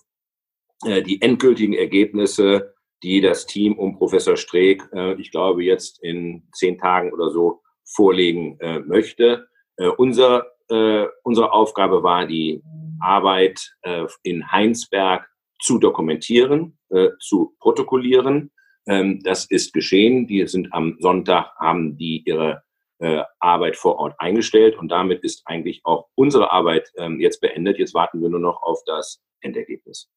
äh, 0.86 1.01
die 1.01 1.21
endgültigen 1.21 1.73
Ergebnisse, 1.73 2.73
die 3.03 3.21
das 3.21 3.45
Team 3.45 3.77
um 3.77 3.97
Professor 3.97 4.38
Streeck, 4.38 4.88
äh, 4.93 5.13
ich 5.19 5.31
glaube, 5.31 5.63
jetzt 5.63 6.01
in 6.03 6.47
zehn 6.53 6.77
Tagen 6.77 7.12
oder 7.12 7.29
so 7.29 7.62
vorlegen 7.84 8.57
äh, 8.60 8.79
möchte. 8.79 9.47
Äh, 9.77 9.88
unser 9.88 10.51
äh, 10.71 11.07
unsere 11.23 11.51
Aufgabe 11.51 12.01
war, 12.01 12.25
die 12.25 12.63
Arbeit 13.01 13.75
äh, 13.81 14.05
in 14.23 14.51
Heinsberg 14.51 15.29
zu 15.62 15.78
dokumentieren, 15.78 16.78
äh, 16.89 17.10
zu 17.19 17.56
protokollieren. 17.60 18.52
Ähm, 18.88 19.21
das 19.24 19.45
ist 19.45 19.74
geschehen. 19.74 20.28
Die 20.28 20.45
sind 20.47 20.74
am 20.74 20.97
Sonntag, 21.00 21.56
haben 21.58 21.97
die 21.97 22.24
ihre 22.26 22.63
äh, 23.00 23.24
Arbeit 23.39 23.78
vor 23.78 23.97
Ort 23.97 24.15
eingestellt 24.19 24.78
und 24.78 24.89
damit 24.89 25.24
ist 25.24 25.43
eigentlich 25.45 25.82
auch 25.84 26.08
unsere 26.15 26.52
Arbeit 26.52 26.91
ähm, 26.97 27.19
jetzt 27.19 27.41
beendet. 27.41 27.80
Jetzt 27.80 27.93
warten 27.93 28.21
wir 28.21 28.30
nur 28.30 28.39
noch 28.39 28.62
auf 28.62 28.84
das 28.86 29.21
Endergebnis. 29.41 30.10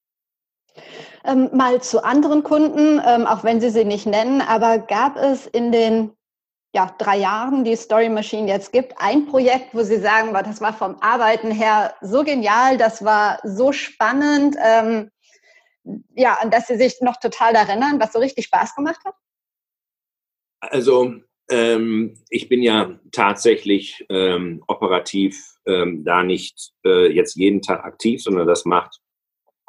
Ähm, 1.25 1.51
mal 1.53 1.81
zu 1.81 2.05
anderen 2.05 2.43
Kunden, 2.43 3.01
ähm, 3.07 3.27
auch 3.27 3.45
wenn 3.45 3.61
Sie 3.61 3.71
sie 3.71 3.85
nicht 3.85 4.07
nennen, 4.07 4.41
aber 4.41 4.79
gab 4.79 5.17
es 5.17 5.47
in 5.47 5.73
den 5.73 6.11
ja, 6.75 6.93
drei 6.99 7.19
Jahren 7.19 7.63
die 7.63 7.77
Story 7.77 8.09
Machine 8.09 8.49
jetzt 8.49 8.73
gibt, 8.73 8.95
ein 8.99 9.27
Projekt, 9.27 9.75
wo 9.75 9.83
Sie 9.83 9.99
sagen, 9.99 10.35
das 10.35 10.61
war 10.61 10.73
vom 10.73 10.97
Arbeiten 11.01 11.53
her 11.53 11.95
so 12.01 12.25
genial, 12.25 12.77
das 12.77 13.05
war 13.05 13.39
so 13.45 13.73
spannend, 13.73 14.57
ähm, 14.61 15.11
ja, 16.15 16.39
an 16.41 16.51
das 16.51 16.67
Sie 16.67 16.77
sich 16.77 17.01
noch 17.01 17.19
total 17.21 17.55
erinnern, 17.55 18.01
was 18.01 18.13
so 18.13 18.19
richtig 18.19 18.47
Spaß 18.47 18.75
gemacht 18.75 19.01
hat? 19.05 19.15
Also 20.61 21.15
ähm, 21.51 22.15
ich 22.31 22.49
bin 22.49 22.63
ja 22.63 22.99
tatsächlich 23.13 24.05
ähm, 24.09 24.63
operativ 24.67 25.55
ähm, 25.67 26.05
da 26.05 26.23
nicht 26.23 26.73
äh, 26.87 27.13
jetzt 27.13 27.37
jeden 27.37 27.61
Tag 27.61 27.85
aktiv, 27.85 28.23
sondern 28.23 28.47
das 28.47 28.65
macht 28.65 28.99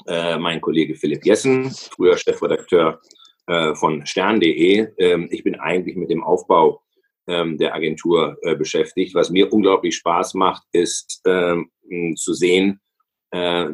äh, 0.08 0.38
mein 0.38 0.62
Kollege 0.62 0.96
Philipp 0.96 1.26
Jessen, 1.26 1.72
früher 1.72 2.18
Chefredakteur 2.18 3.02
äh, 3.48 3.76
von 3.76 4.06
stern.de. 4.06 4.88
Ähm, 4.98 5.28
ich 5.32 5.44
bin 5.44 5.56
eigentlich 5.56 5.96
mit 5.96 6.10
dem 6.10 6.24
Aufbau 6.24 6.82
ähm, 7.28 7.58
der 7.58 7.74
Agentur 7.74 8.38
äh, 8.42 8.56
beschäftigt. 8.56 9.16
Was 9.16 9.30
mir 9.30 9.52
unglaublich 9.52 9.96
Spaß 9.96 10.36
macht, 10.36 10.64
ist 10.72 11.22
ähm, 11.26 11.72
zu 12.16 12.34
sehen, 12.34 12.80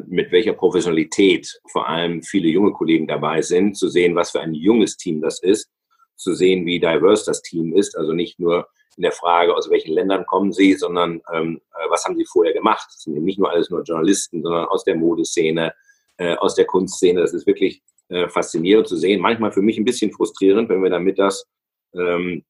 mit 0.06 0.32
welcher 0.32 0.54
Professionalität 0.54 1.60
vor 1.70 1.88
allem 1.88 2.22
viele 2.22 2.48
junge 2.48 2.72
Kollegen 2.72 3.06
dabei 3.06 3.42
sind, 3.42 3.76
zu 3.76 3.88
sehen, 3.88 4.16
was 4.16 4.30
für 4.30 4.40
ein 4.40 4.54
junges 4.54 4.96
Team 4.96 5.20
das 5.20 5.42
ist, 5.42 5.70
zu 6.16 6.34
sehen, 6.34 6.66
wie 6.66 6.80
diverse 6.80 7.26
das 7.26 7.42
Team 7.42 7.74
ist, 7.74 7.96
also 7.96 8.12
nicht 8.12 8.40
nur 8.40 8.66
in 8.96 9.02
der 9.02 9.12
Frage, 9.12 9.54
aus 9.54 9.70
welchen 9.70 9.94
Ländern 9.94 10.26
kommen 10.26 10.52
sie, 10.52 10.74
sondern 10.74 11.22
ähm, 11.32 11.60
äh, 11.74 11.90
was 11.90 12.04
haben 12.04 12.16
sie 12.16 12.26
vorher 12.26 12.52
gemacht. 12.52 12.86
Das 12.88 13.02
sind 13.02 13.22
nicht 13.22 13.38
nur 13.38 13.50
alles 13.50 13.70
nur 13.70 13.82
Journalisten, 13.82 14.42
sondern 14.42 14.66
aus 14.66 14.84
der 14.84 14.96
Modeszene, 14.96 15.72
äh, 16.18 16.34
aus 16.36 16.54
der 16.54 16.66
Kunstszene. 16.66 17.20
Das 17.20 17.32
ist 17.32 17.46
wirklich 17.46 17.82
äh, 18.08 18.28
faszinierend 18.28 18.88
zu 18.88 18.96
sehen. 18.96 19.20
Manchmal 19.20 19.52
für 19.52 19.62
mich 19.62 19.78
ein 19.78 19.84
bisschen 19.84 20.12
frustrierend, 20.12 20.68
wenn 20.68 20.82
wir 20.82 20.90
dann 20.90 21.04
mittags 21.04 21.46
ähm, 21.94 22.44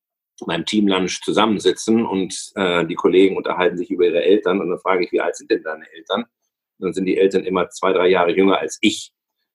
beim 0.44 0.66
Teamlunch 0.66 1.20
zusammensitzen 1.22 2.05
und 2.05 2.53
äh, 2.57 2.85
die 2.87 2.96
Kollegen 2.96 3.37
unterhalten 3.37 3.77
sich 3.77 3.90
über 3.90 4.07
ihre 4.07 4.25
Eltern 4.25 4.61
und 4.61 4.70
dann 4.70 4.81
frage 4.81 5.05
ich, 5.05 5.12
wie 5.12 5.20
alt 5.20 5.37
sind 5.37 5.51
denn 5.51 5.62
deine 5.62 5.88
Eltern? 5.92 6.25
Dann 6.83 6.92
sind 6.92 7.07
die 7.07 7.16
Eltern 7.16 7.45
immer 7.45 7.68
zwei, 7.71 7.92
drei 7.92 8.09
Jahre 8.09 8.33
jünger 8.33 8.59
als 8.59 8.79
ich. 8.81 9.12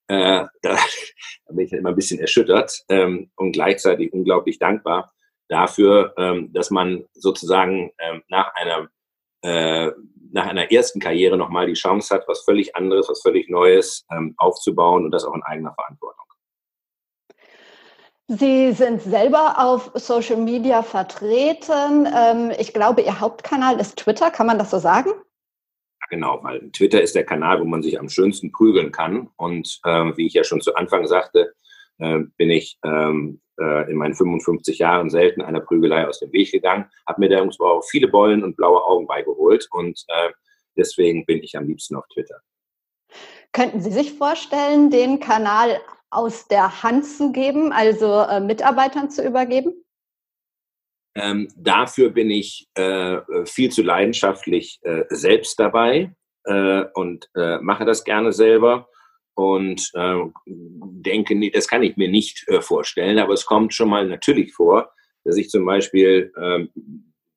Äh, 0.07 0.45
da, 0.61 0.77
bin 1.49 1.65
ich 1.65 1.71
dann 1.71 1.79
immer 1.79 1.89
ein 1.89 1.95
bisschen 1.95 2.19
erschüttert 2.19 2.83
ähm, 2.89 3.31
und 3.35 3.51
gleichzeitig 3.51 4.13
unglaublich 4.13 4.59
dankbar 4.59 5.13
dafür, 5.49 6.13
ähm, 6.17 6.51
dass 6.53 6.71
man 6.71 7.05
sozusagen 7.13 7.91
ähm, 7.99 8.23
nach 8.29 8.53
einer 8.55 8.89
äh, 9.43 9.91
nach 10.31 10.47
einer 10.47 10.71
ersten 10.71 10.99
Karriere 10.99 11.37
nochmal 11.37 11.67
die 11.67 11.73
Chance 11.73 12.13
hat, 12.13 12.27
was 12.27 12.43
völlig 12.43 12.75
anderes, 12.75 13.07
was 13.07 13.21
völlig 13.21 13.49
Neues 13.49 14.05
ähm, 14.11 14.33
aufzubauen 14.37 15.05
und 15.05 15.11
das 15.11 15.23
auch 15.23 15.33
in 15.33 15.43
eigener 15.43 15.73
Verantwortung. 15.73 16.25
Sie 18.27 18.73
sind 18.73 19.01
selber 19.01 19.55
auf 19.57 19.91
Social 19.93 20.35
Media 20.35 20.83
vertreten. 20.83 22.07
Ähm, 22.13 22.51
ich 22.59 22.73
glaube, 22.73 23.01
Ihr 23.01 23.21
Hauptkanal 23.21 23.79
ist 23.79 23.99
Twitter. 23.99 24.31
Kann 24.31 24.47
man 24.47 24.59
das 24.59 24.71
so 24.71 24.79
sagen? 24.79 25.11
Genau, 26.09 26.39
weil 26.41 26.71
Twitter 26.71 27.01
ist 27.01 27.15
der 27.15 27.25
Kanal, 27.25 27.59
wo 27.59 27.65
man 27.65 27.83
sich 27.83 27.99
am 27.99 28.09
schönsten 28.09 28.51
prügeln 28.51 28.91
kann. 28.91 29.29
Und 29.35 29.79
äh, 29.83 30.11
wie 30.15 30.27
ich 30.27 30.33
ja 30.33 30.43
schon 30.43 30.61
zu 30.61 30.75
Anfang 30.75 31.05
sagte, 31.05 31.53
äh, 31.99 32.19
bin 32.37 32.49
ich 32.49 32.77
ähm, 32.85 33.41
äh, 33.59 33.89
in 33.89 33.97
meinen 33.97 34.13
55 34.13 34.79
Jahren 34.79 35.09
selten 35.09 35.41
einer 35.41 35.59
Prügelei 35.59 36.07
aus 36.07 36.19
dem 36.19 36.31
Weg 36.31 36.51
gegangen, 36.51 36.85
habe 37.07 37.19
mir 37.19 37.29
da 37.29 37.43
auch 37.43 37.83
viele 37.83 38.07
Bollen 38.07 38.43
und 38.43 38.55
blaue 38.55 38.83
Augen 38.83 39.07
beigeholt 39.07 39.67
und 39.71 40.03
äh, 40.07 40.29
deswegen 40.75 41.25
bin 41.25 41.43
ich 41.43 41.57
am 41.57 41.67
liebsten 41.67 41.95
auf 41.95 42.07
Twitter. 42.13 42.39
Könnten 43.53 43.81
Sie 43.81 43.91
sich 43.91 44.13
vorstellen, 44.13 44.89
den 44.91 45.19
Kanal 45.19 45.79
aus 46.09 46.47
der 46.47 46.83
Hand 46.83 47.05
zu 47.05 47.31
geben, 47.31 47.71
also 47.71 48.21
äh, 48.21 48.39
Mitarbeitern 48.39 49.09
zu 49.09 49.25
übergeben? 49.25 49.73
Ähm, 51.19 51.47
dafür 51.55 52.09
bin 52.09 52.29
ich 52.29 52.67
äh, 52.75 53.17
viel 53.45 53.71
zu 53.71 53.81
leidenschaftlich 53.81 54.79
äh, 54.83 55.03
selbst 55.09 55.59
dabei 55.59 56.13
äh, 56.43 56.83
und 56.93 57.29
äh, 57.35 57.57
mache 57.59 57.85
das 57.85 58.03
gerne 58.03 58.31
selber 58.31 58.87
und 59.35 59.89
äh, 59.93 60.19
denke, 60.45 61.35
nee, 61.35 61.49
das 61.49 61.67
kann 61.67 61.83
ich 61.83 61.97
mir 61.97 62.09
nicht 62.09 62.45
vorstellen, 62.61 63.19
aber 63.19 63.33
es 63.33 63.45
kommt 63.45 63.73
schon 63.73 63.89
mal 63.89 64.07
natürlich 64.07 64.53
vor, 64.53 64.91
dass 65.23 65.37
ich 65.37 65.49
zum 65.49 65.65
Beispiel 65.65 66.31
ähm, 66.41 66.69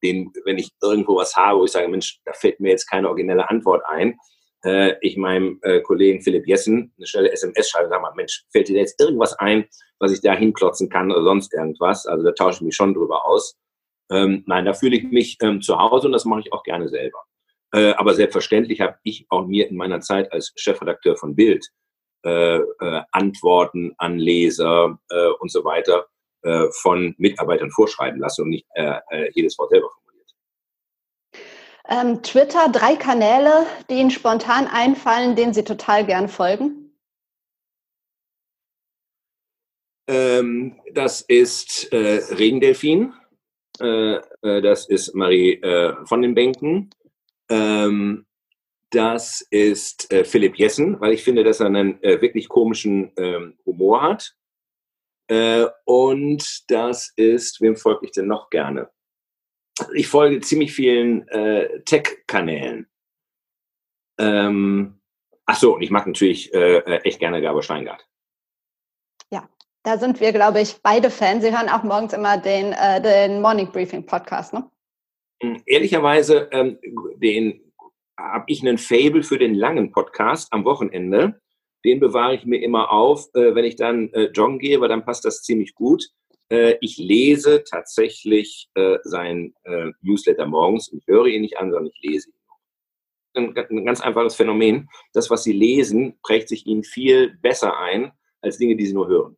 den, 0.03 0.33
wenn 0.45 0.59
ich 0.59 0.71
irgendwo 0.83 1.17
was 1.17 1.37
habe, 1.37 1.61
wo 1.61 1.65
ich 1.65 1.73
sage, 1.73 1.89
Mensch, 1.89 2.21
da 2.25 2.33
fällt 2.33 2.61
mir 2.61 2.71
jetzt 2.71 2.89
keine 2.89 3.09
originelle 3.09 3.51
Antwort 3.51 3.83
ein, 3.87 4.17
äh, 4.65 4.95
ich 5.01 5.17
meinem 5.17 5.59
äh, 5.63 5.81
Kollegen 5.81 6.23
Philipp 6.23 6.47
Jessen 6.47 6.93
eine 6.97 7.07
schnelle 7.07 7.33
SMS 7.33 7.71
schreibe 7.71 7.87
und 7.87 7.91
sage 7.91 8.03
mal, 8.03 8.15
Mensch, 8.15 8.45
fällt 8.51 8.69
dir 8.69 8.79
jetzt 8.79 9.01
irgendwas 9.01 9.39
ein, 9.39 9.65
was 9.99 10.13
ich 10.13 10.21
da 10.21 10.35
hinklotzen 10.35 10.89
kann 10.89 11.11
oder 11.11 11.23
sonst 11.23 11.53
irgendwas? 11.55 12.07
Also 12.07 12.25
da 12.25 12.33
tausche 12.33 12.59
ich 12.59 12.63
mich 12.63 12.77
schon 12.77 12.95
drüber 12.95 13.25
aus. 13.25 13.59
Ähm, 14.11 14.43
nein, 14.47 14.65
da 14.65 14.73
fühle 14.73 14.97
ich 14.97 15.05
mich 15.05 15.37
ähm, 15.41 15.63
zu 15.63 15.79
Hause 15.79 16.07
und 16.07 16.13
das 16.13 16.25
mache 16.25 16.41
ich 16.41 16.53
auch 16.53 16.63
gerne 16.63 16.89
selber. 16.89 17.19
Äh, 17.73 17.93
aber 17.93 18.15
selbstverständlich 18.15 18.81
habe 18.81 18.99
ich 19.05 19.27
auch 19.29 19.47
mir 19.47 19.69
in 19.69 19.77
meiner 19.77 20.01
Zeit 20.01 20.33
als 20.33 20.53
Chefredakteur 20.57 21.17
von 21.17 21.37
Bild 21.37 21.67
äh, 22.25 22.57
äh, 22.59 23.03
Antworten 23.13 23.95
an 23.99 24.19
Leser 24.19 24.99
äh, 25.09 25.29
und 25.39 25.51
so 25.51 25.65
weiter 25.65 26.07
äh, 26.43 26.67
von 26.73 27.15
Mitarbeitern 27.19 27.71
vorschreiben 27.71 28.21
lassen 28.21 28.43
und 28.43 28.51
nicht 28.51 28.67
äh, 28.75 29.01
jedes 29.35 29.59
Wort 29.59 29.71
selber 29.71 29.89
formuliert. 29.91 30.35
Ähm, 31.89 32.23
Twitter, 32.23 32.69
drei 32.71 32.97
Kanäle, 32.97 33.67
die 33.89 33.95
Ihnen 33.95 34.11
spontan 34.11 34.67
einfallen, 34.67 35.37
denen 35.37 35.55
Sie 35.55 35.65
total 35.65 36.05
gern 36.05 36.29
folgen? 36.29 36.91
Ähm, 40.09 40.81
das 40.93 41.21
ist 41.21 41.93
äh, 41.93 42.21
Regendelfin, 42.35 43.15
äh, 43.81 44.17
äh, 44.43 44.63
das 44.63 44.89
ist 44.89 45.15
Marie 45.15 45.55
äh, 45.55 45.95
von 46.07 46.23
den 46.23 46.35
Bänken, 46.35 46.91
ähm, 47.49 48.27
das 48.91 49.47
ist 49.51 50.13
äh, 50.13 50.25
Philipp 50.25 50.59
Jessen, 50.59 51.01
weil 51.01 51.13
ich 51.13 51.23
finde, 51.23 51.45
dass 51.45 51.61
er 51.61 51.67
einen 51.67 52.03
äh, 52.03 52.21
wirklich 52.21 52.49
komischen 52.49 53.13
ähm, 53.17 53.59
Humor 53.65 54.03
hat. 54.03 54.35
Äh, 55.29 55.67
und 55.85 56.71
das 56.71 57.13
ist, 57.17 57.61
wem 57.61 57.77
folge 57.77 58.07
ich 58.07 58.13
denn 58.13 58.27
noch 58.27 58.51
gerne? 58.51 58.91
Ich 59.95 60.09
folge 60.09 60.41
ziemlich 60.41 60.75
vielen 60.75 61.27
Tech-Kanälen. 61.87 62.87
Ähm, 64.19 65.01
ach 65.47 65.57
und 65.75 65.81
ich 65.81 65.91
mag 65.91 66.07
natürlich 66.07 66.53
echt 66.53 67.19
gerne 67.19 67.41
Gabor 67.41 67.63
Steingart. 67.63 68.10
Da 69.83 69.99
sind 69.99 70.21
wir, 70.21 70.33
glaube 70.33 70.61
ich, 70.61 70.77
beide 70.83 71.11
Fans. 71.11 71.43
Sie 71.43 71.57
hören 71.57 71.69
auch 71.69 71.83
morgens 71.83 72.13
immer 72.13 72.37
den, 72.39 72.73
äh, 72.73 73.01
den 73.01 73.41
Morning 73.41 73.71
Briefing 73.73 74.05
Podcast, 74.05 74.53
ne? 74.53 74.71
Hm, 75.43 75.63
ehrlicherweise, 75.67 76.49
ähm, 76.53 76.79
habe 78.19 78.45
ich 78.49 78.61
einen 78.61 78.77
Fable 78.77 79.23
für 79.23 79.39
den 79.39 79.55
langen 79.55 79.91
Podcast 79.91 80.53
am 80.53 80.65
Wochenende 80.65 81.41
den 81.85 82.01
bewahre 82.01 82.35
ich 82.35 82.45
mir 82.45 82.63
immer 82.63 82.91
auf, 82.91 83.29
äh, 83.35 83.55
wenn 83.55 83.65
ich 83.65 83.77
dann 83.77 84.13
äh, 84.13 84.31
joggen 84.33 84.59
gehe, 84.59 84.81
weil 84.81 84.89
dann 84.89 85.05
passt 85.05 85.25
das 85.25 85.43
ziemlich 85.43 85.75
gut. 85.75 86.09
Äh, 86.51 86.77
ich 86.81 86.99
lese 86.99 87.65
tatsächlich 87.65 88.69
äh, 88.75 88.99
sein 89.03 89.55
äh, 89.65 89.91
Newsletter 90.03 90.47
morgens. 90.47 90.93
Ich 90.93 91.07
höre 91.07 91.27
ihn 91.27 91.43
nicht 91.43 91.59
an, 91.59 91.71
sondern 91.71 91.93
ich 91.95 92.01
lese 92.03 92.31
ihn. 92.31 92.35
Ein, 93.33 93.57
ein 93.57 93.85
ganz 93.85 94.01
einfaches 94.01 94.35
Phänomen. 94.35 94.89
Das, 95.13 95.31
was 95.31 95.45
Sie 95.45 95.53
lesen, 95.53 96.19
prägt 96.23 96.49
sich 96.49 96.67
Ihnen 96.67 96.83
viel 96.83 97.37
besser 97.41 97.79
ein, 97.79 98.13
als 98.43 98.59
Dinge, 98.59 98.77
die 98.77 98.87
Sie 98.87 98.95
nur 98.95 99.09
hören. 99.09 99.37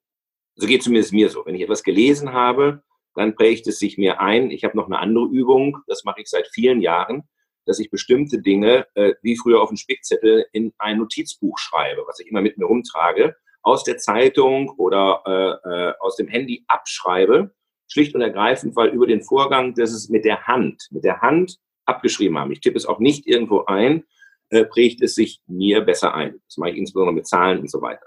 So 0.55 0.67
geht 0.67 0.83
zumindest 0.83 1.13
mir 1.13 1.29
so. 1.29 1.45
Wenn 1.47 1.55
ich 1.55 1.63
etwas 1.63 1.83
gelesen 1.83 2.33
habe, 2.33 2.83
dann 3.15 3.35
prägt 3.35 3.67
es 3.67 3.79
sich 3.79 3.99
mir 3.99 4.21
ein. 4.21 4.51
Ich 4.51 4.65
habe 4.65 4.77
noch 4.77 4.87
eine 4.87 4.99
andere 4.99 5.27
Übung, 5.27 5.79
das 5.87 6.05
mache 6.05 6.21
ich 6.21 6.29
seit 6.29 6.49
vielen 6.49 6.81
Jahren 6.81 7.29
dass 7.67 7.79
ich 7.79 7.91
bestimmte 7.91 8.41
Dinge, 8.41 8.87
äh, 8.95 9.15
wie 9.23 9.37
früher 9.37 9.61
auf 9.61 9.69
dem 9.69 9.77
Spickzettel, 9.77 10.47
in 10.53 10.73
ein 10.79 10.99
Notizbuch 10.99 11.59
schreibe, 11.59 12.03
was 12.07 12.21
ich 12.21 12.29
immer 12.29 12.41
mit 12.41 12.59
mir 12.59 12.67
rumtrage, 12.67 13.37
aus 13.63 13.85
der 13.85 13.99
Zeitung 13.99 14.71
oder 14.71 15.23
äh, 15.25 15.69
äh, 15.69 15.95
aus 16.01 16.17
dem 16.17 16.29
Handy 16.29 16.65
abschreibe, 16.67 17.55
schlicht 17.89 18.15
und 18.15 18.23
ergreifend, 18.23 18.75
weil 18.75 18.91
über 18.91 19.07
den 19.07 19.23
Vorgang, 19.23 19.75
dass 19.75 19.93
es 19.93 20.09
mit 20.09 20.25
der 20.25 20.47
Hand, 20.47 20.89
mit 20.91 21.05
der 21.05 21.21
Hand 21.21 21.59
abgeschrieben 21.85 22.39
haben. 22.39 22.53
Ich 22.53 22.61
tippe 22.61 22.77
es 22.77 22.87
auch 22.87 22.99
nicht 22.99 23.27
irgendwo 23.27 23.65
ein, 23.67 24.05
äh, 24.51 24.65
prägt 24.65 25.03
es 25.03 25.15
sich 25.15 25.41
mir 25.47 25.83
besser 25.83 26.15
ein. 26.15 26.41
Das 26.49 26.57
mache 26.57 26.71
ich 26.71 26.77
insbesondere 26.77 27.15
mit 27.15 27.27
Zahlen 27.27 27.61
und 27.61 27.71
so 27.71 27.81
weiter. 27.81 28.07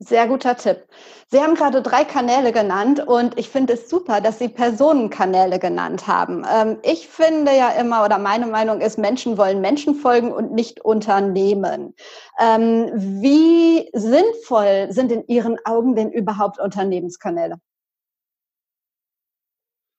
Sehr 0.00 0.26
guter 0.26 0.56
Tipp. 0.56 0.86
Sie 1.28 1.40
haben 1.40 1.54
gerade 1.54 1.80
drei 1.80 2.04
Kanäle 2.04 2.52
genannt 2.52 3.00
und 3.06 3.38
ich 3.38 3.48
finde 3.48 3.74
es 3.74 3.88
super, 3.88 4.20
dass 4.20 4.40
Sie 4.40 4.48
Personenkanäle 4.48 5.60
genannt 5.60 6.08
haben. 6.08 6.44
Ähm, 6.52 6.78
ich 6.82 7.06
finde 7.06 7.52
ja 7.56 7.70
immer, 7.70 8.04
oder 8.04 8.18
meine 8.18 8.46
Meinung 8.46 8.80
ist, 8.80 8.98
Menschen 8.98 9.38
wollen 9.38 9.60
Menschen 9.60 9.94
folgen 9.94 10.32
und 10.32 10.52
nicht 10.52 10.84
Unternehmen. 10.84 11.94
Ähm, 12.40 12.90
wie 12.94 13.88
sinnvoll 13.92 14.88
sind 14.90 15.12
in 15.12 15.26
Ihren 15.28 15.58
Augen 15.64 15.94
denn 15.94 16.10
überhaupt 16.10 16.58
Unternehmenskanäle? 16.58 17.60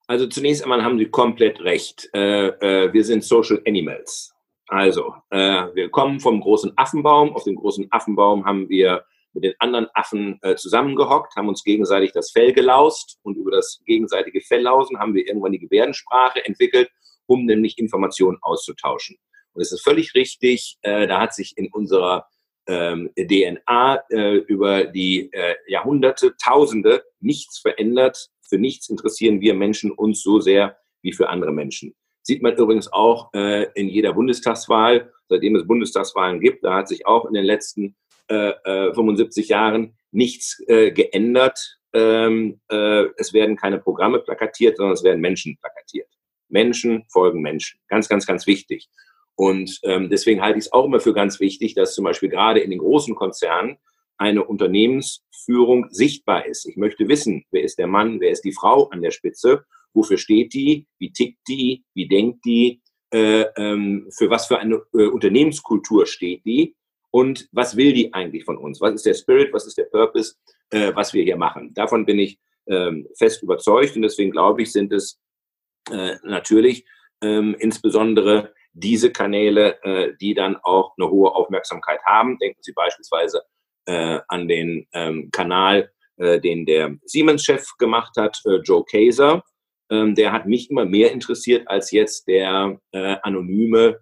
Also 0.07 0.27
zunächst 0.27 0.61
einmal 0.61 0.83
haben 0.83 0.99
Sie 0.99 1.09
komplett 1.09 1.61
recht. 1.61 2.09
Äh, 2.13 2.47
äh, 2.47 2.93
wir 2.93 3.03
sind 3.05 3.23
Social 3.23 3.61
Animals. 3.65 4.35
Also, 4.67 5.15
äh, 5.29 5.67
wir 5.73 5.89
kommen 5.89 6.19
vom 6.19 6.41
großen 6.41 6.73
Affenbaum. 6.75 7.33
Auf 7.33 7.45
dem 7.45 7.55
großen 7.55 7.87
Affenbaum 7.91 8.45
haben 8.45 8.67
wir 8.69 9.05
mit 9.35 9.43
den 9.43 9.53
anderen 9.59 9.87
Affen 9.93 10.39
äh, 10.41 10.55
zusammengehockt, 10.55 11.35
haben 11.35 11.49
uns 11.49 11.63
gegenseitig 11.63 12.13
das 12.13 12.31
Fell 12.31 12.53
gelaust 12.53 13.19
und 13.21 13.35
über 13.37 13.51
das 13.51 13.81
gegenseitige 13.85 14.41
Felllausen 14.41 14.97
haben 14.97 15.13
wir 15.13 15.27
irgendwann 15.27 15.51
die 15.51 15.59
Gebärdensprache 15.59 16.43
entwickelt, 16.45 16.89
um 17.27 17.45
nämlich 17.45 17.77
Informationen 17.77 18.37
auszutauschen. 18.41 19.17
Und 19.53 19.61
es 19.61 19.71
ist 19.71 19.83
völlig 19.83 20.15
richtig, 20.15 20.77
äh, 20.81 21.05
da 21.05 21.21
hat 21.21 21.33
sich 21.33 21.57
in 21.57 21.71
unserer 21.71 22.27
ähm, 22.67 23.11
DNA 23.15 24.03
äh, 24.09 24.37
über 24.37 24.85
die 24.85 25.31
äh, 25.31 25.55
Jahrhunderte, 25.67 26.35
Tausende 26.37 27.03
nichts 27.19 27.59
verändert. 27.59 28.29
Für 28.47 28.57
nichts 28.57 28.89
interessieren 28.89 29.41
wir 29.41 29.53
Menschen 29.53 29.91
uns 29.91 30.21
so 30.21 30.39
sehr 30.39 30.77
wie 31.01 31.13
für 31.13 31.29
andere 31.29 31.51
Menschen. 31.51 31.95
Sieht 32.23 32.41
man 32.41 32.55
übrigens 32.55 32.91
auch 32.91 33.31
äh, 33.33 33.67
in 33.75 33.87
jeder 33.87 34.13
Bundestagswahl, 34.13 35.11
seitdem 35.29 35.55
es 35.55 35.67
Bundestagswahlen 35.67 36.39
gibt, 36.39 36.63
da 36.63 36.75
hat 36.75 36.87
sich 36.87 37.05
auch 37.05 37.25
in 37.25 37.33
den 37.33 37.45
letzten 37.45 37.95
75 38.04 38.04
äh, 38.27 38.53
äh, 38.63 39.47
Jahren 39.47 39.97
nichts 40.11 40.61
äh, 40.67 40.91
geändert. 40.91 41.77
Ähm, 41.93 42.59
es 42.67 43.31
werden 43.31 43.55
keine 43.55 43.79
Programme 43.79 44.19
plakatiert, 44.19 44.77
sondern 44.77 44.93
es 44.93 45.03
werden 45.03 45.21
Menschen 45.21 45.57
plakatiert. 45.61 46.09
Menschen 46.49 47.05
folgen 47.09 47.41
Menschen. 47.41 47.79
Ganz, 47.87 48.09
ganz, 48.09 48.25
ganz 48.25 48.47
wichtig. 48.47 48.89
Und 49.35 49.79
ähm, 49.83 50.09
deswegen 50.09 50.41
halte 50.41 50.59
ich 50.59 50.65
es 50.65 50.73
auch 50.73 50.85
immer 50.85 50.99
für 50.99 51.13
ganz 51.13 51.39
wichtig, 51.39 51.73
dass 51.73 51.95
zum 51.95 52.03
Beispiel 52.03 52.29
gerade 52.29 52.59
in 52.59 52.69
den 52.69 52.79
großen 52.79 53.15
Konzernen 53.15 53.77
eine 54.17 54.43
Unternehmensführung 54.43 55.87
sichtbar 55.89 56.45
ist. 56.45 56.65
Ich 56.65 56.77
möchte 56.77 57.07
wissen, 57.07 57.45
wer 57.51 57.63
ist 57.63 57.77
der 57.79 57.87
Mann, 57.87 58.19
wer 58.19 58.31
ist 58.31 58.43
die 58.43 58.53
Frau 58.53 58.89
an 58.89 59.01
der 59.01 59.11
Spitze, 59.11 59.65
wofür 59.93 60.17
steht 60.17 60.53
die, 60.53 60.87
wie 60.99 61.11
tickt 61.11 61.39
die, 61.47 61.83
wie 61.93 62.07
denkt 62.07 62.45
die, 62.45 62.81
äh, 63.13 63.45
ähm, 63.57 64.09
für 64.17 64.29
was 64.29 64.47
für 64.47 64.59
eine 64.59 64.81
äh, 64.93 65.07
Unternehmenskultur 65.07 66.05
steht 66.05 66.45
die 66.45 66.75
und 67.15 67.47
was 67.53 67.77
will 67.77 67.93
die 67.93 68.13
eigentlich 68.13 68.43
von 68.43 68.57
uns? 68.57 68.81
Was 68.81 68.95
ist 68.95 69.05
der 69.05 69.13
Spirit, 69.13 69.53
was 69.53 69.65
ist 69.65 69.77
der 69.77 69.85
Purpose, 69.85 70.35
äh, 70.71 70.91
was 70.95 71.13
wir 71.13 71.23
hier 71.23 71.37
machen? 71.37 71.73
Davon 71.73 72.05
bin 72.05 72.19
ich 72.19 72.37
ähm, 72.67 73.07
fest 73.17 73.41
überzeugt 73.41 73.95
und 73.95 74.01
deswegen 74.01 74.31
glaube 74.31 74.63
ich, 74.63 74.73
sind 74.73 74.91
es 74.91 75.17
äh, 75.89 76.15
natürlich 76.23 76.85
ähm, 77.21 77.55
insbesondere 77.57 78.53
diese 78.73 79.13
Kanäle, 79.13 79.81
äh, 79.83 80.13
die 80.19 80.33
dann 80.33 80.57
auch 80.57 80.93
eine 80.97 81.09
hohe 81.09 81.33
Aufmerksamkeit 81.33 82.01
haben. 82.03 82.37
Denken 82.37 82.59
Sie 82.61 82.73
beispielsweise 82.73 83.43
äh, 83.85 84.19
an 84.27 84.49
den 84.49 84.85
ähm, 84.91 85.29
Kanal, 85.31 85.89
äh, 86.17 86.41
den 86.41 86.65
der 86.65 86.97
Siemens-Chef 87.05 87.65
gemacht 87.77 88.17
hat, 88.17 88.41
äh, 88.43 88.57
Joe 88.57 88.83
Kaiser. 88.83 89.41
Ähm, 89.89 90.15
der 90.15 90.33
hat 90.33 90.47
mich 90.47 90.69
immer 90.69 90.83
mehr 90.83 91.13
interessiert 91.13 91.65
als 91.69 91.91
jetzt 91.91 92.27
der 92.27 92.77
anonyme 92.91 93.99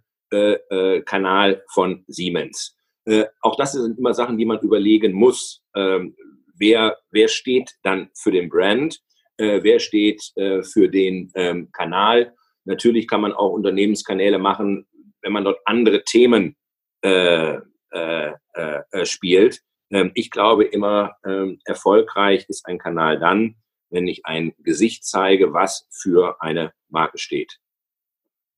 Kanal 1.05 1.64
von 1.72 2.03
Siemens. 2.07 2.76
Äh, 3.05 3.25
auch 3.41 3.55
das 3.55 3.73
sind 3.73 3.97
immer 3.97 4.13
Sachen, 4.13 4.37
die 4.37 4.45
man 4.45 4.59
überlegen 4.59 5.13
muss. 5.13 5.63
Ähm, 5.75 6.15
wer, 6.55 6.97
wer 7.11 7.27
steht 7.27 7.71
dann 7.83 8.09
für 8.15 8.31
den 8.31 8.49
Brand? 8.49 8.99
Äh, 9.37 9.61
wer 9.63 9.79
steht 9.79 10.31
äh, 10.35 10.63
für 10.63 10.89
den 10.89 11.31
ähm, 11.35 11.71
Kanal? 11.71 12.33
Natürlich 12.65 13.07
kann 13.07 13.21
man 13.21 13.33
auch 13.33 13.51
Unternehmenskanäle 13.51 14.39
machen, 14.39 14.87
wenn 15.21 15.33
man 15.33 15.43
dort 15.43 15.59
andere 15.65 16.03
Themen 16.03 16.55
äh, 17.01 17.57
äh, 17.91 19.05
spielt. 19.05 19.61
Ähm, 19.91 20.11
ich 20.15 20.31
glaube 20.31 20.65
immer, 20.65 21.15
ähm, 21.25 21.59
erfolgreich 21.65 22.45
ist 22.47 22.65
ein 22.65 22.79
Kanal 22.79 23.19
dann, 23.19 23.55
wenn 23.89 24.07
ich 24.07 24.25
ein 24.25 24.53
Gesicht 24.59 25.05
zeige, 25.05 25.53
was 25.53 25.87
für 25.91 26.41
eine 26.41 26.73
Marke 26.89 27.17
steht. 27.17 27.59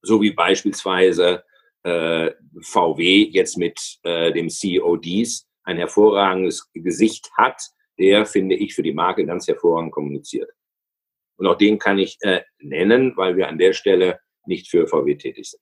So 0.01 0.21
wie 0.21 0.31
beispielsweise 0.31 1.43
äh, 1.85 2.31
VW 2.61 3.29
jetzt 3.31 3.57
mit 3.57 3.79
äh, 4.03 4.31
dem 4.31 4.49
CEO 4.49 4.97
Dies 4.97 5.47
ein 5.63 5.77
hervorragendes 5.77 6.69
Gesicht 6.73 7.31
hat, 7.37 7.61
der, 7.97 8.25
finde 8.25 8.55
ich, 8.55 8.75
für 8.75 8.83
die 8.83 8.93
Marke 8.93 9.25
ganz 9.25 9.47
hervorragend 9.47 9.91
kommuniziert. 9.91 10.51
Und 11.37 11.47
auch 11.47 11.57
den 11.57 11.79
kann 11.79 11.97
ich 11.97 12.17
äh, 12.21 12.41
nennen, 12.59 13.15
weil 13.15 13.37
wir 13.37 13.47
an 13.47 13.57
der 13.57 13.73
Stelle 13.73 14.19
nicht 14.45 14.69
für 14.69 14.87
VW 14.87 15.15
tätig 15.15 15.49
sind. 15.49 15.61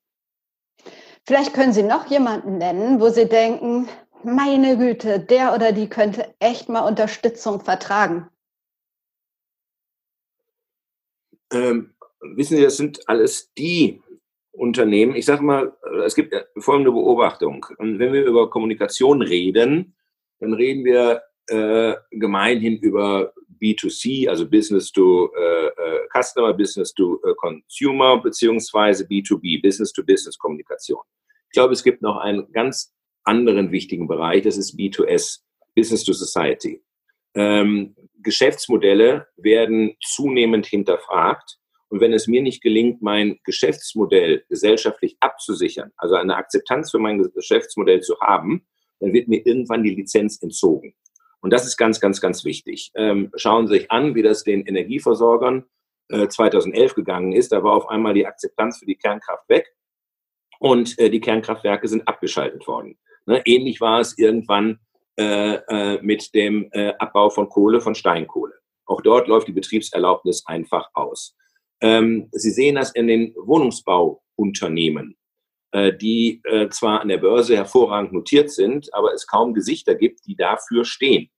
Vielleicht 1.26 1.53
können 1.53 1.74
Sie 1.74 1.84
noch 1.84 2.07
jemanden 2.07 2.57
nennen, 2.57 2.99
wo 2.99 3.09
Sie 3.09 3.30
denken, 3.30 3.88
meine 4.24 4.78
Güte, 4.78 5.19
der 5.19 5.53
oder 5.53 5.71
die 5.71 5.88
könnte 5.88 6.34
echt 6.39 6.69
mal 6.69 6.88
Unterstützung 6.88 7.61
vertragen. 7.61 8.30
ähm, 11.53 11.93
wissen 12.36 12.57
Sie, 12.57 12.63
das 12.63 12.78
sind 12.78 13.07
alles 13.07 13.53
die 13.53 14.01
Unternehmen. 14.54 15.16
Ich 15.16 15.26
sage 15.26 15.43
mal, 15.43 15.76
es 16.06 16.16
gibt 16.16 16.34
folgende 16.60 16.91
Beobachtung. 16.91 17.66
Und 17.78 17.99
wenn 17.99 18.14
wir 18.14 18.24
über 18.24 18.49
Kommunikation 18.49 19.22
reden, 19.22 19.95
dann 20.39 20.54
reden 20.54 20.86
wir 20.86 21.22
äh, 21.47 21.95
gemeinhin 22.12 22.78
über 22.78 23.34
B2C, 23.60 24.30
also 24.30 24.49
Business 24.49 24.91
to 24.91 25.32
äh, 25.36 25.68
äh, 25.68 26.08
Customer, 26.14 26.54
Business 26.54 26.93
to 26.93 27.20
äh, 27.24 27.34
Consumer, 27.36 28.22
beziehungsweise 28.22 29.06
B2B, 29.06 29.62
Business 29.62 29.91
to 29.91 30.04
Business 30.04 30.38
Kommunikation. 30.38 31.01
Ich 31.47 31.54
glaube, 31.54 31.74
es 31.74 31.84
gibt 31.84 32.01
noch 32.01 32.18
einen 32.18 32.51
ganz 32.51 32.93
anderen 33.24 33.72
wichtigen 33.72 34.08
Bereich, 34.08 34.43
das 34.43 34.58
ist 34.58 34.78
B2S, 34.78 35.39
Business 35.76 36.04
to 36.04 36.14
Society. 36.14 36.84
Ähm, 37.36 37.95
Geschäftsmodelle 38.22 39.28
werden 39.38 39.95
zunehmend 40.04 40.66
hinterfragt. 40.66 41.58
Und 41.94 42.00
wenn 42.00 42.12
es 42.12 42.26
mir 42.26 42.41
nicht 42.41 42.64
gelingt, 42.64 43.04
mein 43.04 43.39
Geschäftsmodell 43.44 44.46
gesellschaftlich 44.50 45.16
abzusichern, 45.20 45.91
also 45.96 46.16
eine 46.16 46.38
Akzeptanz 46.38 46.89
für 46.89 46.98
mein 46.98 47.22
Geschäftsmodell 47.22 48.02
zu 48.02 48.20
haben, 48.20 48.66
dann 49.00 49.14
wird 49.14 49.28
mir 49.28 49.46
irgendwann 49.46 49.84
die 49.84 49.94
Lizenz 49.94 50.41
entzogen. 50.41 50.96
Und 51.41 51.54
das 51.54 51.68
ist 51.68 51.78
ganz, 51.78 52.00
ganz, 52.00 52.20
ganz 52.20 52.46
wichtig. 52.46 52.91
Ähm, 52.96 53.30
schauen 53.36 53.68
Sie 53.68 53.76
sich 53.76 53.91
an, 53.91 54.16
wie 54.16 54.24
das 54.24 54.44
den 54.44 54.66
Energieversorgern 54.66 55.66
äh, 56.10 56.28
2011 56.28 56.96
gegangen 56.96 57.32
ist. 57.32 57.52
Da 57.52 57.64
war 57.64 57.74
auf 57.74 57.88
einmal 57.89 58.16
die 58.16 58.26
Akzeptanz 58.26 58.80
für 58.80 58.88
die 58.88 58.96
Kernkraft 58.96 59.48
weg 59.48 59.72
und 60.58 60.98
äh, 60.98 61.12
die 61.12 61.20
Kernkraftwerke 61.20 61.88
sind 61.88 62.08
abgeschaltet 62.08 62.66
worden. 62.66 62.98
Ne? 63.28 63.44
Ähnlich 63.46 63.82
war 63.82 64.00
es 64.00 64.18
irgendwann 64.18 64.80
äh, 65.20 65.58
äh 65.68 66.02
mit 66.02 66.34
dem 66.34 66.70
äh, 66.72 66.94
Abbau 66.98 67.30
von 67.30 67.50
Kohle, 67.50 67.82
von 67.82 67.94
Steinkohle. 67.94 68.56
Auch 68.88 69.02
dort 69.02 69.28
läuft 69.28 69.48
die 69.48 69.54
Betriebserlaubnis 69.54 70.44
einfach 70.48 70.89
aus. 70.96 71.38
Ähm, 71.84 72.29
Sie 72.31 72.51
sehen 72.51 72.75
das 72.75 72.91
in 72.91 73.07
den 73.07 73.36
Wohnungsbauunternehmen. 73.36 75.15
Äh, 75.73 75.95
die 75.95 76.41
äh, 76.45 76.69
zwar 76.69 77.01
an 77.01 77.09
der 77.09 77.17
Börse 77.17 77.55
hervorragend 77.55 78.13
notiert 78.13 78.51
sind, 78.51 78.93
aber 78.93 79.13
es 79.13 79.27
kaum 79.27 79.53
Gesichter 79.53 79.95
gibt, 79.95 80.25
die 80.25 80.36
dafür 80.36 80.86
stehen. 80.86 81.29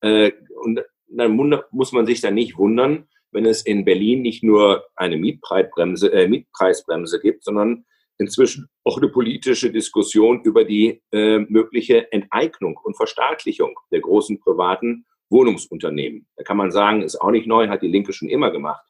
Äh, 0.00 0.32
und 0.62 0.80
dann 1.08 1.36
muss 1.70 1.92
man 1.92 2.06
sich 2.06 2.20
dann 2.20 2.34
nicht 2.34 2.56
wundern, 2.56 3.08
wenn 3.32 3.46
es 3.46 3.62
in 3.62 3.84
Berlin 3.84 4.22
nicht 4.22 4.44
nur 4.44 4.84
eine 4.96 5.16
Mietpreisbremse, 5.16 6.12
äh, 6.12 6.28
Mietpreisbremse 6.28 7.20
gibt, 7.20 7.44
sondern 7.44 7.84
inzwischen 8.18 8.68
auch 8.84 8.98
eine 8.98 9.08
politische 9.08 9.72
Diskussion 9.72 10.42
über 10.42 10.64
die 10.64 11.02
äh, 11.10 11.38
mögliche 11.38 12.12
Enteignung 12.12 12.78
und 12.82 12.96
Verstaatlichung 12.96 13.76
der 13.90 14.00
großen 14.00 14.40
privaten 14.40 15.06
Wohnungsunternehmen. 15.30 16.28
Da 16.36 16.44
kann 16.44 16.58
man 16.58 16.70
sagen, 16.70 17.02
ist 17.02 17.20
auch 17.20 17.30
nicht 17.30 17.46
neu, 17.46 17.68
hat 17.68 17.82
die 17.82 17.88
Linke 17.88 18.12
schon 18.12 18.28
immer 18.28 18.50
gemacht. 18.50 18.84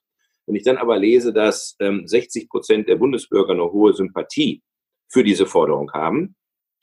Wenn 0.47 0.57
ich 0.57 0.65
dann 0.65 0.77
aber 0.77 0.99
lese, 0.99 1.33
dass 1.33 1.77
ähm, 1.81 2.07
60 2.07 2.49
Prozent 2.49 2.89
der 2.89 2.97
Bundesbürger 2.97 3.53
eine 3.53 3.71
hohe 3.71 3.95
Sympathie 3.95 4.63
für 5.09 5.25
diese 5.25 5.47
Forderung 5.47 5.93
haben, 5.93 6.37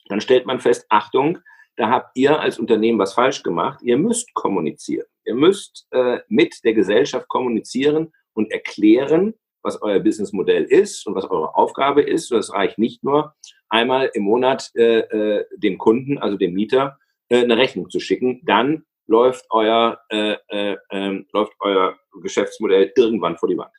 dann 0.08 0.20
stellt 0.20 0.46
man 0.46 0.60
fest, 0.60 0.86
Achtung, 0.88 1.38
da 1.76 1.88
habt 1.88 2.10
ihr 2.16 2.40
als 2.40 2.58
Unternehmen 2.58 2.98
was 2.98 3.14
falsch 3.14 3.42
gemacht. 3.42 3.80
Ihr 3.82 3.96
müsst 3.96 4.34
kommunizieren. 4.34 5.06
Ihr 5.24 5.34
müsst 5.34 5.86
äh, 5.90 6.18
mit 6.28 6.56
der 6.64 6.74
Gesellschaft 6.74 7.28
kommunizieren 7.28 8.12
und 8.34 8.50
erklären, 8.50 9.34
was 9.62 9.80
euer 9.80 10.00
Businessmodell 10.00 10.64
ist 10.64 11.06
und 11.06 11.14
was 11.14 11.24
eure 11.24 11.54
Aufgabe 11.56 12.02
ist. 12.02 12.30
Und 12.32 12.38
es 12.38 12.52
reicht 12.52 12.78
nicht 12.78 13.04
nur, 13.04 13.34
einmal 13.68 14.10
im 14.12 14.24
Monat 14.24 14.70
äh, 14.74 15.00
äh, 15.00 15.44
dem 15.56 15.78
Kunden, 15.78 16.18
also 16.18 16.36
dem 16.36 16.52
Mieter, 16.52 16.98
äh, 17.28 17.42
eine 17.42 17.56
Rechnung 17.56 17.88
zu 17.88 18.00
schicken. 18.00 18.42
Dann 18.44 18.84
läuft 19.06 19.44
euer, 19.50 20.00
äh, 20.08 20.36
äh, 20.48 20.76
ähm, 20.90 21.26
läuft 21.32 21.52
euer 21.60 21.96
Geschäftsmodell 22.22 22.92
irgendwann 22.96 23.36
vor 23.36 23.48
die 23.48 23.58
Wand. 23.58 23.72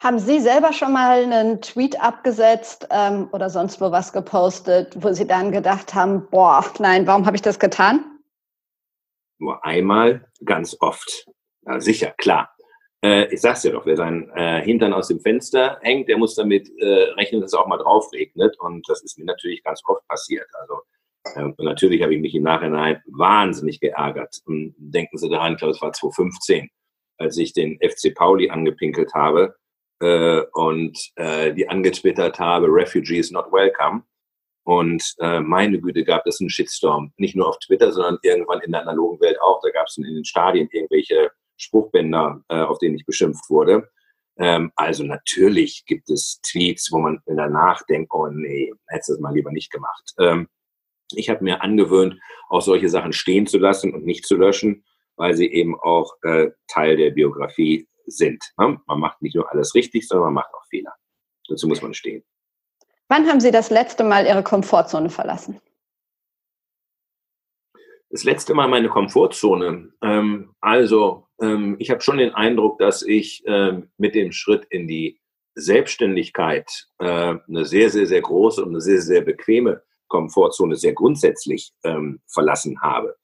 Haben 0.00 0.18
Sie 0.18 0.40
selber 0.40 0.72
schon 0.72 0.92
mal 0.92 1.22
einen 1.22 1.62
Tweet 1.62 2.00
abgesetzt 2.00 2.86
ähm, 2.90 3.28
oder 3.32 3.48
sonst 3.48 3.80
wo 3.80 3.90
was 3.90 4.12
gepostet, 4.12 4.94
wo 5.02 5.12
Sie 5.12 5.26
dann 5.26 5.52
gedacht 5.52 5.94
haben, 5.94 6.28
boah, 6.30 6.64
nein, 6.78 7.06
warum 7.06 7.24
habe 7.24 7.36
ich 7.36 7.42
das 7.42 7.58
getan? 7.58 8.04
Nur 9.38 9.64
einmal, 9.64 10.28
ganz 10.44 10.76
oft. 10.80 11.26
Ja, 11.62 11.80
sicher, 11.80 12.14
klar. 12.18 12.54
Äh, 13.02 13.32
ich 13.32 13.40
sag's 13.40 13.64
ja 13.64 13.72
doch, 13.72 13.86
wer 13.86 13.96
seinen 13.96 14.30
äh, 14.30 14.62
Hintern 14.62 14.92
aus 14.92 15.08
dem 15.08 15.20
Fenster 15.20 15.78
hängt, 15.82 16.08
der 16.08 16.18
muss 16.18 16.34
damit 16.34 16.70
äh, 16.78 17.10
rechnen, 17.14 17.40
dass 17.40 17.52
es 17.52 17.58
auch 17.58 17.66
mal 17.66 17.78
drauf 17.78 18.12
regnet. 18.12 18.58
Und 18.60 18.88
das 18.88 19.02
ist 19.02 19.18
mir 19.18 19.24
natürlich 19.24 19.62
ganz 19.62 19.82
oft 19.86 20.06
passiert. 20.08 20.48
Also 20.60 20.80
und 21.34 21.58
natürlich 21.58 22.02
habe 22.02 22.14
ich 22.14 22.20
mich 22.20 22.34
im 22.34 22.44
Nachhinein 22.44 23.02
wahnsinnig 23.06 23.80
geärgert. 23.80 24.36
Denken 24.46 25.18
Sie 25.18 25.28
daran, 25.28 25.52
ich 25.52 25.58
glaube, 25.58 25.72
es 25.72 25.82
war 25.82 25.92
2015, 25.92 26.68
als 27.18 27.36
ich 27.38 27.52
den 27.52 27.78
FC 27.80 28.14
Pauli 28.14 28.50
angepinkelt 28.50 29.12
habe 29.14 29.56
äh, 30.00 30.42
und 30.52 30.98
äh, 31.16 31.52
die 31.54 31.68
angetwittert 31.68 32.38
habe, 32.38 32.66
Refugees 32.68 33.30
not 33.30 33.50
welcome. 33.52 34.02
Und 34.64 35.14
äh, 35.20 35.40
meine 35.40 35.80
Güte, 35.80 36.02
gab 36.04 36.26
es 36.26 36.40
einen 36.40 36.50
Shitstorm. 36.50 37.12
Nicht 37.18 37.36
nur 37.36 37.48
auf 37.48 37.58
Twitter, 37.60 37.92
sondern 37.92 38.18
irgendwann 38.22 38.60
in 38.62 38.72
der 38.72 38.82
analogen 38.82 39.20
Welt 39.20 39.40
auch. 39.40 39.60
Da 39.62 39.70
gab 39.70 39.86
es 39.86 39.96
in 39.96 40.02
den 40.02 40.24
Stadien 40.24 40.68
irgendwelche 40.72 41.30
Spruchbänder, 41.56 42.42
äh, 42.48 42.62
auf 42.62 42.78
denen 42.78 42.96
ich 42.96 43.06
beschimpft 43.06 43.48
wurde. 43.48 43.88
Ähm, 44.38 44.72
also 44.74 45.04
natürlich 45.04 45.84
gibt 45.86 46.10
es 46.10 46.40
Tweets, 46.42 46.90
wo 46.92 46.98
man 46.98 47.20
danach 47.26 47.82
denkt, 47.86 48.12
oh 48.12 48.26
nee, 48.26 48.72
hättest 48.88 49.10
du 49.10 49.12
das 49.14 49.20
mal 49.20 49.34
lieber 49.34 49.52
nicht 49.52 49.70
gemacht. 49.70 50.12
Ähm, 50.18 50.48
ich 51.12 51.30
habe 51.30 51.44
mir 51.44 51.62
angewöhnt, 51.62 52.18
auch 52.48 52.62
solche 52.62 52.88
Sachen 52.88 53.12
stehen 53.12 53.46
zu 53.46 53.58
lassen 53.58 53.94
und 53.94 54.04
nicht 54.04 54.26
zu 54.26 54.36
löschen, 54.36 54.84
weil 55.16 55.34
sie 55.34 55.50
eben 55.52 55.78
auch 55.80 56.14
äh, 56.22 56.50
Teil 56.68 56.96
der 56.96 57.10
Biografie 57.10 57.88
sind. 58.06 58.42
Ne? 58.58 58.80
Man 58.86 59.00
macht 59.00 59.22
nicht 59.22 59.34
nur 59.34 59.50
alles 59.50 59.74
richtig, 59.74 60.06
sondern 60.06 60.26
man 60.26 60.34
macht 60.34 60.54
auch 60.54 60.64
Fehler. 60.68 60.94
Dazu 61.48 61.68
muss 61.68 61.82
man 61.82 61.94
stehen. 61.94 62.24
Wann 63.08 63.28
haben 63.28 63.40
Sie 63.40 63.50
das 63.50 63.70
letzte 63.70 64.04
Mal 64.04 64.26
Ihre 64.26 64.42
Komfortzone 64.42 65.10
verlassen? 65.10 65.60
Das 68.10 68.24
letzte 68.24 68.54
Mal 68.54 68.68
meine 68.68 68.88
Komfortzone. 68.88 69.92
Ähm, 70.02 70.54
also, 70.60 71.28
ähm, 71.40 71.76
ich 71.78 71.90
habe 71.90 72.00
schon 72.00 72.18
den 72.18 72.34
Eindruck, 72.34 72.78
dass 72.78 73.02
ich 73.02 73.42
ähm, 73.46 73.90
mit 73.96 74.14
dem 74.14 74.32
Schritt 74.32 74.64
in 74.70 74.88
die 74.88 75.20
Selbstständigkeit 75.54 76.88
äh, 76.98 77.36
eine 77.48 77.64
sehr, 77.64 77.90
sehr, 77.90 78.06
sehr 78.06 78.20
große 78.20 78.62
und 78.62 78.70
eine 78.70 78.80
sehr, 78.80 79.00
sehr 79.00 79.22
bequeme 79.22 79.82
Komfortzone 80.08 80.76
sehr 80.76 80.92
grundsätzlich 80.92 81.72
ähm, 81.84 82.20
verlassen 82.26 82.80
habe. 82.80 83.16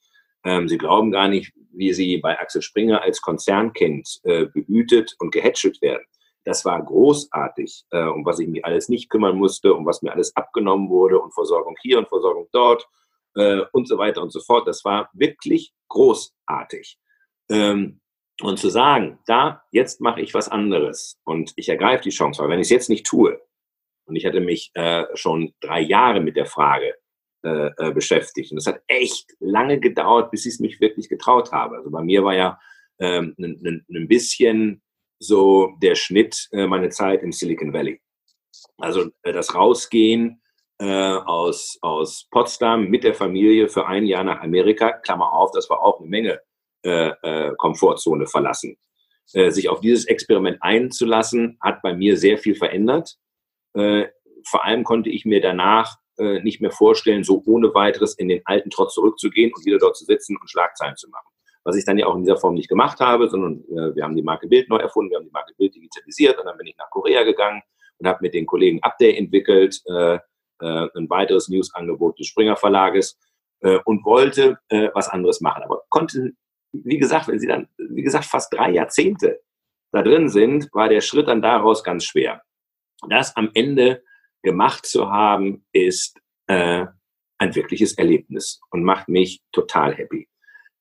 Ähm, 0.44 0.68
sie 0.68 0.78
glauben 0.78 1.10
gar 1.10 1.28
nicht, 1.28 1.52
wie 1.72 1.92
sie 1.92 2.18
bei 2.18 2.38
Axel 2.38 2.62
Springer 2.62 3.02
als 3.02 3.20
Konzernkind 3.20 4.20
äh, 4.24 4.46
behütet 4.46 5.14
und 5.18 5.32
gehätschelt 5.32 5.80
werden. 5.82 6.04
Das 6.44 6.64
war 6.64 6.82
großartig, 6.82 7.84
äh, 7.90 8.04
um 8.04 8.24
was 8.24 8.40
ich 8.40 8.48
mich 8.48 8.64
alles 8.64 8.88
nicht 8.88 9.08
kümmern 9.08 9.36
musste, 9.36 9.74
um 9.74 9.86
was 9.86 10.02
mir 10.02 10.12
alles 10.12 10.34
abgenommen 10.36 10.88
wurde 10.88 11.20
und 11.20 11.32
Versorgung 11.32 11.76
hier 11.80 11.98
und 11.98 12.08
Versorgung 12.08 12.48
dort 12.52 12.86
äh, 13.36 13.60
und 13.72 13.86
so 13.86 13.96
weiter 13.98 14.22
und 14.22 14.32
so 14.32 14.40
fort. 14.40 14.66
Das 14.66 14.84
war 14.84 15.08
wirklich 15.12 15.72
großartig. 15.88 16.98
Ähm, 17.48 18.00
und 18.40 18.58
zu 18.58 18.70
sagen, 18.70 19.20
da, 19.26 19.62
jetzt 19.70 20.00
mache 20.00 20.20
ich 20.20 20.34
was 20.34 20.48
anderes 20.48 21.20
und 21.24 21.52
ich 21.56 21.68
ergreife 21.68 22.04
die 22.04 22.10
Chance, 22.10 22.42
weil 22.42 22.48
wenn 22.48 22.58
ich 22.58 22.66
es 22.66 22.70
jetzt 22.70 22.88
nicht 22.88 23.06
tue, 23.06 23.40
und 24.06 24.16
ich 24.16 24.26
hatte 24.26 24.40
mich 24.40 24.70
äh, 24.74 25.04
schon 25.14 25.54
drei 25.60 25.80
Jahre 25.80 26.20
mit 26.20 26.36
der 26.36 26.46
Frage 26.46 26.94
äh, 27.44 27.70
äh, 27.76 27.92
beschäftigt. 27.92 28.52
Und 28.52 28.58
es 28.58 28.68
hat 28.68 28.82
echt 28.86 29.32
lange 29.40 29.80
gedauert, 29.80 30.30
bis 30.30 30.46
ich 30.46 30.54
es 30.54 30.60
mich 30.60 30.80
wirklich 30.80 31.08
getraut 31.08 31.50
habe. 31.50 31.76
Also 31.76 31.90
bei 31.90 32.00
mir 32.02 32.22
war 32.22 32.36
ja 32.36 32.60
ähm, 33.00 33.34
ein 33.38 34.06
bisschen 34.06 34.80
so 35.18 35.72
der 35.82 35.96
Schnitt 35.96 36.48
äh, 36.52 36.68
meine 36.68 36.90
Zeit 36.90 37.20
im 37.24 37.32
Silicon 37.32 37.72
Valley. 37.72 38.00
Also 38.78 39.10
äh, 39.22 39.32
das 39.32 39.56
Rausgehen 39.56 40.40
äh, 40.78 40.84
aus, 40.86 41.78
aus 41.80 42.28
Potsdam 42.30 42.88
mit 42.88 43.02
der 43.02 43.14
Familie 43.14 43.68
für 43.68 43.86
ein 43.86 44.06
Jahr 44.06 44.22
nach 44.22 44.40
Amerika, 44.40 44.92
Klammer 44.92 45.32
auf, 45.32 45.50
das 45.52 45.68
war 45.68 45.82
auch 45.82 45.98
eine 46.00 46.08
Menge 46.08 46.40
Komfortzone 47.58 48.26
verlassen. 48.26 48.76
Sich 49.24 49.68
auf 49.68 49.78
dieses 49.78 50.04
Experiment 50.06 50.58
einzulassen, 50.60 51.56
hat 51.60 51.80
bei 51.80 51.94
mir 51.94 52.16
sehr 52.16 52.38
viel 52.38 52.56
verändert. 52.56 53.18
Äh, 53.74 54.08
vor 54.44 54.64
allem 54.64 54.84
konnte 54.84 55.10
ich 55.10 55.24
mir 55.24 55.40
danach 55.40 55.96
äh, 56.18 56.40
nicht 56.40 56.60
mehr 56.60 56.70
vorstellen, 56.70 57.24
so 57.24 57.42
ohne 57.46 57.74
weiteres 57.74 58.14
in 58.14 58.28
den 58.28 58.42
alten 58.44 58.70
Trotz 58.70 58.94
zurückzugehen 58.94 59.52
und 59.54 59.64
wieder 59.64 59.78
dort 59.78 59.96
zu 59.96 60.04
sitzen 60.04 60.36
und 60.40 60.50
Schlagzeilen 60.50 60.96
zu 60.96 61.08
machen. 61.10 61.28
Was 61.64 61.76
ich 61.76 61.84
dann 61.84 61.96
ja 61.96 62.06
auch 62.06 62.16
in 62.16 62.22
dieser 62.22 62.36
Form 62.36 62.54
nicht 62.54 62.68
gemacht 62.68 63.00
habe, 63.00 63.28
sondern 63.28 63.64
äh, 63.70 63.94
wir 63.94 64.04
haben 64.04 64.16
die 64.16 64.22
Marke 64.22 64.48
Bild 64.48 64.68
neu 64.68 64.78
erfunden, 64.78 65.10
wir 65.10 65.18
haben 65.18 65.26
die 65.26 65.32
Marke 65.32 65.54
Bild 65.56 65.74
digitalisiert 65.74 66.38
und 66.38 66.46
dann 66.46 66.58
bin 66.58 66.66
ich 66.66 66.76
nach 66.76 66.90
Korea 66.90 67.22
gegangen 67.22 67.62
und 67.98 68.06
habe 68.06 68.18
mit 68.20 68.34
den 68.34 68.46
Kollegen 68.46 68.82
Update 68.82 69.16
entwickelt, 69.16 69.80
äh, 69.86 70.18
äh, 70.60 70.88
ein 70.94 71.08
weiteres 71.08 71.48
News-Angebot 71.48 72.18
des 72.18 72.26
Springer 72.26 72.56
Verlages 72.56 73.18
äh, 73.60 73.78
und 73.84 74.04
wollte 74.04 74.58
äh, 74.68 74.90
was 74.94 75.08
anderes 75.08 75.40
machen. 75.40 75.62
Aber 75.62 75.82
konnte, 75.88 76.32
wie 76.72 76.98
gesagt, 76.98 77.28
wenn 77.28 77.38
Sie 77.38 77.46
dann, 77.46 77.68
wie 77.78 78.02
gesagt, 78.02 78.24
fast 78.24 78.52
drei 78.52 78.70
Jahrzehnte 78.70 79.40
da 79.92 80.02
drin 80.02 80.28
sind, 80.28 80.68
war 80.72 80.88
der 80.88 81.00
Schritt 81.00 81.28
dann 81.28 81.42
daraus 81.42 81.84
ganz 81.84 82.04
schwer 82.04 82.42
das 83.10 83.36
am 83.36 83.50
Ende 83.54 84.02
gemacht 84.42 84.86
zu 84.86 85.10
haben, 85.10 85.64
ist 85.72 86.20
äh, 86.46 86.86
ein 87.38 87.54
wirkliches 87.54 87.94
Erlebnis 87.94 88.60
und 88.70 88.84
macht 88.84 89.08
mich 89.08 89.42
total 89.52 89.94
happy. 89.94 90.28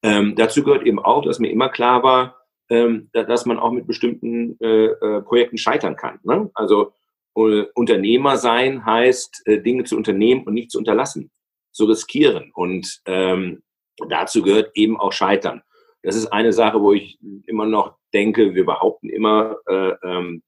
Ähm, 0.03 0.35
dazu 0.35 0.63
gehört 0.63 0.85
eben 0.85 0.99
auch, 0.99 1.23
dass 1.23 1.39
mir 1.39 1.51
immer 1.51 1.69
klar 1.69 2.03
war, 2.03 2.37
ähm, 2.69 3.09
dass 3.13 3.45
man 3.45 3.59
auch 3.59 3.71
mit 3.71 3.85
bestimmten 3.85 4.57
äh, 4.59 4.85
äh, 4.85 5.21
Projekten 5.21 5.57
scheitern 5.57 5.95
kann. 5.95 6.19
Ne? 6.23 6.49
Also 6.53 6.93
äh, 7.35 7.65
Unternehmer 7.75 8.37
sein 8.37 8.85
heißt, 8.85 9.43
äh, 9.45 9.61
Dinge 9.61 9.83
zu 9.83 9.97
unternehmen 9.97 10.43
und 10.43 10.53
nicht 10.53 10.71
zu 10.71 10.77
unterlassen, 10.77 11.31
zu 11.71 11.85
riskieren. 11.85 12.51
Und 12.53 13.01
ähm, 13.05 13.61
dazu 14.07 14.41
gehört 14.41 14.71
eben 14.75 14.99
auch 14.99 15.13
Scheitern. 15.13 15.61
Das 16.03 16.15
ist 16.15 16.27
eine 16.27 16.53
Sache, 16.53 16.81
wo 16.81 16.93
ich 16.93 17.19
immer 17.45 17.65
noch 17.65 17.97
denke, 18.13 18.55
wir 18.55 18.65
behaupten 18.65 19.09
immer, 19.09 19.57
äh, 19.67 19.93
ähm, 20.03 20.41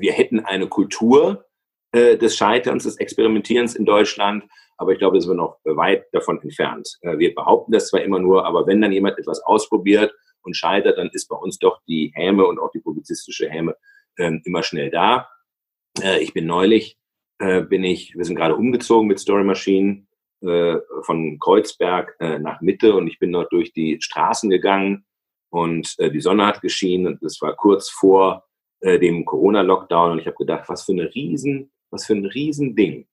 wir 0.00 0.12
hätten 0.12 0.40
eine 0.40 0.68
Kultur 0.68 1.44
äh, 1.92 2.16
des 2.16 2.36
Scheiterns, 2.36 2.84
des 2.84 2.98
Experimentierens 2.98 3.74
in 3.74 3.84
Deutschland, 3.84 4.44
aber 4.76 4.92
ich 4.92 4.98
glaube, 4.98 5.16
da 5.16 5.20
sind 5.20 5.30
wir 5.30 5.36
noch 5.36 5.58
weit 5.64 6.06
davon 6.12 6.40
entfernt. 6.42 6.98
Äh, 7.02 7.18
wir 7.18 7.34
behaupten 7.34 7.72
das 7.72 7.88
zwar 7.88 8.02
immer 8.02 8.18
nur, 8.18 8.44
aber 8.44 8.66
wenn 8.66 8.80
dann 8.80 8.92
jemand 8.92 9.18
etwas 9.18 9.40
ausprobiert 9.40 10.14
und 10.42 10.56
scheitert, 10.56 10.98
dann 10.98 11.10
ist 11.12 11.28
bei 11.28 11.36
uns 11.36 11.58
doch 11.58 11.80
die 11.88 12.12
Häme 12.14 12.46
und 12.46 12.58
auch 12.58 12.70
die 12.70 12.80
publizistische 12.80 13.48
Häme 13.48 13.76
äh, 14.16 14.32
immer 14.44 14.62
schnell 14.62 14.90
da. 14.90 15.28
Äh, 16.00 16.22
ich 16.22 16.32
bin 16.34 16.46
neulich, 16.46 16.98
äh, 17.38 17.62
bin 17.62 17.84
ich, 17.84 18.14
wir 18.16 18.24
sind 18.24 18.36
gerade 18.36 18.56
umgezogen 18.56 19.08
mit 19.08 19.18
Story 19.18 19.44
Machine 19.44 20.06
äh, 20.42 20.76
von 21.02 21.38
Kreuzberg 21.38 22.14
äh, 22.20 22.38
nach 22.38 22.60
Mitte 22.60 22.94
und 22.94 23.08
ich 23.08 23.18
bin 23.18 23.32
dort 23.32 23.52
durch 23.52 23.72
die 23.72 23.98
Straßen 24.00 24.50
gegangen 24.50 25.06
und 25.50 25.94
äh, 25.98 26.10
die 26.10 26.20
Sonne 26.20 26.46
hat 26.46 26.60
geschienen 26.60 27.06
und 27.06 27.22
es 27.22 27.40
war 27.40 27.54
kurz 27.56 27.88
vor 27.88 28.45
äh, 28.86 29.00
dem 29.00 29.24
Corona-Lockdown 29.24 30.12
und 30.12 30.18
ich 30.20 30.26
habe 30.26 30.36
gedacht, 30.36 30.68
was 30.68 30.84
für 30.84 30.92
eine 30.92 31.12
riesen, 31.12 31.72
was 31.90 32.06
für 32.06 32.14
ein 32.14 32.24
Riesending, 32.24 33.08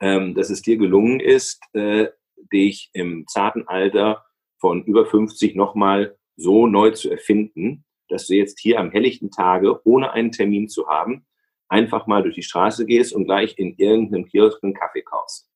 ähm, 0.00 0.34
dass 0.34 0.50
es 0.50 0.60
dir 0.60 0.76
gelungen 0.76 1.18
ist, 1.18 1.62
äh, 1.72 2.08
dich 2.52 2.90
im 2.92 3.26
zarten 3.26 3.66
Alter 3.66 4.24
von 4.58 4.84
über 4.84 5.06
50 5.06 5.56
nochmal 5.56 6.18
so 6.36 6.66
neu 6.66 6.90
zu 6.90 7.10
erfinden, 7.10 7.86
dass 8.08 8.26
du 8.26 8.34
jetzt 8.34 8.60
hier 8.60 8.78
am 8.78 8.90
helllichten 8.90 9.30
Tage, 9.30 9.80
ohne 9.86 10.12
einen 10.12 10.30
Termin 10.30 10.68
zu 10.68 10.88
haben, 10.88 11.24
einfach 11.68 12.06
mal 12.06 12.22
durch 12.22 12.34
die 12.34 12.42
Straße 12.42 12.84
gehst 12.84 13.14
und 13.14 13.24
gleich 13.24 13.58
in 13.58 13.74
irgendeinem 13.78 14.26
Kiosk 14.26 14.62
einen 14.62 14.74
Kaffee 14.74 15.02
kaufst. 15.02 15.48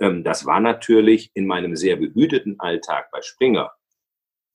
Ähm, 0.00 0.24
das 0.24 0.46
war 0.46 0.58
natürlich 0.58 1.30
in 1.34 1.46
meinem 1.46 1.76
sehr 1.76 1.94
behüteten 1.94 2.58
Alltag 2.58 3.08
bei 3.12 3.22
Springer 3.22 3.72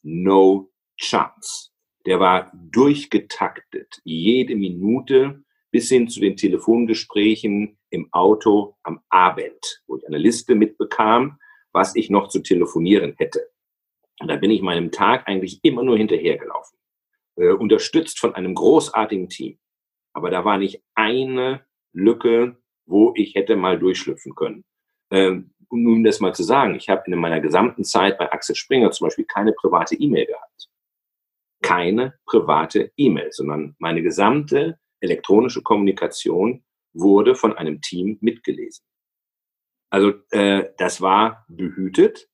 no 0.04 0.70
chance. 1.00 1.70
Der 2.08 2.20
war 2.20 2.52
durchgetaktet, 2.54 4.02
jede 4.04 4.56
Minute 4.56 5.44
bis 5.70 5.90
hin 5.90 6.08
zu 6.08 6.20
den 6.20 6.36
Telefongesprächen 6.36 7.78
im 7.92 8.12
Auto 8.12 8.76
am 8.82 9.02
Abend, 9.10 9.84
wo 9.86 9.98
ich 9.98 10.08
eine 10.08 10.18
Liste 10.18 10.56
mitbekam, 10.56 11.38
was 11.72 11.96
ich 11.96 12.10
noch 12.10 12.30
zu 12.30 12.40
telefonieren 12.40 13.14
hätte. 13.18 13.52
Und 14.20 14.30
da 14.30 14.38
bin 14.38 14.50
ich 14.50 14.64
meinem 14.64 14.92
Tag 14.92 15.28
eigentlich 15.28 15.60
immer 15.64 15.84
nur 15.84 15.98
hinterhergelaufen, 15.98 16.80
äh, 17.36 17.50
unterstützt 17.50 18.20
von 18.20 18.34
einem 18.34 18.56
großartigen 18.56 19.30
Team. 19.30 19.60
Aber 20.14 20.32
da 20.32 20.44
war 20.44 20.58
nicht 20.58 20.82
eine 20.96 21.66
Lücke, 21.94 22.58
wo 22.88 23.14
ich 23.16 23.36
hätte 23.36 23.56
mal 23.56 23.78
durchschlüpfen 23.78 24.34
können 24.34 24.64
ähm, 25.12 25.52
um 25.70 26.04
das 26.04 26.20
mal 26.20 26.34
zu 26.34 26.44
sagen, 26.44 26.76
ich 26.76 26.90
habe 26.90 27.04
in 27.06 27.20
meiner 27.20 27.42
gesamten 27.42 27.84
Zeit 27.84 28.18
bei 28.18 28.32
Axel 28.32 28.56
Springer 28.56 28.92
zum 28.92 29.08
Beispiel 29.08 29.26
keine 29.26 29.54
private 29.54 29.96
E-Mail 29.96 30.26
gehabt. 30.26 30.70
Keine 31.62 32.14
private 32.26 32.92
E-Mail, 32.98 33.32
sondern 33.32 33.76
meine 33.80 34.02
gesamte 34.02 34.80
elektronische 35.00 35.62
Kommunikation 35.62 36.64
wurde 36.94 37.36
von 37.36 37.54
einem 37.54 37.82
Team 37.82 38.18
mitgelesen. 38.22 38.84
Also 39.90 40.14
äh, 40.32 40.70
das 40.78 41.02
war 41.02 41.46
behütet, 41.48 42.30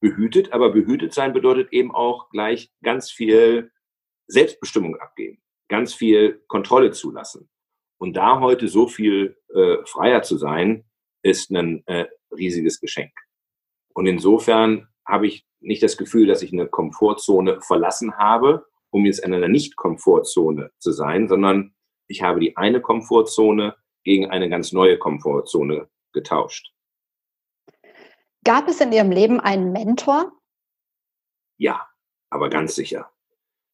behütet, 0.00 0.52
aber 0.52 0.70
behütet 0.70 1.14
sein 1.14 1.32
bedeutet 1.32 1.72
eben 1.72 1.94
auch 1.94 2.28
gleich 2.30 2.72
ganz 2.82 3.10
viel 3.10 3.70
Selbstbestimmung 4.26 4.96
abgeben, 4.96 5.42
ganz 5.68 5.94
viel 5.94 6.42
Kontrolle 6.48 6.90
zulassen. 6.90 7.48
Und 7.98 8.16
da 8.16 8.40
heute 8.40 8.66
so 8.66 8.88
viel 8.88 9.36
äh, 9.54 9.76
freier 9.84 10.22
zu 10.22 10.36
sein, 10.36 10.84
ist 11.22 11.50
ein 11.50 11.86
äh, 11.86 12.06
riesiges 12.32 12.80
Geschenk. 12.80 13.12
Und 13.94 14.06
insofern 14.06 14.88
habe 15.06 15.28
ich 15.28 15.46
nicht 15.62 15.82
das 15.82 15.96
Gefühl, 15.96 16.26
dass 16.26 16.42
ich 16.42 16.52
eine 16.52 16.66
Komfortzone 16.66 17.60
verlassen 17.60 18.16
habe, 18.16 18.66
um 18.90 19.04
jetzt 19.06 19.24
in 19.24 19.32
einer 19.32 19.48
Nicht-Komfortzone 19.48 20.70
zu 20.78 20.92
sein, 20.92 21.28
sondern 21.28 21.74
ich 22.08 22.22
habe 22.22 22.40
die 22.40 22.56
eine 22.56 22.80
Komfortzone 22.80 23.76
gegen 24.04 24.30
eine 24.30 24.48
ganz 24.48 24.72
neue 24.72 24.98
Komfortzone 24.98 25.88
getauscht. 26.12 26.72
Gab 28.44 28.68
es 28.68 28.80
in 28.80 28.92
Ihrem 28.92 29.10
Leben 29.10 29.40
einen 29.40 29.72
Mentor? 29.72 30.32
Ja, 31.58 31.86
aber 32.28 32.50
ganz 32.50 32.74
sicher. 32.74 33.10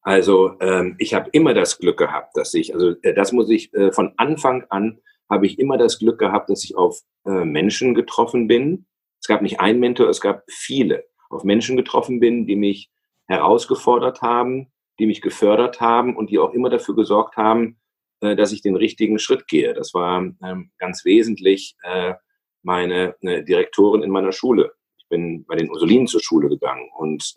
Also 0.01 0.57
ähm, 0.61 0.95
ich 0.99 1.13
habe 1.13 1.29
immer 1.31 1.53
das 1.53 1.79
Glück 1.79 1.97
gehabt, 1.97 2.37
dass 2.37 2.53
ich, 2.53 2.73
also 2.73 2.95
äh, 3.01 3.13
das 3.13 3.31
muss 3.31 3.49
ich 3.49 3.73
äh, 3.73 3.91
von 3.91 4.13
Anfang 4.17 4.63
an 4.69 5.01
habe 5.29 5.45
ich 5.45 5.59
immer 5.59 5.77
das 5.77 5.99
Glück 5.99 6.19
gehabt, 6.19 6.49
dass 6.49 6.63
ich 6.63 6.75
auf 6.75 7.01
äh, 7.25 7.45
Menschen 7.45 7.93
getroffen 7.93 8.47
bin. 8.47 8.87
Es 9.21 9.27
gab 9.27 9.41
nicht 9.41 9.59
einen 9.59 9.79
Mentor, 9.79 10.09
es 10.09 10.21
gab 10.21 10.43
viele. 10.49 11.08
Auf 11.29 11.43
Menschen 11.43 11.77
getroffen 11.77 12.19
bin, 12.19 12.45
die 12.45 12.55
mich 12.55 12.89
herausgefordert 13.27 14.21
haben, 14.21 14.71
die 14.99 15.05
mich 15.05 15.21
gefördert 15.21 15.79
haben 15.79 16.15
und 16.15 16.29
die 16.29 16.39
auch 16.39 16.53
immer 16.53 16.69
dafür 16.69 16.95
gesorgt 16.95 17.37
haben, 17.37 17.79
äh, 18.21 18.35
dass 18.35 18.51
ich 18.51 18.61
den 18.61 18.75
richtigen 18.75 19.17
Schritt 19.17 19.47
gehe. 19.47 19.73
Das 19.73 19.93
war 19.93 20.21
ähm, 20.43 20.71
ganz 20.77 21.05
wesentlich 21.05 21.75
äh, 21.83 22.15
meine 22.63 23.15
äh, 23.21 23.43
Direktorin 23.43 24.03
in 24.03 24.11
meiner 24.11 24.33
Schule. 24.33 24.73
Ich 24.97 25.07
bin 25.07 25.45
bei 25.45 25.55
den 25.55 25.69
Ursulinen 25.69 26.07
zur 26.07 26.21
Schule 26.21 26.49
gegangen 26.49 26.89
und 26.97 27.33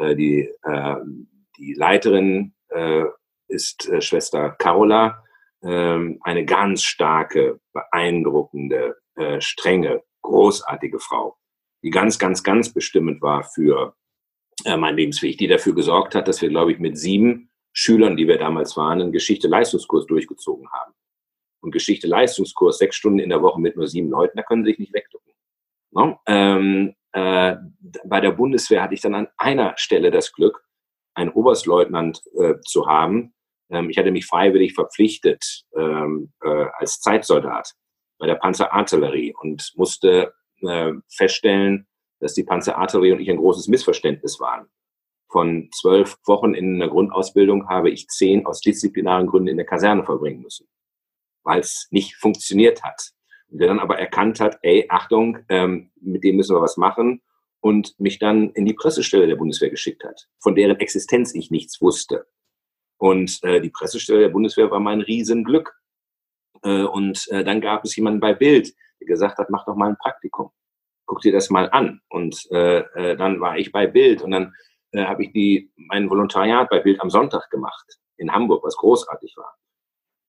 die, 0.00 0.48
die 1.58 1.74
Leiterin 1.74 2.54
ist 3.48 3.90
Schwester 3.98 4.50
Carola 4.50 5.24
ähm, 5.64 6.20
eine 6.22 6.44
ganz 6.44 6.84
starke, 6.84 7.58
beeindruckende, 7.72 8.94
strenge, 9.40 10.04
großartige 10.22 11.00
Frau, 11.00 11.36
die 11.82 11.90
ganz, 11.90 12.18
ganz, 12.18 12.42
ganz 12.42 12.72
bestimmend 12.72 13.22
war 13.22 13.44
für 13.44 13.94
äh, 14.64 14.76
mein 14.76 14.96
Lebensweg, 14.96 15.38
die 15.38 15.46
dafür 15.46 15.74
gesorgt 15.74 16.14
hat, 16.14 16.28
dass 16.28 16.42
wir, 16.42 16.48
glaube 16.48 16.72
ich, 16.72 16.78
mit 16.78 16.98
sieben 16.98 17.50
Schülern, 17.72 18.16
die 18.16 18.26
wir 18.26 18.38
damals 18.38 18.76
waren, 18.76 19.00
einen 19.00 19.12
Geschichte-Leistungskurs 19.12 20.06
durchgezogen 20.06 20.68
haben. 20.72 20.92
Und 21.60 21.72
Geschichte-Leistungskurs, 21.72 22.78
sechs 22.78 22.96
Stunden 22.96 23.18
in 23.18 23.30
der 23.30 23.42
Woche 23.42 23.60
mit 23.60 23.76
nur 23.76 23.86
sieben 23.86 24.10
Leuten, 24.10 24.36
da 24.36 24.42
können 24.42 24.64
sie 24.64 24.70
sich 24.70 24.78
nicht 24.78 24.94
wegducken. 24.94 25.32
No? 25.90 26.18
Ähm, 26.26 26.94
äh, 27.12 27.56
bei 28.04 28.20
der 28.20 28.32
Bundeswehr 28.32 28.82
hatte 28.82 28.94
ich 28.94 29.00
dann 29.00 29.14
an 29.14 29.28
einer 29.36 29.74
Stelle 29.76 30.10
das 30.10 30.32
Glück, 30.32 30.64
einen 31.14 31.30
Oberstleutnant 31.30 32.22
äh, 32.38 32.54
zu 32.60 32.86
haben, 32.86 33.34
ähm, 33.70 33.90
ich 33.90 33.98
hatte 33.98 34.10
mich 34.10 34.26
freiwillig 34.26 34.74
verpflichtet 34.74 35.64
ähm, 35.76 36.32
äh, 36.42 36.66
als 36.78 37.00
Zeitsoldat 37.00 37.72
bei 38.18 38.26
der 38.26 38.36
Panzerartillerie 38.36 39.34
und 39.40 39.72
musste 39.76 40.34
äh, 40.62 40.92
feststellen, 41.08 41.86
dass 42.20 42.34
die 42.34 42.44
Panzerartillerie 42.44 43.12
und 43.12 43.20
ich 43.20 43.30
ein 43.30 43.36
großes 43.36 43.68
Missverständnis 43.68 44.40
waren. 44.40 44.66
Von 45.30 45.68
zwölf 45.72 46.16
Wochen 46.26 46.54
in 46.54 46.78
der 46.78 46.88
Grundausbildung 46.88 47.68
habe 47.68 47.90
ich 47.90 48.08
zehn 48.08 48.46
aus 48.46 48.60
disziplinaren 48.60 49.26
Gründen 49.26 49.48
in 49.48 49.56
der 49.56 49.66
Kaserne 49.66 50.04
verbringen 50.04 50.42
müssen, 50.42 50.66
weil 51.42 51.60
es 51.60 51.86
nicht 51.90 52.16
funktioniert 52.16 52.82
hat. 52.82 53.10
Und 53.50 53.60
der 53.60 53.68
dann 53.68 53.78
aber 53.78 53.98
erkannt 53.98 54.40
hat, 54.40 54.58
ey, 54.62 54.86
Achtung, 54.88 55.38
ähm, 55.48 55.90
mit 56.00 56.24
dem 56.24 56.36
müssen 56.36 56.56
wir 56.56 56.62
was 56.62 56.76
machen 56.76 57.22
und 57.60 57.98
mich 57.98 58.18
dann 58.18 58.50
in 58.50 58.64
die 58.64 58.74
Pressestelle 58.74 59.26
der 59.26 59.36
Bundeswehr 59.36 59.70
geschickt 59.70 60.04
hat, 60.04 60.28
von 60.38 60.54
deren 60.54 60.78
Existenz 60.80 61.34
ich 61.34 61.50
nichts 61.50 61.80
wusste. 61.80 62.26
Und 62.98 63.38
äh, 63.42 63.60
die 63.60 63.70
Pressestelle 63.70 64.20
der 64.20 64.28
Bundeswehr 64.28 64.70
war 64.70 64.80
mein 64.80 65.00
Riesenglück. 65.00 65.74
Äh, 66.62 66.82
und 66.82 67.26
äh, 67.28 67.44
dann 67.44 67.60
gab 67.60 67.84
es 67.84 67.94
jemanden 67.96 68.20
bei 68.20 68.34
Bild, 68.34 68.74
gesagt 69.06 69.38
hat, 69.38 69.50
mach 69.50 69.64
doch 69.64 69.76
mal 69.76 69.88
ein 69.88 69.96
Praktikum. 69.96 70.50
Guck 71.06 71.20
dir 71.20 71.32
das 71.32 71.50
mal 71.50 71.70
an. 71.70 72.00
Und 72.08 72.46
äh, 72.50 72.78
äh, 72.78 73.16
dann 73.16 73.40
war 73.40 73.56
ich 73.56 73.72
bei 73.72 73.86
Bild 73.86 74.22
und 74.22 74.30
dann 74.30 74.54
äh, 74.92 75.04
habe 75.04 75.24
ich 75.24 75.32
die, 75.32 75.72
mein 75.76 76.08
Volontariat 76.08 76.68
bei 76.68 76.80
Bild 76.80 77.00
am 77.00 77.10
Sonntag 77.10 77.48
gemacht 77.50 77.98
in 78.16 78.32
Hamburg, 78.32 78.64
was 78.64 78.76
großartig 78.76 79.36
war. 79.36 79.56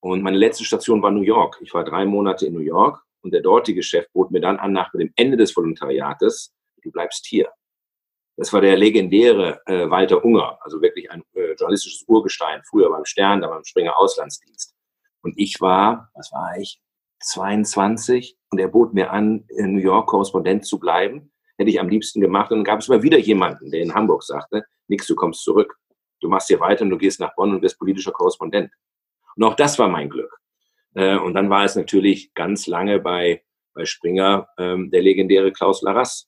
Und 0.02 0.22
meine 0.22 0.38
letzte 0.38 0.64
Station 0.64 1.02
war 1.02 1.12
New 1.12 1.22
York. 1.22 1.58
Ich 1.62 1.74
war 1.74 1.84
drei 1.84 2.06
Monate 2.06 2.46
in 2.46 2.54
New 2.54 2.60
York 2.60 3.04
und 3.22 3.34
der 3.34 3.42
dortige 3.42 3.84
Chef 3.84 4.06
bot 4.14 4.32
mir 4.32 4.40
dann 4.40 4.58
an, 4.58 4.72
nach 4.72 4.92
dem 4.92 5.12
Ende 5.16 5.38
des 5.38 5.56
Volontariates, 5.56 6.54
du 6.82 6.92
bleibst 6.92 7.26
hier. 7.26 7.52
Das 8.38 8.54
war 8.54 8.62
der 8.62 8.78
legendäre 8.78 9.62
äh, 9.66 9.90
Walter 9.90 10.24
Unger, 10.24 10.58
also 10.62 10.82
wirklich 10.82 11.12
ein 11.12 11.24
äh, 11.34 11.52
journalistisches 11.56 12.06
Urgestein, 12.08 12.62
früher 12.70 12.90
beim 12.90 13.04
Stern, 13.04 13.42
dann 13.42 13.50
beim 13.50 13.66
Springer 13.66 13.98
Auslandsdienst. 13.98 14.74
Und 15.22 15.38
ich 15.38 15.60
war, 15.60 16.10
was 16.14 16.32
war 16.32 16.58
ich, 16.58 16.82
22 17.22 18.38
und 18.52 18.60
er 18.60 18.68
bot 18.68 18.94
mir 18.94 19.12
an, 19.12 19.46
in 19.50 19.74
New 19.74 19.82
York 19.82 20.08
Korrespondent 20.08 20.66
zu 20.66 20.80
bleiben. 20.80 21.32
Hätte 21.58 21.70
ich 21.70 21.80
am 21.80 21.90
liebsten 21.90 22.22
gemacht. 22.22 22.52
Und 22.52 22.60
dann 22.60 22.64
gab 22.64 22.80
es 22.80 22.88
immer 22.88 23.04
wieder 23.04 23.18
jemanden, 23.18 23.70
der 23.72 23.82
in 23.82 23.94
Hamburg 23.94 24.24
sagte, 24.24 24.64
nix, 24.88 25.08
du 25.08 25.16
kommst 25.16 25.44
zurück. 25.44 25.78
Du 26.22 26.30
machst 26.30 26.48
hier 26.48 26.60
weiter 26.60 26.84
und 26.84 26.90
du 26.90 26.98
gehst 26.98 27.20
nach 27.20 27.36
Bonn 27.36 27.54
und 27.54 27.62
wirst 27.62 27.78
politischer 27.78 28.12
Korrespondent. 28.12 28.72
Und 29.36 29.44
auch 29.44 29.56
das 29.56 29.78
war 29.80 29.88
mein 29.88 30.10
Glück. 30.10 30.40
Äh, 30.96 31.18
und 31.18 31.34
dann 31.34 31.50
war 31.50 31.66
es 31.66 31.76
natürlich 31.76 32.34
ganz 32.34 32.68
lange 32.68 33.00
bei, 33.00 33.44
bei 33.74 33.86
Springer 33.86 34.48
ähm, 34.58 34.90
der 34.92 35.02
legendäre 35.02 35.52
Klaus 35.52 35.82
Larras, 35.82 36.28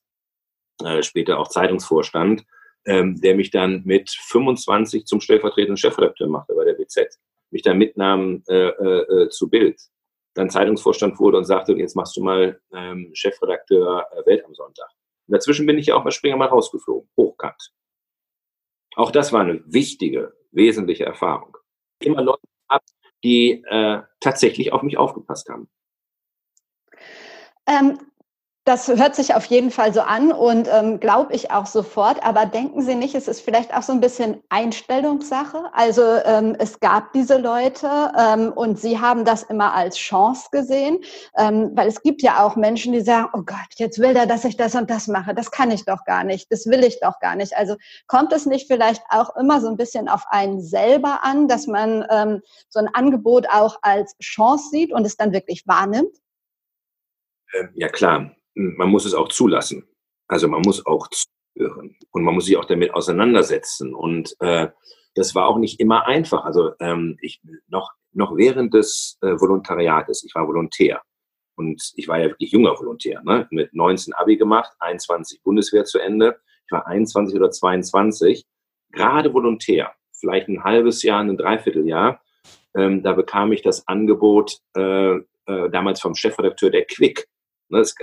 äh, 0.83 1.01
später 1.03 1.39
auch 1.39 1.47
Zeitungsvorstand, 1.47 2.43
ähm, 2.85 3.19
der 3.21 3.35
mich 3.35 3.51
dann 3.51 3.83
mit 3.85 4.09
25 4.09 5.05
zum 5.05 5.21
stellvertretenden 5.21 5.77
Chefredakteur 5.77 6.27
machte 6.27 6.53
bei 6.55 6.65
der 6.65 6.73
BZ, 6.73 7.19
mich 7.51 7.61
dann 7.61 7.77
mitnahm 7.77 8.43
äh, 8.47 8.67
äh, 8.67 9.29
zu 9.29 9.49
Bild, 9.49 9.79
dann 10.33 10.49
Zeitungsvorstand 10.49 11.19
wurde 11.19 11.37
und 11.37 11.45
sagte, 11.45 11.73
jetzt 11.73 11.95
machst 11.95 12.15
du 12.15 12.23
mal 12.23 12.61
ähm, 12.73 13.11
Chefredakteur 13.13 14.07
äh, 14.11 14.25
Welt 14.25 14.45
am 14.45 14.53
Sonntag. 14.53 14.89
Und 15.27 15.33
dazwischen 15.33 15.65
bin 15.65 15.77
ich 15.77 15.87
ja 15.87 15.95
auch 15.95 16.03
bei 16.03 16.11
Springer 16.11 16.37
mal 16.37 16.47
rausgeflogen, 16.47 17.09
hochkant. 17.17 17.73
Auch 18.95 19.11
das 19.11 19.31
war 19.31 19.41
eine 19.41 19.61
wichtige, 19.65 20.33
wesentliche 20.51 21.05
Erfahrung. 21.05 21.57
Immer 22.01 22.21
Leute 22.21 22.41
ab, 22.67 22.83
die 23.23 23.63
äh, 23.67 24.01
tatsächlich 24.19 24.73
auf 24.73 24.83
mich 24.83 24.97
aufgepasst 24.97 25.49
haben. 25.49 25.69
Ähm, 27.67 27.99
das 28.63 28.87
hört 28.87 29.15
sich 29.15 29.33
auf 29.33 29.45
jeden 29.45 29.71
Fall 29.71 29.91
so 29.91 30.01
an 30.01 30.31
und 30.31 30.67
ähm, 30.71 30.99
glaube 30.99 31.33
ich 31.33 31.49
auch 31.49 31.65
sofort. 31.65 32.23
Aber 32.23 32.45
denken 32.45 32.83
Sie 32.83 32.93
nicht, 32.93 33.15
es 33.15 33.27
ist 33.27 33.41
vielleicht 33.41 33.75
auch 33.75 33.81
so 33.81 33.91
ein 33.91 34.01
bisschen 34.01 34.43
Einstellungssache? 34.49 35.63
Also 35.73 36.03
ähm, 36.25 36.55
es 36.59 36.79
gab 36.79 37.11
diese 37.13 37.37
Leute 37.37 38.11
ähm, 38.15 38.53
und 38.53 38.79
Sie 38.79 38.99
haben 38.99 39.25
das 39.25 39.41
immer 39.41 39.73
als 39.73 39.97
Chance 39.97 40.49
gesehen, 40.51 40.99
ähm, 41.39 41.71
weil 41.73 41.87
es 41.87 42.03
gibt 42.03 42.21
ja 42.21 42.45
auch 42.45 42.55
Menschen, 42.55 42.93
die 42.93 43.01
sagen, 43.01 43.29
oh 43.33 43.41
Gott, 43.43 43.57
jetzt 43.77 43.97
will 43.97 44.13
der, 44.13 44.27
dass 44.27 44.45
ich 44.45 44.57
das 44.57 44.75
und 44.75 44.91
das 44.91 45.07
mache. 45.07 45.33
Das 45.33 45.49
kann 45.49 45.71
ich 45.71 45.85
doch 45.85 46.05
gar 46.05 46.23
nicht. 46.23 46.51
Das 46.51 46.67
will 46.67 46.83
ich 46.83 46.99
doch 46.99 47.19
gar 47.19 47.35
nicht. 47.35 47.57
Also 47.57 47.77
kommt 48.05 48.31
es 48.31 48.45
nicht 48.45 48.67
vielleicht 48.67 49.01
auch 49.09 49.35
immer 49.37 49.59
so 49.59 49.69
ein 49.69 49.77
bisschen 49.77 50.07
auf 50.07 50.25
einen 50.29 50.61
selber 50.61 51.21
an, 51.23 51.47
dass 51.47 51.65
man 51.65 52.05
ähm, 52.11 52.41
so 52.69 52.79
ein 52.79 52.89
Angebot 52.93 53.47
auch 53.49 53.77
als 53.81 54.15
Chance 54.19 54.69
sieht 54.69 54.93
und 54.93 55.03
es 55.03 55.17
dann 55.17 55.33
wirklich 55.33 55.65
wahrnimmt? 55.65 56.15
Ähm, 57.53 57.69
ja 57.73 57.87
klar, 57.87 58.31
man 58.53 58.89
muss 58.89 59.05
es 59.05 59.13
auch 59.13 59.29
zulassen. 59.29 59.87
Also 60.27 60.47
man 60.47 60.61
muss 60.61 60.85
auch 60.85 61.07
zuhören 61.09 61.97
und 62.11 62.23
man 62.23 62.35
muss 62.35 62.45
sich 62.45 62.57
auch 62.57 62.65
damit 62.65 62.93
auseinandersetzen. 62.93 63.93
Und 63.93 64.35
äh, 64.39 64.69
das 65.15 65.35
war 65.35 65.47
auch 65.47 65.57
nicht 65.57 65.79
immer 65.79 66.07
einfach. 66.07 66.45
Also 66.45 66.71
ähm, 66.79 67.17
ich 67.21 67.41
noch 67.67 67.91
noch 68.13 68.35
während 68.35 68.73
des 68.73 69.17
äh, 69.21 69.39
Volontariates, 69.39 70.23
ich 70.23 70.35
war 70.35 70.47
Volontär 70.47 71.01
und 71.55 71.91
ich 71.95 72.07
war 72.07 72.19
ja 72.19 72.27
wirklich 72.27 72.51
junger 72.51 72.77
Volontär, 72.77 73.21
ne? 73.23 73.47
mit 73.51 73.73
19 73.73 74.13
Abi 74.13 74.37
gemacht, 74.37 74.71
21 74.79 75.41
Bundeswehr 75.43 75.85
zu 75.85 75.99
Ende. 75.99 76.39
Ich 76.65 76.71
war 76.71 76.87
21 76.87 77.35
oder 77.35 77.51
22, 77.51 78.45
gerade 78.91 79.33
Volontär, 79.33 79.93
vielleicht 80.11 80.47
ein 80.47 80.63
halbes 80.63 81.03
Jahr, 81.03 81.21
ein 81.21 81.37
Dreivierteljahr. 81.37 82.21
Ähm, 82.75 83.03
da 83.03 83.13
bekam 83.13 83.51
ich 83.51 83.61
das 83.61 83.87
Angebot 83.87 84.59
äh, 84.75 85.15
äh, 85.15 85.69
damals 85.71 85.99
vom 86.01 86.15
Chefredakteur 86.15 86.69
der 86.69 86.85
Quick. 86.85 87.27
Ne, 87.69 87.79
das 87.79 87.95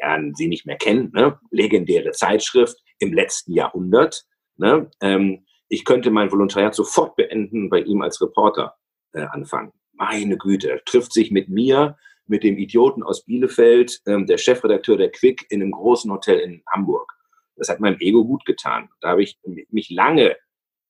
werden 0.00 0.34
Sie 0.34 0.48
nicht 0.48 0.66
mehr 0.66 0.76
kennen, 0.76 1.10
ne? 1.14 1.38
legendäre 1.50 2.12
Zeitschrift 2.12 2.76
im 2.98 3.12
letzten 3.12 3.52
Jahrhundert. 3.52 4.24
Ne? 4.56 4.90
Ähm, 5.00 5.44
ich 5.68 5.84
könnte 5.84 6.10
mein 6.10 6.32
Volontariat 6.32 6.74
sofort 6.74 7.16
beenden, 7.16 7.70
bei 7.70 7.80
ihm 7.80 8.02
als 8.02 8.20
Reporter 8.20 8.76
äh, 9.12 9.22
anfangen. 9.22 9.72
Meine 9.92 10.36
Güte, 10.36 10.80
trifft 10.84 11.12
sich 11.12 11.30
mit 11.30 11.48
mir, 11.48 11.96
mit 12.26 12.44
dem 12.44 12.58
Idioten 12.58 13.02
aus 13.02 13.24
Bielefeld, 13.24 14.00
ähm, 14.06 14.26
der 14.26 14.38
Chefredakteur 14.38 14.96
der 14.96 15.10
Quick 15.10 15.46
in 15.50 15.62
einem 15.62 15.72
großen 15.72 16.10
Hotel 16.10 16.38
in 16.40 16.62
Hamburg. 16.72 17.12
Das 17.56 17.68
hat 17.68 17.80
meinem 17.80 17.98
Ego 18.00 18.24
gut 18.24 18.44
getan. 18.46 18.88
Da 19.00 19.10
habe 19.10 19.22
ich 19.22 19.38
mich 19.70 19.90
lange 19.90 20.36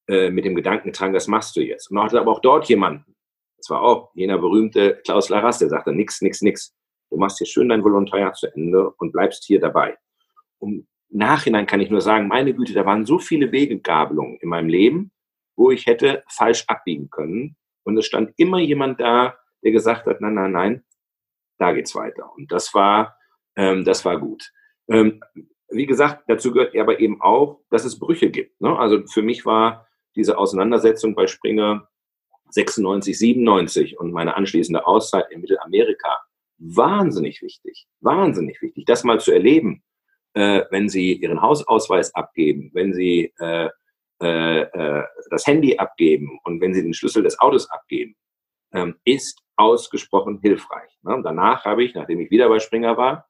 äh, 0.07 0.31
mit 0.31 0.45
dem 0.45 0.55
Gedanken 0.55 0.89
getragen, 0.89 1.15
das 1.15 1.27
machst 1.27 1.57
du 1.57 1.61
jetzt. 1.61 1.91
Und 1.91 2.01
hatte 2.01 2.21
aber 2.21 2.33
auch 2.33 2.41
dort 2.41 2.69
jemanden, 2.69 3.17
das 3.57 3.71
war 3.71 3.83
auch 3.83 4.11
jener 4.15 4.39
berühmte 4.39 5.01
Klaus 5.05 5.29
Laras, 5.29 5.59
der 5.59 5.69
sagte, 5.69 5.93
nix, 5.93 6.23
nix, 6.23 6.41
nix. 6.41 6.75
Du 7.11 7.17
machst 7.17 7.39
hier 7.39 7.47
schön 7.47 7.69
dein 7.69 7.85
Volontariat 7.85 8.37
zu 8.37 8.47
Ende 8.55 8.91
und 8.91 9.13
bleibst 9.13 9.45
hier 9.45 9.61
dabei. 9.61 9.99
Im 10.61 10.87
Nachhinein 11.09 11.67
kann 11.67 11.81
ich 11.81 11.91
nur 11.91 12.01
sagen, 12.01 12.29
meine 12.29 12.55
Güte, 12.55 12.73
da 12.73 12.87
waren 12.87 13.05
so 13.05 13.19
viele 13.19 13.51
Wegegabelungen 13.51 14.39
in 14.41 14.49
meinem 14.49 14.69
Leben, 14.69 15.11
wo 15.57 15.71
ich 15.71 15.87
hätte 15.87 16.23
falsch 16.29 16.65
abbiegen 16.69 17.11
können. 17.11 17.57
Und 17.83 17.99
es 17.99 18.07
stand 18.07 18.33
immer 18.37 18.59
jemand 18.59 19.01
da, 19.01 19.37
der 19.63 19.73
gesagt 19.73 20.07
hat, 20.07 20.21
nein, 20.21 20.35
nein, 20.35 20.53
nein, 20.53 20.85
da 21.59 21.73
geht's 21.73 21.95
weiter. 21.95 22.31
Und 22.37 22.53
das 22.53 22.73
war, 22.75 23.17
ähm, 23.57 23.85
das 23.85 24.05
war 24.05 24.19
gut. 24.19 24.53
Ähm, 24.89 25.21
wie 25.69 25.87
gesagt, 25.87 26.25
dazu 26.29 26.53
gehört 26.53 26.77
aber 26.77 27.01
eben 27.01 27.21
auch, 27.21 27.61
dass 27.71 27.85
es 27.85 27.99
Brüche 27.99 28.31
gibt. 28.31 28.61
Ne? 28.61 28.77
Also 28.79 29.07
für 29.07 29.23
mich 29.23 29.45
war 29.45 29.87
diese 30.17 30.39
Auseinandersetzung 30.39 31.15
bei 31.15 31.27
Springer 31.27 31.89
96, 32.51 33.19
97 33.19 33.99
und 33.99 34.13
meine 34.13 34.37
anschließende 34.37 34.87
Auszeit 34.87 35.31
in 35.31 35.41
Mittelamerika 35.41 36.21
wahnsinnig 36.61 37.43
wichtig, 37.43 37.87
wahnsinnig 38.01 38.61
wichtig, 38.63 38.85
das 38.85 39.05
mal 39.05 39.19
zu 39.19 39.33
erleben, 39.33 39.83
äh, 40.35 40.63
wenn 40.71 40.89
Sie 40.89 41.15
Ihren 41.15 41.43
Hausausweis 41.43 42.15
abgeben, 42.15 42.71
wenn 42.75 42.95
Sie 42.95 43.33
äh, 43.39 43.69
äh, 44.23 44.61
äh, 44.61 45.05
das 45.31 45.47
Handy 45.47 45.79
abgeben 45.79 46.39
und 46.45 46.61
wenn 46.61 46.75
Sie 46.75 46.83
den 46.83 46.95
Schlüssel 46.95 47.23
des 47.23 47.41
Autos 47.41 47.71
abgeben, 47.71 48.15
ähm, 48.73 48.97
ist 49.05 49.41
ausgesprochen 49.57 50.39
hilfreich. 50.43 50.91
Ne? 51.03 51.21
Danach 51.25 51.65
habe 51.65 51.83
ich, 51.85 51.95
nachdem 51.95 52.21
ich 52.21 52.31
wieder 52.31 52.49
bei 52.49 52.61
Springer 52.61 52.97
war 52.97 53.29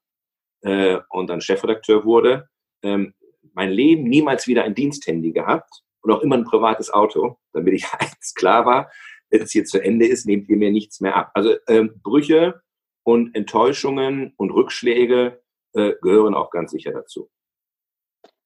äh, 0.62 0.98
und 1.08 1.30
dann 1.30 1.40
Chefredakteur 1.40 2.04
wurde, 2.04 2.48
ähm, 2.82 3.14
mein 3.54 3.70
Leben 3.70 4.04
niemals 4.04 4.46
wieder 4.46 4.64
ein 4.64 4.74
Diensthandy 4.74 5.32
gehabt 5.32 5.70
und 6.02 6.12
auch 6.12 6.20
immer 6.20 6.36
ein 6.36 6.44
privates 6.44 6.92
Auto, 6.92 7.38
damit 7.52 7.74
ich 7.74 7.86
eins 7.98 8.34
klar 8.34 8.66
war, 8.66 8.90
wenn 9.30 9.42
es 9.42 9.52
hier 9.52 9.64
zu 9.64 9.82
Ende 9.82 10.06
ist, 10.06 10.26
nehmt 10.26 10.48
ihr 10.48 10.56
mir 10.56 10.72
nichts 10.72 11.00
mehr 11.00 11.16
ab. 11.16 11.30
Also 11.34 11.54
ähm, 11.68 12.00
Brüche 12.02 12.60
und 13.02 13.34
Enttäuschungen 13.34 14.32
und 14.36 14.50
Rückschläge 14.50 15.42
äh, 15.74 15.92
gehören 16.02 16.34
auch 16.34 16.50
ganz 16.50 16.70
sicher 16.70 16.92
dazu. 16.92 17.30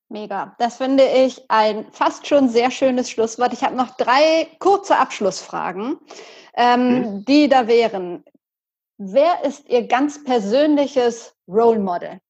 Mega. 0.09 0.55
Das 0.59 0.77
finde 0.77 1.05
ich 1.05 1.43
ein 1.49 1.91
fast 1.91 2.27
schon 2.27 2.49
sehr 2.49 2.71
schönes 2.71 3.11
Schlusswort. 3.11 3.53
Ich 3.53 3.65
habe 3.65 3.75
noch 3.75 3.97
drei 3.97 4.47
kurze 4.59 4.97
Abschlussfragen, 4.97 5.99
ähm, 6.55 7.05
hm. 7.05 7.25
die 7.25 7.49
da 7.49 7.67
wären. 7.67 8.25
Wer 8.97 9.45
ist 9.45 9.69
Ihr 9.69 9.89
ganz 9.89 10.23
persönliches 10.23 11.35
Role 11.49 11.81
Model? 11.81 12.21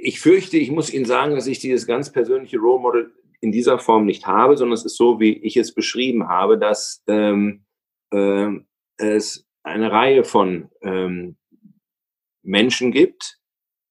Ich 0.00 0.20
fürchte, 0.20 0.58
ich 0.58 0.70
muss 0.70 0.92
Ihnen 0.92 1.06
sagen, 1.06 1.34
dass 1.34 1.46
ich 1.46 1.60
dieses 1.60 1.86
ganz 1.86 2.12
persönliche 2.12 2.58
Role 2.58 2.80
Model 2.80 3.12
in 3.40 3.52
dieser 3.52 3.78
Form 3.78 4.04
nicht 4.04 4.26
habe, 4.26 4.56
sondern 4.56 4.74
es 4.74 4.84
ist 4.84 4.96
so, 4.96 5.18
wie 5.18 5.32
ich 5.38 5.56
es 5.56 5.74
beschrieben 5.74 6.28
habe, 6.28 6.58
dass 6.58 7.02
ähm, 7.06 7.64
ähm, 8.12 8.67
es 8.98 9.46
eine 9.62 9.90
Reihe 9.90 10.24
von 10.24 10.70
ähm, 10.82 11.36
Menschen 12.42 12.92
gibt, 12.92 13.38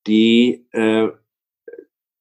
die 0.05 0.65
äh, 0.71 1.09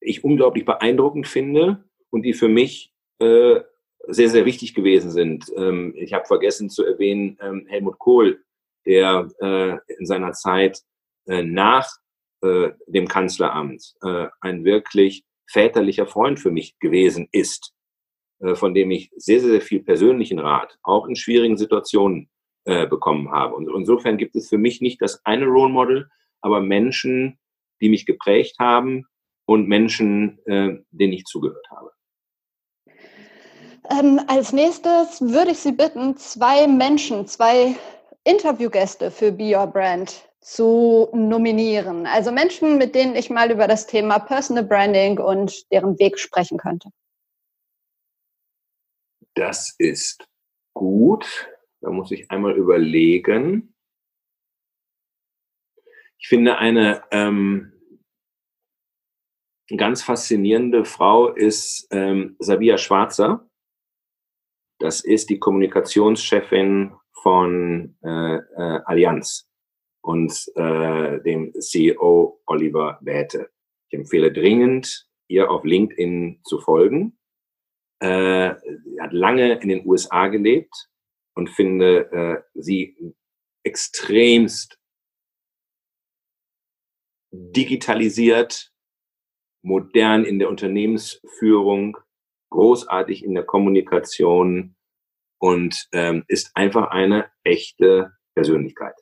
ich 0.00 0.24
unglaublich 0.24 0.64
beeindruckend 0.64 1.26
finde 1.26 1.84
und 2.10 2.22
die 2.22 2.34
für 2.34 2.48
mich 2.48 2.92
äh, 3.18 3.60
sehr, 4.08 4.28
sehr 4.28 4.44
wichtig 4.44 4.74
gewesen 4.74 5.10
sind. 5.10 5.52
Ähm, 5.56 5.94
ich 5.96 6.12
habe 6.12 6.26
vergessen 6.26 6.70
zu 6.70 6.84
erwähnen, 6.84 7.38
ähm, 7.40 7.66
Helmut 7.68 7.98
Kohl, 7.98 8.44
der 8.84 9.28
äh, 9.40 9.94
in 9.98 10.06
seiner 10.06 10.32
Zeit 10.32 10.82
äh, 11.26 11.42
nach 11.42 11.90
äh, 12.42 12.70
dem 12.86 13.08
Kanzleramt 13.08 13.94
äh, 14.02 14.28
ein 14.40 14.64
wirklich 14.64 15.24
väterlicher 15.48 16.06
Freund 16.06 16.38
für 16.40 16.50
mich 16.50 16.78
gewesen 16.78 17.28
ist, 17.30 17.72
von 18.54 18.74
dem 18.74 18.90
ich 18.90 19.10
sehr, 19.16 19.40
sehr 19.40 19.60
viel 19.60 19.80
persönlichen 19.80 20.40
Rat, 20.40 20.76
auch 20.82 21.06
in 21.06 21.14
schwierigen 21.14 21.56
Situationen 21.56 22.28
äh, 22.66 22.86
bekommen 22.86 23.30
habe. 23.30 23.54
Und 23.54 23.68
insofern 23.74 24.18
gibt 24.18 24.34
es 24.36 24.48
für 24.48 24.58
mich 24.58 24.80
nicht 24.80 25.00
das 25.00 25.24
eine 25.24 25.46
Role 25.46 25.72
Model, 25.72 26.10
aber 26.40 26.60
Menschen, 26.60 27.38
die 27.80 27.88
mich 27.88 28.06
geprägt 28.06 28.56
haben 28.58 29.06
und 29.46 29.68
Menschen, 29.68 30.38
äh, 30.46 30.76
denen 30.90 31.12
ich 31.12 31.24
zugehört 31.24 31.64
habe. 31.70 31.92
Ähm, 33.88 34.20
als 34.26 34.52
nächstes 34.52 35.20
würde 35.20 35.52
ich 35.52 35.58
Sie 35.58 35.70
bitten, 35.70 36.16
zwei 36.16 36.66
Menschen, 36.66 37.28
zwei 37.28 37.76
Interviewgäste 38.24 39.12
für 39.12 39.30
Be 39.30 39.56
Your 39.56 39.68
Brand 39.68 40.28
zu 40.40 41.08
nominieren. 41.12 42.06
Also 42.06 42.32
Menschen, 42.32 42.78
mit 42.78 42.94
denen 42.96 43.14
ich 43.14 43.30
mal 43.30 43.50
über 43.50 43.68
das 43.68 43.86
Thema 43.86 44.18
Personal 44.18 44.64
Branding 44.64 45.18
und 45.18 45.70
deren 45.70 45.96
Weg 46.00 46.18
sprechen 46.18 46.58
könnte. 46.58 46.88
Das 49.34 49.74
ist 49.78 50.26
gut. 50.74 51.48
Da 51.80 51.90
muss 51.90 52.10
ich 52.10 52.30
einmal 52.30 52.56
überlegen. 52.56 53.74
Ich 56.18 56.28
finde 56.28 56.58
eine 56.58 57.04
ähm, 57.10 57.72
ganz 59.76 60.02
faszinierende 60.02 60.84
Frau 60.84 61.28
ist 61.28 61.88
ähm, 61.90 62.36
Sabia 62.38 62.78
Schwarzer. 62.78 63.48
Das 64.78 65.00
ist 65.00 65.30
die 65.30 65.38
Kommunikationschefin 65.38 66.92
von 67.22 67.96
äh, 68.02 68.36
äh, 68.36 68.80
Allianz 68.84 69.50
und 70.02 70.32
äh, 70.54 71.20
dem 71.22 71.52
CEO 71.58 72.40
Oliver 72.46 72.98
Wäte. 73.00 73.50
Ich 73.88 73.98
empfehle 73.98 74.32
dringend, 74.32 75.08
ihr 75.28 75.50
auf 75.50 75.64
LinkedIn 75.64 76.40
zu 76.44 76.60
folgen. 76.60 77.18
Äh, 78.00 78.54
sie 78.84 79.00
hat 79.00 79.12
lange 79.12 79.54
in 79.60 79.68
den 79.68 79.86
USA 79.86 80.28
gelebt, 80.28 80.88
und 81.36 81.50
finde 81.50 82.10
äh, 82.10 82.42
sie 82.54 83.14
extremst 83.62 84.78
digitalisiert, 87.30 88.72
modern 89.62 90.24
in 90.24 90.38
der 90.38 90.48
Unternehmensführung, 90.48 91.98
großartig 92.50 93.24
in 93.24 93.34
der 93.34 93.44
Kommunikation 93.44 94.76
und 95.38 95.88
ähm, 95.92 96.24
ist 96.28 96.56
einfach 96.56 96.88
eine 96.90 97.30
echte 97.44 98.12
Persönlichkeit. 98.34 98.94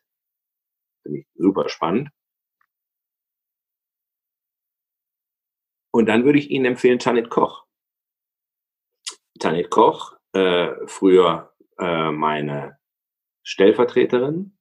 Finde 1.03 1.21
ich 1.21 1.27
super 1.35 1.69
spannend. 1.69 2.11
Und 5.93 6.07
dann 6.07 6.25
würde 6.25 6.41
ich 6.41 6.51
Ihnen 6.51 6.65
empfehlen 6.65 6.99
Tanit 6.99 7.31
Koch. 7.31 7.65
Tanit 9.39 9.71
Koch, 9.71 10.17
äh, 10.33 10.73
früher 10.87 11.54
äh, 11.79 12.11
meine 12.11 12.79
Stellvertreterin. 13.43 14.57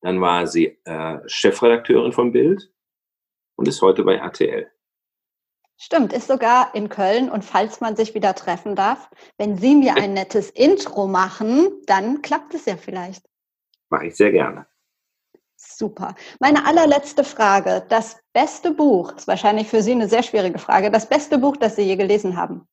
Dann 0.00 0.20
war 0.20 0.46
sie 0.46 0.78
äh, 0.84 1.18
Chefredakteurin 1.26 2.12
von 2.12 2.32
Bild 2.32 2.72
und 3.56 3.68
ist 3.68 3.82
heute 3.82 4.02
bei 4.02 4.16
RTL. 4.16 4.70
Stimmt, 5.78 6.12
ist 6.12 6.28
sogar 6.28 6.74
in 6.74 6.88
Köln 6.88 7.28
und 7.28 7.44
falls 7.44 7.80
man 7.80 7.96
sich 7.96 8.14
wieder 8.14 8.34
treffen 8.34 8.76
darf, 8.76 9.10
wenn 9.36 9.56
Sie 9.56 9.74
mir 9.74 9.96
ein 9.96 10.12
nettes 10.12 10.50
Intro 10.50 11.08
machen, 11.08 11.82
dann 11.86 12.22
klappt 12.22 12.54
es 12.54 12.66
ja 12.66 12.76
vielleicht. 12.76 13.28
Mache 13.90 14.06
ich 14.06 14.16
sehr 14.16 14.30
gerne. 14.30 14.66
Super. 15.56 16.14
Meine 16.40 16.66
allerletzte 16.66 17.24
Frage. 17.24 17.84
Das 17.88 18.20
beste 18.32 18.72
Buch, 18.72 19.12
ist 19.16 19.26
wahrscheinlich 19.26 19.68
für 19.68 19.82
Sie 19.82 19.92
eine 19.92 20.08
sehr 20.08 20.22
schwierige 20.22 20.58
Frage, 20.58 20.90
das 20.90 21.08
beste 21.08 21.38
Buch, 21.38 21.56
das 21.56 21.76
Sie 21.76 21.82
je 21.82 21.96
gelesen 21.96 22.36
haben. 22.36 22.68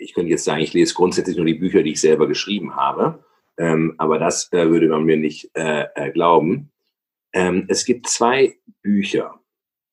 Ich 0.00 0.14
könnte 0.14 0.30
jetzt 0.30 0.44
sagen, 0.44 0.62
ich 0.62 0.72
lese 0.72 0.94
grundsätzlich 0.94 1.36
nur 1.36 1.46
die 1.46 1.54
Bücher, 1.54 1.82
die 1.82 1.92
ich 1.92 2.00
selber 2.00 2.26
geschrieben 2.26 2.74
habe, 2.74 3.24
ähm, 3.58 3.94
aber 3.98 4.18
das 4.18 4.50
äh, 4.52 4.68
würde 4.68 4.88
man 4.88 5.04
mir 5.04 5.18
nicht 5.18 5.50
äh, 5.54 5.86
äh, 5.94 6.10
glauben. 6.10 6.72
Ähm, 7.32 7.66
es 7.68 7.84
gibt 7.84 8.08
zwei 8.08 8.58
Bücher, 8.82 9.40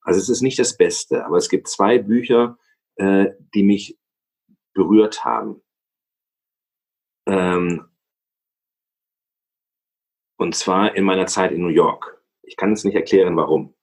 also 0.02 0.22
es 0.22 0.30
ist 0.30 0.42
nicht 0.42 0.58
das 0.58 0.78
Beste, 0.78 1.26
aber 1.26 1.36
es 1.36 1.50
gibt 1.50 1.68
zwei 1.68 2.00
Bücher, 2.00 2.58
äh, 2.96 3.32
die 3.54 3.64
mich 3.64 4.00
berührt 4.74 5.26
haben. 5.26 5.62
Ähm, 7.28 7.86
und 10.38 10.56
zwar 10.56 10.96
in 10.96 11.04
meiner 11.04 11.26
Zeit 11.26 11.52
in 11.52 11.62
New 11.62 11.68
York. 11.68 12.24
Ich 12.44 12.56
kann 12.56 12.72
es 12.72 12.86
nicht 12.86 12.96
erklären, 12.96 13.36
warum. 13.36 13.76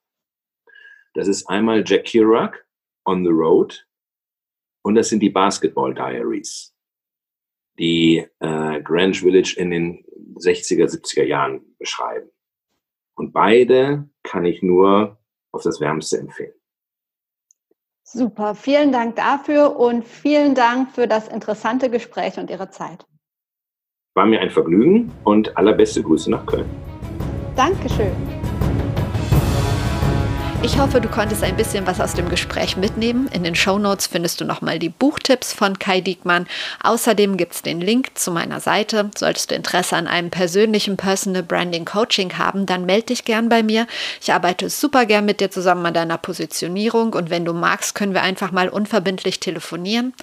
Das 1.13 1.29
ist 1.29 1.47
einmal 1.49 1.85
Jack 1.87 2.07
Kerouac, 2.07 2.67
On 3.05 3.23
the 3.23 3.31
Road, 3.31 3.87
und 4.85 4.95
das 4.97 5.09
sind 5.09 5.21
die 5.21 5.31
Basketball 5.31 5.95
Diaries, 5.95 6.75
die 7.79 8.27
äh, 8.41 8.83
Greenwich 8.83 9.21
Village 9.21 9.55
in 9.57 9.71
den 9.71 10.05
60er, 10.37 10.87
70er 10.87 11.25
Jahren 11.25 11.63
beschreiben. 11.79 12.29
Und 13.15 13.33
beide 13.33 14.09
kann 14.23 14.45
ich 14.45 14.63
nur 14.63 15.19
auf 15.53 15.63
das 15.63 15.81
Wärmste 15.81 16.19
empfehlen. 16.19 16.55
Super, 18.03 18.55
vielen 18.55 18.93
Dank 18.93 19.17
dafür 19.17 19.77
und 19.77 20.07
vielen 20.07 20.55
Dank 20.55 20.93
für 20.93 21.09
das 21.09 21.29
interessante 21.29 21.89
Gespräch 21.89 22.39
und 22.39 22.51
Ihre 22.51 22.71
Zeit. 22.71 23.07
War 24.15 24.27
mir 24.27 24.41
ein 24.41 24.51
Vergnügen 24.51 25.11
und 25.25 25.57
allerbeste 25.57 26.03
Grüße 26.03 26.31
nach 26.31 26.45
Köln. 26.45 26.69
Dankeschön. 27.57 28.34
Ich 30.65 30.79
hoffe, 30.79 31.03
du 31.03 31.11
konntest 31.11 31.45
ein 31.45 31.59
bisschen 31.59 31.87
was 31.87 32.01
aus 32.01 32.15
dem 32.15 32.31
Gespräch 32.31 32.79
mitnehmen. 32.79 33.29
In 33.35 33.45
den 33.45 33.55
Show 33.55 33.79
Notes 33.79 34.07
findest 34.07 34.41
du 34.41 34.47
nochmal 34.47 34.79
die 34.79 34.89
Buchtipps 34.89 35.53
von 35.53 35.79
Kai 35.79 36.01
Diekmann. 36.01 36.47
Außerdem 36.83 37.37
gibt 37.37 37.53
es 37.53 37.61
den 37.61 37.83
Link 37.83 38.13
zu 38.15 38.31
meiner 38.31 38.61
Seite. 38.61 39.11
Solltest 39.15 39.51
du 39.51 39.57
Interesse 39.57 39.95
an 39.95 40.07
einem 40.07 40.31
persönlichen 40.31 40.97
Personal 40.97 41.43
Branding 41.43 41.85
Coaching 41.85 42.39
haben, 42.39 42.65
dann 42.65 42.87
melde 42.87 43.09
dich 43.09 43.27
gern 43.27 43.51
bei 43.51 43.63
mir. 43.63 43.87
Ich 44.23 44.33
arbeite 44.33 44.71
super 44.71 45.05
gern 45.05 45.27
mit 45.27 45.41
dir 45.41 45.51
zusammen 45.51 45.85
an 45.85 45.93
deiner 45.93 46.17
Positionierung 46.17 47.13
und 47.13 47.29
wenn 47.29 47.45
du 47.45 47.53
magst, 47.53 47.95
können 47.95 48.15
wir 48.15 48.23
einfach 48.23 48.51
mal 48.51 48.71
unverbindlich 48.71 49.41
telefonieren. 49.41 50.15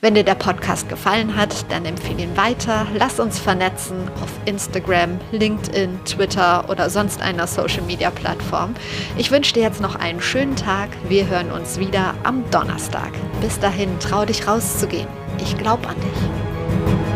Wenn 0.00 0.16
dir 0.16 0.24
der 0.24 0.34
Podcast 0.34 0.88
gefallen 0.88 1.36
hat, 1.36 1.70
dann 1.70 1.84
empfehle 1.84 2.24
ihn 2.24 2.36
weiter. 2.36 2.88
Lass 2.94 3.20
uns 3.20 3.38
vernetzen 3.38 4.08
auf 4.20 4.30
Instagram, 4.44 5.20
LinkedIn, 5.30 6.04
Twitter 6.04 6.68
oder 6.68 6.90
sonst 6.90 7.22
einer 7.22 7.46
Social 7.46 7.82
Media 7.82 8.10
Plattform. 8.10 8.74
Ich 9.16 9.30
wünsche 9.30 9.54
dir 9.54 9.62
jetzt 9.62 9.83
noch 9.84 9.96
einen 9.96 10.22
schönen 10.22 10.56
Tag. 10.56 10.88
Wir 11.10 11.28
hören 11.28 11.50
uns 11.50 11.78
wieder 11.78 12.14
am 12.22 12.42
Donnerstag. 12.50 13.12
Bis 13.42 13.60
dahin, 13.60 13.90
trau 14.00 14.24
dich 14.24 14.48
rauszugehen. 14.48 15.06
Ich 15.42 15.58
glaube 15.58 15.86
an 15.86 15.96
dich. 15.96 17.13